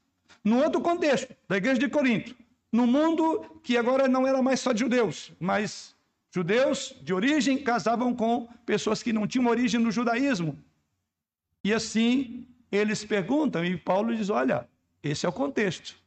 No 0.43 0.63
outro 0.63 0.81
contexto, 0.81 1.35
da 1.49 1.57
igreja 1.57 1.79
de 1.79 1.89
Corinto, 1.89 2.35
no 2.73 2.87
mundo 2.87 3.61
que 3.63 3.77
agora 3.77 4.09
não 4.09 4.27
era 4.27 4.43
mais 4.43 4.61
só 4.61 4.73
de 4.73 4.81
judeus, 4.81 5.33
mas 5.39 5.95
judeus 6.35 6.95
de 7.03 7.13
origem 7.13 7.59
casavam 7.59 8.15
com 8.15 8.49
pessoas 8.65 9.03
que 9.03 9.13
não 9.13 9.27
tinham 9.27 9.47
origem 9.47 9.81
no 9.81 9.91
judaísmo. 9.91 10.59
E 11.63 11.73
assim 11.73 12.47
eles 12.71 13.05
perguntam, 13.05 13.65
e 13.65 13.77
Paulo 13.77 14.15
diz: 14.15 14.31
olha, 14.31 14.69
esse 15.03 15.27
é 15.27 15.29
o 15.29 15.33
contexto. 15.33 16.00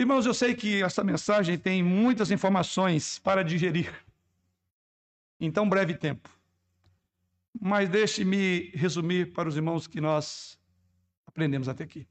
Irmãos, 0.00 0.24
eu 0.24 0.32
sei 0.32 0.54
que 0.54 0.82
essa 0.82 1.04
mensagem 1.04 1.58
tem 1.58 1.82
muitas 1.82 2.30
informações 2.30 3.18
para 3.18 3.44
digerir 3.44 3.92
em 5.38 5.50
tão 5.50 5.68
breve 5.68 5.92
tempo. 5.92 6.26
Mas 7.60 7.86
deixe-me 7.86 8.70
resumir 8.70 9.34
para 9.34 9.46
os 9.46 9.56
irmãos 9.56 9.86
que 9.86 10.00
nós 10.00 10.58
aprendemos 11.26 11.68
até 11.68 11.84
aqui. 11.84 12.08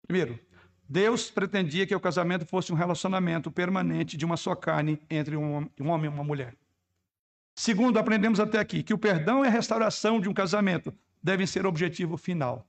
Primeiro, 0.00 0.40
Deus 0.88 1.30
pretendia 1.30 1.86
que 1.86 1.94
o 1.94 2.00
casamento 2.00 2.46
fosse 2.46 2.72
um 2.72 2.74
relacionamento 2.74 3.50
permanente 3.50 4.16
de 4.16 4.24
uma 4.24 4.38
só 4.38 4.54
carne 4.54 4.98
entre 5.10 5.36
um 5.36 5.68
homem 5.78 6.06
e 6.06 6.08
uma 6.08 6.24
mulher. 6.24 6.56
Segundo, 7.54 7.98
aprendemos 7.98 8.40
até 8.40 8.58
aqui 8.58 8.82
que 8.82 8.94
o 8.94 8.98
perdão 8.98 9.44
e 9.44 9.48
a 9.48 9.50
restauração 9.50 10.18
de 10.18 10.26
um 10.26 10.32
casamento 10.32 10.90
devem 11.22 11.46
ser 11.46 11.66
objetivo 11.66 12.16
final. 12.16 12.66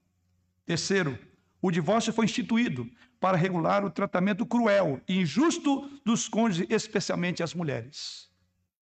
Terceiro, 0.65 1.17
o 1.61 1.69
divórcio 1.69 2.11
foi 2.11 2.25
instituído 2.25 2.89
para 3.19 3.37
regular 3.37 3.85
o 3.85 3.91
tratamento 3.91 4.45
cruel 4.45 4.99
e 5.07 5.21
injusto 5.21 5.87
dos 6.03 6.27
cônjuges, 6.27 6.67
especialmente 6.69 7.43
as 7.43 7.53
mulheres. 7.53 8.29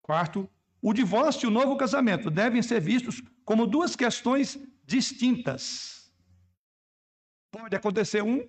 Quarto, 0.02 0.50
o 0.82 0.92
divórcio 0.92 1.46
e 1.46 1.48
o 1.48 1.52
novo 1.52 1.76
casamento 1.76 2.30
devem 2.30 2.62
ser 2.62 2.80
vistos 2.80 3.22
como 3.44 3.66
duas 3.66 3.94
questões 3.94 4.58
distintas. 4.84 6.12
Pode 7.50 7.76
acontecer 7.76 8.22
um 8.22 8.48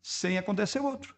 sem 0.00 0.38
acontecer 0.38 0.78
outro. 0.80 1.16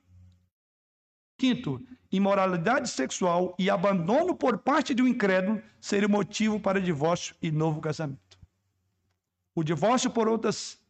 Quinto, 1.36 1.80
imoralidade 2.11 2.88
sexual 2.88 3.55
e 3.59 3.70
abandono 3.70 4.34
por 4.34 4.59
parte 4.59 4.94
de 4.94 5.03
um 5.03 5.07
incrédulo 5.07 5.62
seria 5.80 6.09
motivo 6.09 6.59
para 6.59 6.80
divórcio 6.80 7.36
e 7.40 7.51
novo 7.51 7.80
casamento. 7.80 8.38
O 9.55 9.62
divórcio 9.62 10.11
por 10.11 10.28
outras 10.28 10.80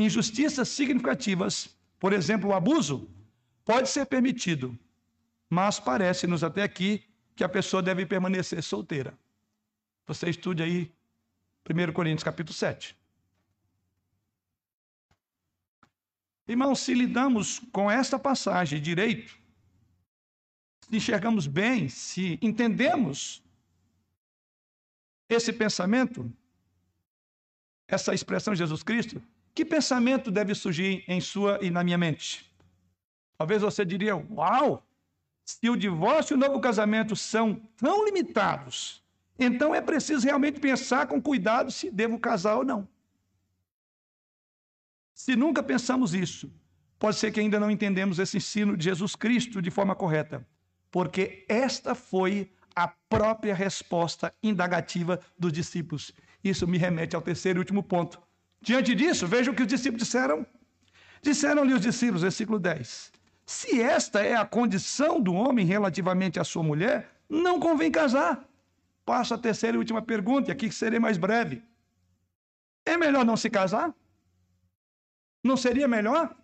injustiças 0.00 0.68
significativas, 0.68 1.76
por 1.98 2.12
exemplo, 2.12 2.50
o 2.50 2.54
abuso, 2.54 3.08
pode 3.64 3.88
ser 3.88 4.06
permitido, 4.06 4.76
mas 5.48 5.78
parece-nos 5.78 6.42
até 6.42 6.62
aqui 6.62 7.04
que 7.36 7.44
a 7.44 7.48
pessoa 7.48 7.82
deve 7.82 8.06
permanecer 8.06 8.62
solteira. 8.62 9.16
Você 10.06 10.30
estude 10.30 10.62
aí 10.62 10.90
1 11.68 11.92
Coríntios 11.92 12.24
capítulo 12.24 12.54
7. 12.54 12.96
Irmãos, 16.48 16.80
se 16.80 16.94
lidamos 16.94 17.60
com 17.70 17.90
esta 17.90 18.18
passagem 18.18 18.80
direito, 18.80 19.38
se 20.80 20.96
enxergamos 20.96 21.46
bem, 21.46 21.88
se 21.88 22.38
entendemos 22.42 23.42
esse 25.28 25.52
pensamento, 25.52 26.32
essa 27.86 28.12
expressão 28.12 28.52
de 28.52 28.58
Jesus 28.58 28.82
Cristo, 28.82 29.22
que 29.60 29.64
pensamento 29.66 30.30
deve 30.30 30.54
surgir 30.54 31.04
em 31.06 31.20
sua 31.20 31.58
e 31.60 31.70
na 31.70 31.84
minha 31.84 31.98
mente? 31.98 32.50
Talvez 33.36 33.60
você 33.60 33.84
diria: 33.84 34.16
Uau! 34.16 34.86
Se 35.44 35.68
o 35.68 35.76
divórcio 35.76 36.32
e 36.32 36.36
o 36.36 36.38
novo 36.38 36.60
casamento 36.60 37.14
são 37.14 37.60
tão 37.76 38.04
limitados, 38.06 39.02
então 39.38 39.74
é 39.74 39.82
preciso 39.82 40.24
realmente 40.24 40.60
pensar 40.60 41.06
com 41.08 41.20
cuidado 41.20 41.70
se 41.70 41.90
devo 41.90 42.18
casar 42.18 42.56
ou 42.56 42.64
não. 42.64 42.88
Se 45.12 45.36
nunca 45.36 45.62
pensamos 45.62 46.14
isso, 46.14 46.50
pode 46.98 47.16
ser 47.16 47.30
que 47.30 47.40
ainda 47.40 47.60
não 47.60 47.70
entendemos 47.70 48.18
esse 48.18 48.38
ensino 48.38 48.76
de 48.76 48.84
Jesus 48.84 49.14
Cristo 49.14 49.60
de 49.60 49.70
forma 49.70 49.94
correta 49.94 50.46
porque 50.90 51.44
esta 51.48 51.94
foi 51.94 52.50
a 52.74 52.88
própria 52.88 53.54
resposta 53.54 54.34
indagativa 54.42 55.20
dos 55.38 55.52
discípulos. 55.52 56.12
Isso 56.42 56.66
me 56.66 56.78
remete 56.78 57.14
ao 57.14 57.22
terceiro 57.22 57.58
e 57.58 57.60
último 57.60 57.82
ponto. 57.82 58.20
Diante 58.60 58.94
disso, 58.94 59.26
veja 59.26 59.50
o 59.50 59.54
que 59.54 59.62
os 59.62 59.68
discípulos 59.68 60.04
disseram. 60.04 60.46
Disseram-lhe 61.22 61.72
os 61.72 61.80
discípulos, 61.80 62.22
versículo 62.22 62.58
10: 62.58 63.12
Se 63.46 63.80
esta 63.80 64.20
é 64.20 64.36
a 64.36 64.44
condição 64.44 65.20
do 65.20 65.32
homem 65.32 65.66
relativamente 65.66 66.38
à 66.38 66.44
sua 66.44 66.62
mulher, 66.62 67.10
não 67.28 67.58
convém 67.58 67.90
casar. 67.90 68.44
Passo 69.04 69.34
a 69.34 69.38
terceira 69.38 69.76
e 69.76 69.78
última 69.78 70.02
pergunta, 70.02 70.50
e 70.50 70.52
aqui 70.52 70.70
serei 70.70 70.98
mais 70.98 71.16
breve. 71.16 71.62
É 72.84 72.96
melhor 72.96 73.24
não 73.24 73.36
se 73.36 73.48
casar? 73.50 73.94
Não 75.42 75.56
seria 75.56 75.88
melhor? 75.88 76.36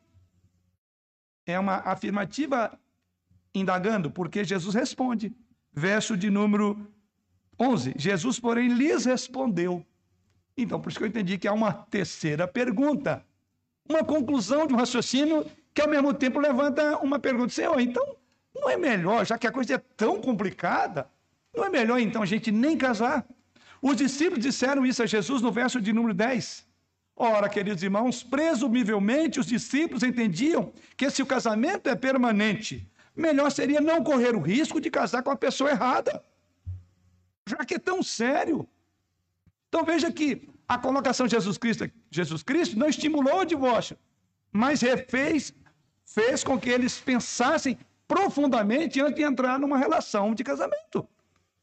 É 1.44 1.58
uma 1.58 1.76
afirmativa 1.76 2.78
indagando, 3.54 4.10
porque 4.10 4.42
Jesus 4.42 4.74
responde. 4.74 5.34
Verso 5.72 6.16
de 6.16 6.30
número 6.30 6.90
11. 7.60 7.94
Jesus, 7.96 8.40
porém, 8.40 8.68
lhes 8.68 9.04
respondeu. 9.04 9.84
Então, 10.56 10.80
por 10.80 10.88
isso 10.88 10.98
que 10.98 11.04
eu 11.04 11.08
entendi 11.08 11.36
que 11.36 11.46
há 11.46 11.52
uma 11.52 11.72
terceira 11.72 12.48
pergunta. 12.48 13.24
Uma 13.88 14.02
conclusão 14.02 14.66
de 14.66 14.72
um 14.72 14.76
raciocínio 14.76 15.44
que, 15.74 15.82
ao 15.82 15.88
mesmo 15.88 16.14
tempo, 16.14 16.40
levanta 16.40 16.96
uma 16.98 17.18
pergunta. 17.18 17.52
Senhor, 17.52 17.78
então, 17.78 18.16
não 18.54 18.70
é 18.70 18.76
melhor, 18.76 19.26
já 19.26 19.36
que 19.36 19.46
a 19.46 19.52
coisa 19.52 19.74
é 19.74 19.78
tão 19.78 20.20
complicada, 20.20 21.08
não 21.54 21.64
é 21.64 21.68
melhor, 21.68 21.98
então, 21.98 22.22
a 22.22 22.26
gente 22.26 22.50
nem 22.50 22.76
casar? 22.76 23.26
Os 23.82 23.96
discípulos 23.96 24.42
disseram 24.42 24.86
isso 24.86 25.02
a 25.02 25.06
Jesus 25.06 25.42
no 25.42 25.52
verso 25.52 25.80
de 25.80 25.92
número 25.92 26.14
10. 26.14 26.66
Ora, 27.14 27.48
queridos 27.48 27.82
irmãos, 27.82 28.22
presumivelmente 28.22 29.40
os 29.40 29.46
discípulos 29.46 30.02
entendiam 30.02 30.72
que 30.96 31.08
se 31.10 31.22
o 31.22 31.26
casamento 31.26 31.88
é 31.88 31.94
permanente, 31.94 32.90
melhor 33.14 33.50
seria 33.50 33.80
não 33.80 34.02
correr 34.02 34.34
o 34.34 34.40
risco 34.40 34.80
de 34.80 34.90
casar 34.90 35.22
com 35.22 35.30
a 35.30 35.36
pessoa 35.36 35.70
errada. 35.70 36.22
Já 37.48 37.58
que 37.58 37.74
é 37.74 37.78
tão 37.78 38.02
sério. 38.02 38.68
Então 39.68 39.84
veja 39.84 40.12
que 40.12 40.48
a 40.68 40.78
colocação 40.78 41.26
de 41.26 41.32
Jesus 41.32 41.58
Cristo, 41.58 41.90
Jesus 42.10 42.42
Cristo 42.42 42.78
não 42.78 42.88
estimulou 42.88 43.40
o 43.40 43.44
divórcio, 43.44 43.96
mas 44.52 44.80
refez, 44.80 45.52
fez 46.04 46.42
com 46.42 46.58
que 46.58 46.70
eles 46.70 46.98
pensassem 46.98 47.78
profundamente 48.08 49.00
antes 49.00 49.16
de 49.16 49.22
entrar 49.22 49.58
numa 49.58 49.78
relação 49.78 50.34
de 50.34 50.44
casamento. 50.44 51.08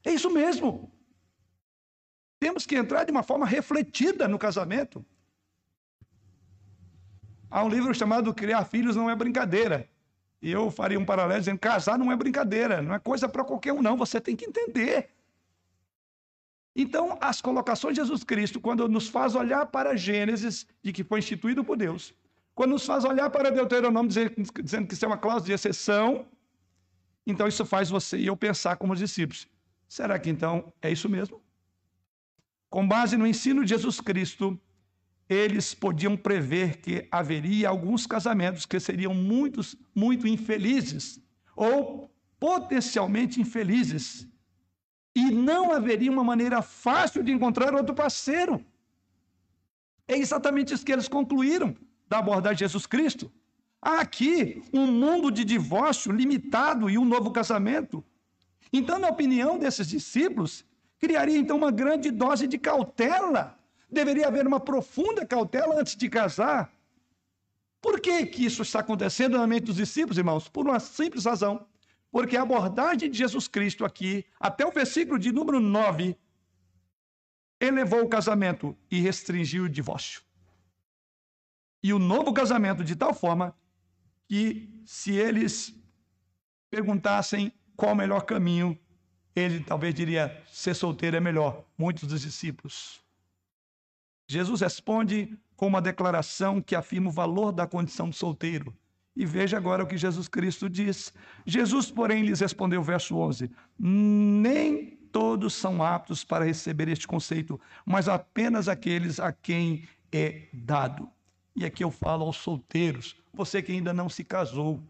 É 0.04 0.12
isso 0.12 0.30
mesmo. 0.30 0.92
Temos 2.40 2.66
que 2.66 2.76
entrar 2.76 3.06
de 3.06 3.12
uma 3.12 3.24
forma 3.24 3.46
refletida 3.46 4.28
no 4.28 4.38
casamento. 4.38 5.06
Há 7.50 7.64
um 7.64 7.70
livro 7.70 7.94
chamado 7.94 8.34
Criar 8.34 8.66
Filhos 8.66 8.96
Não 8.96 9.10
é 9.10 9.16
Brincadeira. 9.16 9.90
E 10.42 10.52
eu 10.52 10.70
faria 10.70 11.00
um 11.00 11.06
paralelo 11.06 11.40
dizendo: 11.40 11.58
casar 11.60 11.98
não 11.98 12.12
é 12.12 12.18
brincadeira, 12.18 12.82
não 12.82 12.94
é 12.94 13.00
coisa 13.00 13.30
para 13.30 13.46
qualquer 13.46 13.72
um, 13.72 13.82
não. 13.82 13.96
Você 13.96 14.20
tem 14.20 14.36
que 14.36 14.44
entender. 14.44 15.13
Então, 16.76 17.18
as 17.22 17.40
colocações 17.40 17.96
de 17.96 18.02
Jesus 18.02 18.24
Cristo, 18.24 18.60
quando 18.60 18.88
nos 18.88 19.08
faz 19.08 19.36
olhar 19.36 19.66
para 19.68 19.96
Gênesis, 19.96 20.66
de 20.82 20.92
que 20.92 21.04
foi 21.04 21.20
instituído 21.20 21.64
por 21.64 21.78
Deus, 21.78 22.14
quando 22.56 22.72
nos 22.72 22.86
faz 22.86 23.06
olhar 23.06 23.30
para 23.30 23.52
Deuteronômio, 23.52 24.10
dizendo 24.10 24.88
que 24.88 24.94
isso 24.94 25.06
é 25.06 25.08
uma 25.08 25.18
cláusula 25.18 25.46
de 25.46 25.54
exceção, 25.54 26.26
então 27.26 27.48
isso 27.48 27.66
faz 27.66 27.90
você 27.90 28.18
e 28.18 28.26
eu 28.26 28.36
pensar 28.36 28.76
como 28.78 28.94
os 28.94 29.00
discípulos. 29.00 29.48
Será 29.88 30.18
que 30.18 30.30
então 30.30 30.74
é 30.82 30.92
isso 30.92 31.08
mesmo? 31.08 31.42
Com 32.70 32.88
base 32.88 33.18
no 33.18 33.28
ensino 33.28 33.64
de 33.64 33.70
Jesus 33.70 34.02
Cristo, 34.02 34.60
eles 35.30 35.74
podiam 35.76 36.18
prever 36.18 36.78
que 36.78 37.08
haveria 37.12 37.70
alguns 37.70 38.08
casamentos 38.08 38.66
que 38.66 38.80
seriam 38.80 39.14
muitos, 39.14 39.76
muito 39.96 40.28
infelizes 40.28 41.20
ou 41.56 42.12
potencialmente 42.40 43.40
infelizes. 43.40 44.28
E 45.16 45.32
não 45.32 45.72
haveria 45.72 46.12
uma 46.12 46.24
maneira 46.24 46.62
fácil 46.62 47.24
de 47.24 47.32
encontrar 47.32 47.74
outro 47.74 47.94
parceiro. 47.94 48.64
É 50.08 50.18
exatamente 50.18 50.74
isso 50.74 50.86
que 50.86 50.92
eles 50.92 51.08
concluíram 51.08 51.76
da 52.08 52.20
abordagem 52.20 52.58
de 52.58 52.60
Jesus 52.62 52.86
Cristo. 52.86 53.32
Há 53.82 54.00
aqui 54.00 54.64
um 54.74 54.88
mundo 54.88 55.30
de 55.30 55.44
divórcio 55.44 56.12
limitado 56.12 56.90
e 56.90 56.98
um 56.98 57.06
novo 57.06 57.32
casamento. 57.32 58.04
Então, 58.72 58.98
na 58.98 59.10
opinião 59.10 59.60
desses 59.60 59.88
discípulos, 59.88 60.66
criaria 60.98 61.38
então 61.38 61.58
uma 61.58 61.72
grande 61.72 62.10
dose 62.10 62.48
de 62.48 62.58
cautela 62.58 63.60
deveria 63.94 64.28
haver 64.28 64.48
uma 64.48 64.60
profunda 64.60 65.26
cautela 65.26 65.80
antes 65.80 65.96
de 65.96 66.10
casar. 66.10 66.72
Por 67.82 68.00
que, 68.00 68.26
que 68.26 68.46
isso 68.46 68.62
está 68.62 68.80
acontecendo 68.80 69.38
na 69.38 69.46
mente 69.46 69.66
dos 69.66 69.76
discípulos, 69.76 70.18
irmãos? 70.18 70.48
Por 70.48 70.66
uma 70.66 70.80
simples 70.80 71.26
razão. 71.26 71.66
Porque 72.14 72.38
a 72.38 72.44
abordagem 72.44 73.10
de 73.10 73.18
Jesus 73.18 73.48
Cristo 73.48 73.84
aqui, 73.84 74.24
até 74.40 74.64
o 74.64 74.72
versículo 74.72 75.18
de 75.18 75.32
número 75.32 75.60
9, 75.60 76.16
elevou 77.60 78.04
o 78.04 78.08
casamento 78.08 78.78
e 78.92 79.00
restringiu 79.00 79.64
o 79.64 79.70
divórcio. 79.70 80.22
E 81.82 81.92
o 81.92 81.98
novo 81.98 82.32
casamento 82.32 82.84
de 82.84 82.96
tal 82.96 83.16
forma 83.16 83.58
que, 84.30 84.70
se 84.86 85.16
eles 85.16 85.76
perguntassem 86.70 87.52
qual 87.76 87.94
o 87.94 87.98
melhor 87.98 88.22
caminho, 88.22 88.78
ele 89.36 89.64
talvez 89.64 89.96
diria: 89.96 90.40
ser 90.46 90.76
solteiro 90.76 91.18
é 91.18 91.20
melhor. 91.20 91.66
Muitos 91.76 92.08
dos 92.08 92.22
discípulos. 92.22 93.04
Jesus 94.30 94.62
responde 94.62 95.36
com 95.56 95.66
uma 95.66 95.82
declaração 95.82 96.62
que 96.62 96.76
afirma 96.76 97.10
o 97.10 97.12
valor 97.12 97.52
da 97.52 97.66
condição 97.66 98.08
de 98.08 98.16
solteiro. 98.16 98.72
E 99.16 99.26
veja 99.26 99.58
agora 99.58 99.84
o 99.84 99.88
que 99.88 99.98
Jesus 99.98 100.28
Cristo 100.28 100.70
diz. 100.70 101.14
Jesus, 101.46 101.92
porém, 101.92 102.24
lhes 102.24 102.40
respondeu, 102.40 102.82
verso 102.82 103.16
11: 103.16 103.50
Nem 103.78 104.98
todos 105.12 105.54
são 105.54 105.84
aptos 105.84 106.24
para 106.24 106.46
receber 106.46 106.88
este 106.88 107.08
conceito, 107.08 107.60
mas 107.86 108.10
apenas 108.10 108.68
aqueles 108.68 109.20
a 109.20 109.32
quem 109.32 109.88
é 110.12 110.48
dado. 110.52 111.10
E 111.56 111.64
aqui 111.64 111.84
eu 111.84 111.92
falo 111.92 112.26
aos 112.26 112.38
solteiros, 112.38 113.16
você 113.32 113.62
que 113.62 113.72
ainda 113.72 113.94
não 113.94 114.10
se 114.10 114.24
casou. 114.24 114.82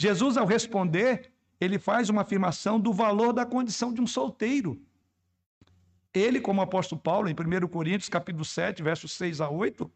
Jesus, 0.00 0.36
ao 0.36 0.46
responder, 0.46 1.32
ele 1.60 1.78
faz 1.78 2.08
uma 2.08 2.22
afirmação 2.22 2.78
do 2.78 2.92
valor 2.92 3.32
da 3.32 3.44
condição 3.44 3.92
de 3.92 4.00
um 4.00 4.06
solteiro. 4.06 4.80
Ele, 6.14 6.40
como 6.40 6.60
apóstolo 6.60 7.00
Paulo, 7.00 7.28
em 7.28 7.32
1 7.32 7.68
Coríntios, 7.68 8.08
capítulo 8.08 8.44
7, 8.44 8.82
versos 8.82 9.12
6 9.12 9.40
a 9.40 9.48
8, 9.48 9.90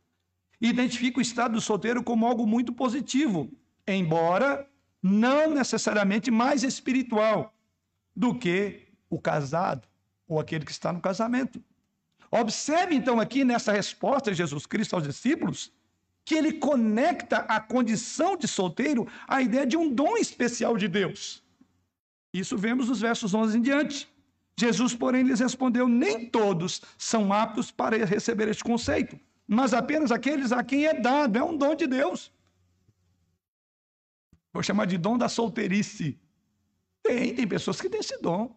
identifica 0.61 1.19
o 1.19 1.23
estado 1.23 1.53
do 1.53 1.61
solteiro 1.61 2.03
como 2.03 2.27
algo 2.27 2.47
muito 2.47 2.73
positivo, 2.73 3.51
embora 3.87 4.69
não 5.03 5.51
necessariamente 5.51 6.31
mais 6.31 6.63
espiritual 6.63 7.55
do 8.15 8.35
que 8.35 8.89
o 9.11 9.21
casado 9.21 9.87
ou 10.27 10.41
aquele 10.41 10.65
que 10.65 10.73
está 10.73 10.93
no 10.93 11.01
casamento. 11.01 11.63
Observe 12.31 12.95
então 12.95 13.21
aqui 13.21 13.45
nessa 13.45 13.73
resposta 13.73 14.31
de 14.31 14.37
Jesus 14.37 14.67
Cristo 14.67 14.95
aos 14.95 15.05
discípulos 15.05 15.73
que 16.25 16.35
ele 16.35 16.55
conecta 16.55 17.39
a 17.39 17.61
condição 17.61 18.37
de 18.37 18.49
solteiro 18.49 19.07
à 19.29 19.41
ideia 19.41 19.65
de 19.65 19.77
um 19.77 19.89
dom 19.93 20.17
especial 20.17 20.77
de 20.77 20.89
Deus. 20.89 21.43
Isso 22.33 22.59
vemos 22.59 22.89
nos 22.89 23.01
versos 23.01 23.33
11 23.33 23.59
em 23.59 23.63
diante. 23.63 24.09
Jesus, 24.59 24.95
porém, 24.95 25.23
lhes 25.23 25.39
respondeu: 25.39 25.87
Nem 25.87 26.29
todos 26.29 26.83
são 26.99 27.33
aptos 27.33 27.71
para 27.71 28.05
receber 28.05 28.49
este 28.49 28.65
conceito, 28.65 29.19
mas 29.47 29.73
apenas 29.73 30.11
aqueles 30.11 30.53
a 30.53 30.63
quem 30.65 30.87
é 30.87 30.95
dado, 30.95 31.37
é 31.37 31.45
um 31.45 31.57
dom 31.57 31.75
de 31.75 31.87
Deus. 31.87 32.33
Vou 34.53 34.63
chamar 34.63 34.87
de 34.87 34.99
dom 34.99 35.17
da 35.17 35.29
solteirice. 35.29 36.19
Tem, 37.03 37.35
tem 37.35 37.47
pessoas 37.47 37.81
que 37.81 37.89
têm 37.89 38.01
esse 38.01 38.21
dom 38.21 38.55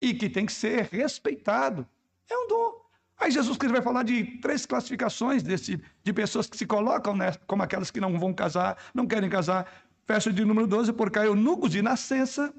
e 0.00 0.14
que 0.14 0.28
tem 0.28 0.46
que 0.46 0.52
ser 0.52 0.84
respeitado. 0.84 1.86
É 2.30 2.36
um 2.36 2.46
dom. 2.48 2.86
Aí 3.18 3.30
Jesus 3.30 3.56
Cristo 3.56 3.72
vai 3.72 3.82
falar 3.82 4.02
de 4.02 4.38
três 4.40 4.66
classificações 4.66 5.42
desse, 5.42 5.82
de 6.02 6.12
pessoas 6.12 6.46
que 6.46 6.56
se 6.56 6.66
colocam 6.66 7.16
né, 7.16 7.32
como 7.46 7.62
aquelas 7.62 7.90
que 7.90 8.00
não 8.00 8.18
vão 8.18 8.32
casar, 8.32 8.76
não 8.92 9.06
querem 9.06 9.30
casar. 9.30 9.66
Verso 10.06 10.32
de 10.32 10.44
número 10.44 10.66
12, 10.66 10.92
porque 10.92 11.18
há 11.18 11.24
eunucos 11.24 11.70
de 11.72 11.82
nascença, 11.82 12.54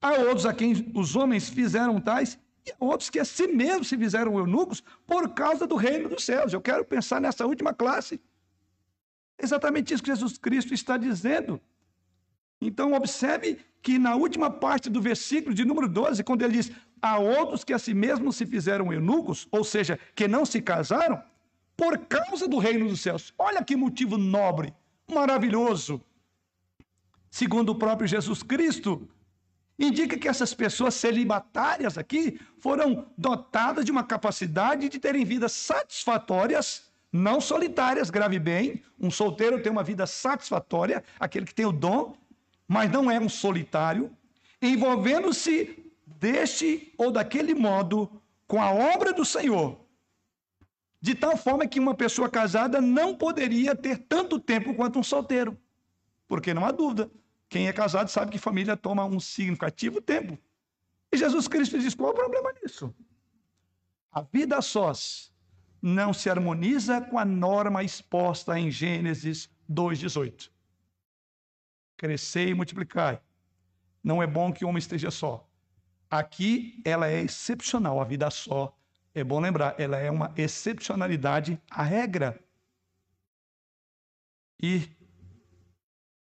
há 0.00 0.12
outros 0.12 0.46
a 0.46 0.52
quem 0.52 0.92
os 0.94 1.16
homens 1.16 1.48
fizeram 1.48 2.00
tais, 2.00 2.38
e 2.66 2.72
outros 2.78 3.10
que 3.10 3.18
a 3.18 3.24
si 3.24 3.46
mesmos 3.46 3.88
se 3.88 3.96
fizeram 3.96 4.38
eunucos 4.38 4.82
por 5.06 5.30
causa 5.34 5.66
do 5.66 5.74
reino 5.74 6.08
dos 6.08 6.24
céus. 6.24 6.52
Eu 6.52 6.60
quero 6.60 6.84
pensar 6.84 7.20
nessa 7.20 7.46
última 7.46 7.74
classe. 7.74 8.20
Exatamente 9.38 9.92
isso 9.92 10.02
que 10.02 10.10
Jesus 10.10 10.38
Cristo 10.38 10.72
está 10.72 10.96
dizendo. 10.96 11.60
Então, 12.60 12.92
observe 12.92 13.58
que 13.82 13.98
na 13.98 14.14
última 14.14 14.48
parte 14.48 14.88
do 14.88 15.00
versículo 15.00 15.52
de 15.52 15.64
número 15.64 15.88
12, 15.88 16.22
quando 16.22 16.42
ele 16.42 16.52
diz: 16.52 16.70
Há 17.00 17.18
outros 17.18 17.64
que 17.64 17.72
a 17.72 17.78
si 17.78 17.92
mesmos 17.92 18.36
se 18.36 18.46
fizeram 18.46 18.92
eunucos, 18.92 19.48
ou 19.50 19.64
seja, 19.64 19.98
que 20.14 20.28
não 20.28 20.46
se 20.46 20.62
casaram, 20.62 21.20
por 21.76 21.98
causa 22.06 22.46
do 22.46 22.58
reino 22.58 22.88
dos 22.88 23.00
céus. 23.00 23.34
Olha 23.36 23.64
que 23.64 23.74
motivo 23.74 24.16
nobre, 24.16 24.72
maravilhoso. 25.10 26.00
Segundo 27.28 27.70
o 27.70 27.74
próprio 27.74 28.06
Jesus 28.06 28.44
Cristo, 28.44 29.08
indica 29.82 30.16
que 30.16 30.28
essas 30.28 30.54
pessoas 30.54 30.94
celibatárias 30.94 31.98
aqui 31.98 32.40
foram 32.58 33.06
dotadas 33.18 33.84
de 33.84 33.90
uma 33.90 34.04
capacidade 34.04 34.88
de 34.88 34.98
terem 34.98 35.24
vidas 35.24 35.52
satisfatórias, 35.52 36.90
não 37.12 37.40
solitárias, 37.40 38.08
grave 38.08 38.38
bem. 38.38 38.82
Um 38.98 39.10
solteiro 39.10 39.60
tem 39.62 39.72
uma 39.72 39.82
vida 39.82 40.06
satisfatória, 40.06 41.02
aquele 41.18 41.46
que 41.46 41.54
tem 41.54 41.66
o 41.66 41.72
dom, 41.72 42.14
mas 42.68 42.90
não 42.90 43.10
é 43.10 43.18
um 43.18 43.28
solitário, 43.28 44.16
envolvendo-se 44.60 45.92
deste 46.06 46.94
ou 46.96 47.10
daquele 47.10 47.54
modo 47.54 48.22
com 48.46 48.62
a 48.62 48.70
obra 48.70 49.12
do 49.12 49.24
Senhor, 49.24 49.80
de 51.00 51.14
tal 51.14 51.36
forma 51.36 51.66
que 51.66 51.80
uma 51.80 51.94
pessoa 51.94 52.28
casada 52.28 52.80
não 52.80 53.14
poderia 53.16 53.74
ter 53.74 53.98
tanto 53.98 54.38
tempo 54.38 54.74
quanto 54.74 54.98
um 54.98 55.02
solteiro. 55.02 55.58
Porque 56.28 56.54
não 56.54 56.64
há 56.64 56.70
dúvida, 56.70 57.10
quem 57.52 57.68
é 57.68 57.72
casado 57.72 58.08
sabe 58.08 58.32
que 58.32 58.38
família 58.38 58.78
toma 58.78 59.04
um 59.04 59.20
significativo 59.20 60.00
tempo. 60.00 60.38
E 61.12 61.18
Jesus 61.18 61.46
Cristo 61.46 61.78
diz: 61.78 61.94
qual 61.94 62.08
é 62.10 62.14
o 62.14 62.16
problema 62.16 62.50
nisso? 62.62 62.94
A 64.10 64.22
vida 64.22 64.56
a 64.56 64.62
sós 64.62 65.30
não 65.82 66.14
se 66.14 66.30
harmoniza 66.30 67.02
com 67.02 67.18
a 67.18 67.26
norma 67.26 67.84
exposta 67.84 68.58
em 68.58 68.70
Gênesis 68.70 69.50
2,18. 69.70 70.50
Crescer 71.98 72.48
e 72.48 72.54
multiplicar. 72.54 73.22
Não 74.02 74.22
é 74.22 74.26
bom 74.26 74.50
que 74.50 74.64
o 74.64 74.68
homem 74.68 74.78
esteja 74.78 75.10
só. 75.10 75.46
Aqui 76.10 76.80
ela 76.86 77.06
é 77.06 77.20
excepcional, 77.20 78.00
a 78.00 78.04
vida 78.04 78.30
só. 78.30 78.74
É 79.14 79.22
bom 79.22 79.40
lembrar, 79.40 79.78
ela 79.78 79.98
é 79.98 80.10
uma 80.10 80.32
excepcionalidade 80.38 81.60
à 81.70 81.82
regra. 81.82 82.42
E 84.58 84.88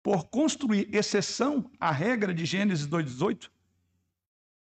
por 0.05 0.27
construir 0.27 0.95
exceção 0.95 1.71
à 1.81 1.91
regra 1.91 2.35
de 2.35 2.45
Gênesis 2.45 2.87
2:18, 2.87 3.51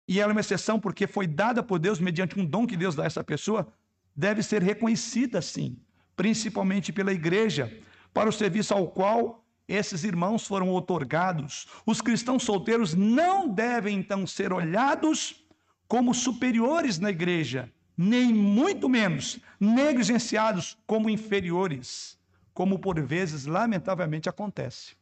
e 0.09 0.18
ela 0.18 0.32
é 0.32 0.34
uma 0.34 0.41
exceção 0.41 0.80
porque 0.80 1.07
foi 1.07 1.28
dada 1.28 1.62
por 1.62 1.78
Deus 1.78 2.01
mediante 2.01 2.36
um 2.36 2.45
dom 2.45 2.66
que 2.66 2.76
Deus 2.76 2.97
dá 2.97 3.05
a 3.05 3.07
essa 3.07 3.22
pessoa, 3.22 3.72
deve 4.16 4.43
ser 4.43 4.64
reconhecida 4.64 5.41
sim, 5.41 5.78
principalmente 6.16 6.93
pela 6.93 7.12
igreja, 7.12 7.72
para 8.12 8.28
o 8.28 8.32
serviço 8.32 8.74
ao 8.74 8.89
qual 8.89 9.45
esses 9.68 10.03
irmãos 10.03 10.45
foram 10.45 10.74
otorgados. 10.74 11.68
Os 11.86 12.01
cristãos 12.01 12.43
solteiros 12.43 12.95
não 12.95 13.49
devem 13.49 13.97
então 13.97 14.26
ser 14.26 14.53
olhados 14.53 15.47
como 15.86 16.14
superiores 16.14 16.99
na 16.99 17.11
igreja, 17.11 17.72
nem 17.97 18.34
muito 18.34 18.89
menos 18.89 19.39
negligenciados 19.61 20.76
como 20.84 21.09
inferiores, 21.09 22.18
como 22.53 22.80
por 22.80 23.01
vezes 23.01 23.47
lamentavelmente 23.47 24.28
acontece. 24.28 24.99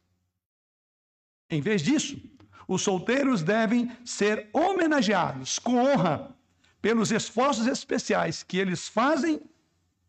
Em 1.49 1.61
vez 1.61 1.81
disso, 1.81 2.19
os 2.67 2.81
solteiros 2.81 3.41
devem 3.41 3.91
ser 4.03 4.49
homenageados 4.51 5.57
com 5.57 5.77
honra 5.77 6.35
pelos 6.81 7.11
esforços 7.11 7.65
especiais 7.67 8.43
que 8.43 8.57
eles 8.57 8.87
fazem 8.87 9.41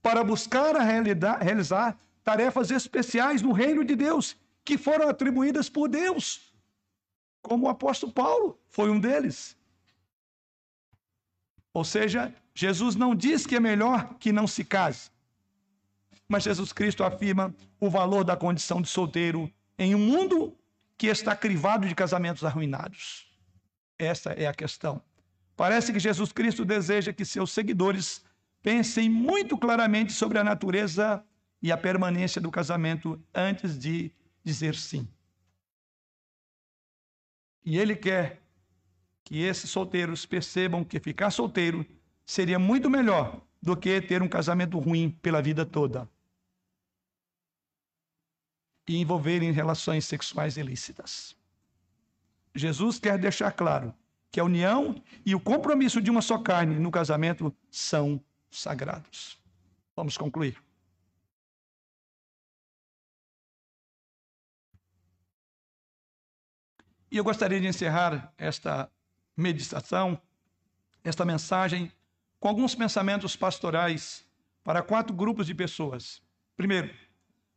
para 0.03 0.25
buscar 0.25 0.75
realizar 0.77 1.99
tarefas 2.25 2.71
especiais 2.71 3.41
no 3.41 3.53
reino 3.53 3.85
de 3.85 3.95
Deus 3.95 4.37
que 4.65 4.77
foram 4.77 5.09
atribuídas 5.09 5.69
por 5.71 5.89
Deus, 5.89 6.53
como 7.41 7.67
o 7.67 7.69
apóstolo 7.71 8.13
Paulo 8.13 8.61
foi 8.69 8.91
um 8.91 9.01
deles. 9.01 9.57
Ou 11.73 11.85
seja, 11.85 12.35
Jesus 12.55 12.97
não 12.97 13.15
diz 13.15 13.47
que 13.47 13.57
é 13.57 13.61
melhor 13.61 14.15
que 14.19 14.33
não 14.33 14.47
se 14.47 14.65
case, 14.65 15.11
mas 16.29 16.43
Jesus 16.43 16.73
Cristo 16.73 17.05
afirma 17.05 17.55
o 17.81 17.89
valor 17.89 18.25
da 18.25 18.37
condição 18.37 18.83
de 18.83 18.89
solteiro 18.89 19.51
em 19.79 19.95
um 19.95 19.99
mundo 19.99 20.58
que 20.99 21.07
está 21.07 21.37
crivado 21.37 21.87
de 21.87 21.95
casamentos 21.95 22.45
arruinados. 22.45 23.33
Essa 23.97 24.33
é 24.33 24.49
a 24.49 24.53
questão. 24.53 25.01
Parece 25.57 25.93
que 25.93 26.01
Jesus 26.01 26.33
Cristo 26.33 26.65
deseja 26.65 27.13
que 27.13 27.25
seus 27.25 27.53
seguidores 27.53 28.25
pensem 28.61 29.09
muito 29.09 29.57
claramente 29.57 30.13
sobre 30.13 30.39
a 30.39 30.45
natureza 30.45 31.25
e 31.63 31.71
a 31.71 31.77
permanência 31.77 32.41
do 32.41 32.51
casamento 32.51 33.21
antes 33.33 33.79
de 33.79 34.13
dizer 34.43 34.75
sim. 34.75 35.09
E 37.65 37.79
ele 37.79 37.95
quer 37.95 38.43
que 39.23 39.43
esses 39.43 39.71
solteiros 39.71 40.27
percebam 40.27 40.83
que 40.85 40.99
ficar 40.99 41.31
solteiro 41.31 41.87
seria 42.27 42.59
muito 42.59 42.91
melhor 42.91 43.41
do 43.63 43.77
que 43.77 44.01
ter 44.01 44.23
um 44.23 44.29
casamento 44.29 44.79
ruim 44.79 45.11
pela 45.11 45.43
vida 45.43 45.65
toda 45.65 46.09
e 48.89 48.97
envolver 48.97 49.43
em 49.43 49.53
relações 49.53 50.07
sexuais 50.07 50.57
ilícitas. 50.57 51.37
Jesus 52.55 52.99
quer 52.99 53.19
deixar 53.19 53.53
claro 53.53 53.95
que 54.31 54.41
a 54.41 54.45
união 54.45 55.01
e 55.25 55.35
o 55.35 55.41
compromisso 55.41 56.01
de 56.01 56.11
uma 56.11 56.23
só 56.23 56.39
carne 56.39 56.79
no 56.79 56.91
casamento 56.91 57.55
são 57.71 58.23
sagrados. 58.51 59.39
Vamos 59.95 60.17
concluir. 60.17 60.63
E 67.11 67.17
eu 67.17 67.25
gostaria 67.25 67.61
de 67.61 67.67
encerrar 67.67 68.33
esta 68.37 68.91
meditação, 69.37 70.21
esta 71.03 71.25
mensagem, 71.25 71.91
com 72.39 72.49
alguns 72.49 72.75
pensamentos 72.75 73.35
pastorais 73.35 74.27
para 74.63 74.83
quatro 74.83 75.15
grupos 75.15 75.47
de 75.47 75.55
pessoas. 75.55 76.23
Primeiro, 76.55 76.95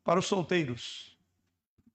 para 0.03 0.19
os 0.19 0.25
solteiros. 0.25 1.10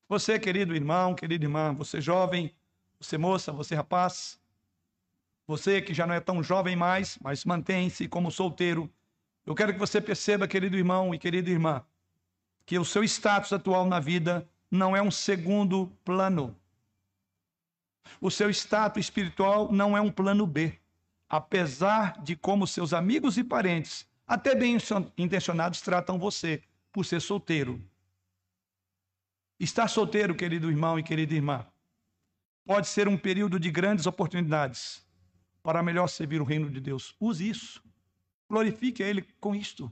Você, 0.08 0.38
querido 0.38 0.74
irmão, 0.74 1.14
querida 1.14 1.44
irmã, 1.44 1.74
você 1.74 2.00
jovem, 2.00 2.54
você 3.00 3.18
moça, 3.18 3.50
você 3.50 3.74
rapaz, 3.74 4.40
você 5.46 5.82
que 5.82 5.92
já 5.92 6.06
não 6.06 6.14
é 6.14 6.20
tão 6.20 6.42
jovem 6.42 6.76
mais, 6.76 7.18
mas 7.20 7.44
mantém-se 7.44 8.06
como 8.06 8.30
solteiro, 8.30 8.88
eu 9.44 9.54
quero 9.54 9.72
que 9.72 9.78
você 9.78 10.00
perceba, 10.00 10.46
querido 10.46 10.76
irmão 10.76 11.12
e 11.12 11.18
querida 11.18 11.50
irmã, 11.50 11.84
que 12.64 12.78
o 12.78 12.84
seu 12.84 13.02
status 13.02 13.52
atual 13.52 13.84
na 13.84 13.98
vida 13.98 14.48
não 14.70 14.96
é 14.96 15.02
um 15.02 15.10
segundo 15.10 15.86
plano. 16.04 16.56
O 18.20 18.30
seu 18.30 18.48
status 18.50 19.04
espiritual 19.04 19.72
não 19.72 19.96
é 19.96 20.00
um 20.00 20.10
plano 20.10 20.46
B, 20.46 20.78
apesar 21.28 22.22
de 22.22 22.36
como 22.36 22.66
seus 22.66 22.92
amigos 22.92 23.36
e 23.36 23.42
parentes, 23.42 24.06
até 24.24 24.54
bem 24.54 24.78
intencionados, 25.18 25.80
tratam 25.80 26.16
você 26.16 26.62
por 26.92 27.04
ser 27.04 27.20
solteiro. 27.20 27.80
Estar 29.58 29.88
solteiro, 29.88 30.34
querido 30.34 30.70
irmão 30.70 30.98
e 30.98 31.02
querida 31.02 31.34
irmã, 31.34 31.66
pode 32.64 32.88
ser 32.88 33.08
um 33.08 33.16
período 33.16 33.58
de 33.58 33.70
grandes 33.70 34.06
oportunidades 34.06 35.06
para 35.62 35.82
melhor 35.82 36.08
servir 36.08 36.40
o 36.40 36.44
reino 36.44 36.70
de 36.70 36.80
Deus. 36.80 37.16
Use 37.18 37.48
isso. 37.48 37.82
Glorifique 38.48 39.02
a 39.02 39.08
Ele 39.08 39.22
com 39.40 39.54
isto. 39.54 39.90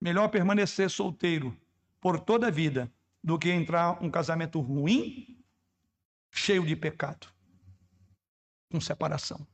Melhor 0.00 0.28
permanecer 0.28 0.90
solteiro 0.90 1.56
por 2.00 2.20
toda 2.20 2.48
a 2.48 2.50
vida 2.50 2.92
do 3.22 3.38
que 3.38 3.50
entrar 3.50 4.02
um 4.02 4.10
casamento 4.10 4.60
ruim 4.60 5.42
cheio 6.30 6.64
de 6.64 6.76
pecado, 6.76 7.26
com 8.70 8.80
separação. 8.80 9.46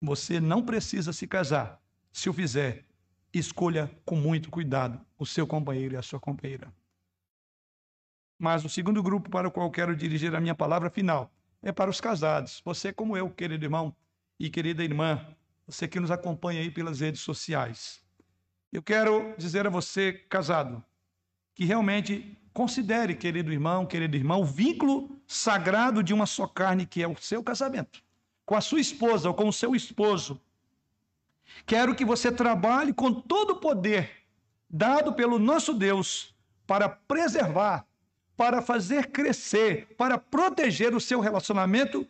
Você 0.00 0.38
não 0.40 0.64
precisa 0.64 1.12
se 1.12 1.26
casar. 1.26 1.82
Se 2.12 2.28
o 2.28 2.32
fizer, 2.32 2.84
escolha 3.32 3.90
com 4.04 4.16
muito 4.16 4.50
cuidado 4.50 5.04
o 5.18 5.26
seu 5.26 5.46
companheiro 5.46 5.94
e 5.94 5.96
a 5.96 6.02
sua 6.02 6.20
companheira. 6.20 6.72
Mas 8.38 8.64
o 8.64 8.68
segundo 8.68 9.02
grupo 9.02 9.30
para 9.30 9.48
o 9.48 9.50
qual 9.50 9.70
quero 9.70 9.96
dirigir 9.96 10.34
a 10.34 10.40
minha 10.40 10.54
palavra 10.54 10.90
final 10.90 11.30
é 11.62 11.72
para 11.72 11.90
os 11.90 12.00
casados. 12.00 12.60
Você, 12.64 12.92
como 12.92 13.16
eu, 13.16 13.30
querido 13.30 13.64
irmão 13.64 13.94
e 14.38 14.50
querida 14.50 14.84
irmã, 14.84 15.26
você 15.66 15.88
que 15.88 15.98
nos 15.98 16.10
acompanha 16.10 16.60
aí 16.60 16.70
pelas 16.70 17.00
redes 17.00 17.22
sociais. 17.22 18.02
Eu 18.72 18.82
quero 18.82 19.34
dizer 19.38 19.66
a 19.66 19.70
você, 19.70 20.12
casado, 20.12 20.84
que 21.54 21.64
realmente 21.64 22.38
considere, 22.52 23.14
querido 23.14 23.52
irmão, 23.52 23.86
querido 23.86 24.16
irmão, 24.16 24.42
o 24.42 24.44
vínculo 24.44 25.18
sagrado 25.26 26.02
de 26.02 26.14
uma 26.14 26.26
só 26.26 26.46
carne 26.46 26.86
que 26.86 27.02
é 27.02 27.08
o 27.08 27.16
seu 27.16 27.42
casamento, 27.42 28.02
com 28.44 28.54
a 28.54 28.60
sua 28.60 28.80
esposa 28.80 29.28
ou 29.28 29.34
com 29.34 29.48
o 29.48 29.52
seu 29.52 29.74
esposo. 29.74 30.40
Quero 31.64 31.94
que 31.94 32.04
você 32.04 32.30
trabalhe 32.30 32.92
com 32.92 33.12
todo 33.12 33.50
o 33.50 33.60
poder 33.60 34.10
dado 34.68 35.14
pelo 35.14 35.38
nosso 35.38 35.72
Deus 35.72 36.34
para 36.66 36.88
preservar, 36.88 37.86
para 38.36 38.60
fazer 38.60 39.06
crescer, 39.06 39.88
para 39.96 40.18
proteger 40.18 40.94
o 40.94 41.00
seu 41.00 41.20
relacionamento 41.20 42.06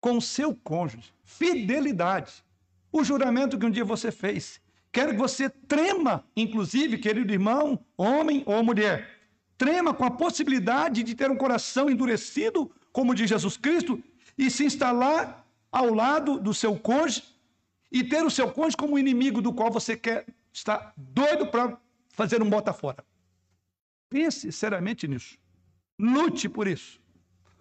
com 0.00 0.18
o 0.18 0.22
seu 0.22 0.54
cônjuge. 0.54 1.12
Fidelidade. 1.24 2.44
O 2.92 3.02
juramento 3.02 3.58
que 3.58 3.66
um 3.66 3.70
dia 3.70 3.84
você 3.84 4.10
fez. 4.10 4.60
Quero 4.92 5.12
que 5.12 5.18
você 5.18 5.48
trema, 5.48 6.24
inclusive, 6.36 6.98
querido 6.98 7.32
irmão, 7.32 7.78
homem 7.96 8.42
ou 8.44 8.62
mulher, 8.62 9.08
trema 9.56 9.94
com 9.94 10.04
a 10.04 10.10
possibilidade 10.10 11.02
de 11.02 11.14
ter 11.14 11.30
um 11.30 11.36
coração 11.36 11.88
endurecido, 11.88 12.70
como 12.92 13.14
de 13.14 13.26
Jesus 13.26 13.56
Cristo, 13.56 14.02
e 14.36 14.50
se 14.50 14.64
instalar 14.64 15.46
ao 15.70 15.94
lado 15.94 16.40
do 16.40 16.52
seu 16.52 16.76
cônjuge 16.76 17.22
e 17.92 18.02
ter 18.02 18.24
o 18.24 18.30
seu 18.30 18.50
cônjuge 18.50 18.76
como 18.76 18.98
inimigo 18.98 19.40
do 19.40 19.52
qual 19.52 19.70
você 19.70 19.96
quer 19.96 20.26
está 20.52 20.92
doido 20.96 21.46
para 21.46 21.78
fazer 22.10 22.42
um 22.42 22.50
bota 22.50 22.72
fora. 22.72 23.04
Pense 24.10 24.50
seriamente 24.50 25.06
nisso. 25.06 25.38
Lute 25.98 26.48
por 26.48 26.66
isso. 26.66 27.00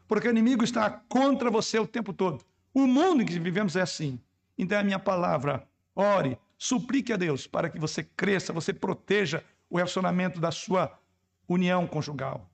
Porque 0.07 0.27
o 0.27 0.31
inimigo 0.31 0.63
está 0.63 0.89
contra 0.89 1.51
você 1.51 1.77
o 1.77 1.85
tempo 1.85 2.11
todo. 2.11 2.43
O 2.73 2.87
mundo 2.87 3.21
em 3.21 3.25
que 3.25 3.39
vivemos 3.39 3.75
é 3.75 3.81
assim. 3.81 4.19
Então, 4.57 4.77
é 4.77 4.81
a 4.81 4.83
minha 4.83 4.99
palavra, 4.99 5.67
ore, 5.95 6.37
suplique 6.57 7.13
a 7.13 7.17
Deus 7.17 7.45
para 7.45 7.69
que 7.69 7.79
você 7.79 8.03
cresça, 8.03 8.51
você 8.51 8.73
proteja 8.73 9.43
o 9.69 9.77
relacionamento 9.77 10.39
da 10.39 10.51
sua 10.51 10.99
união 11.47 11.85
conjugal. 11.85 12.48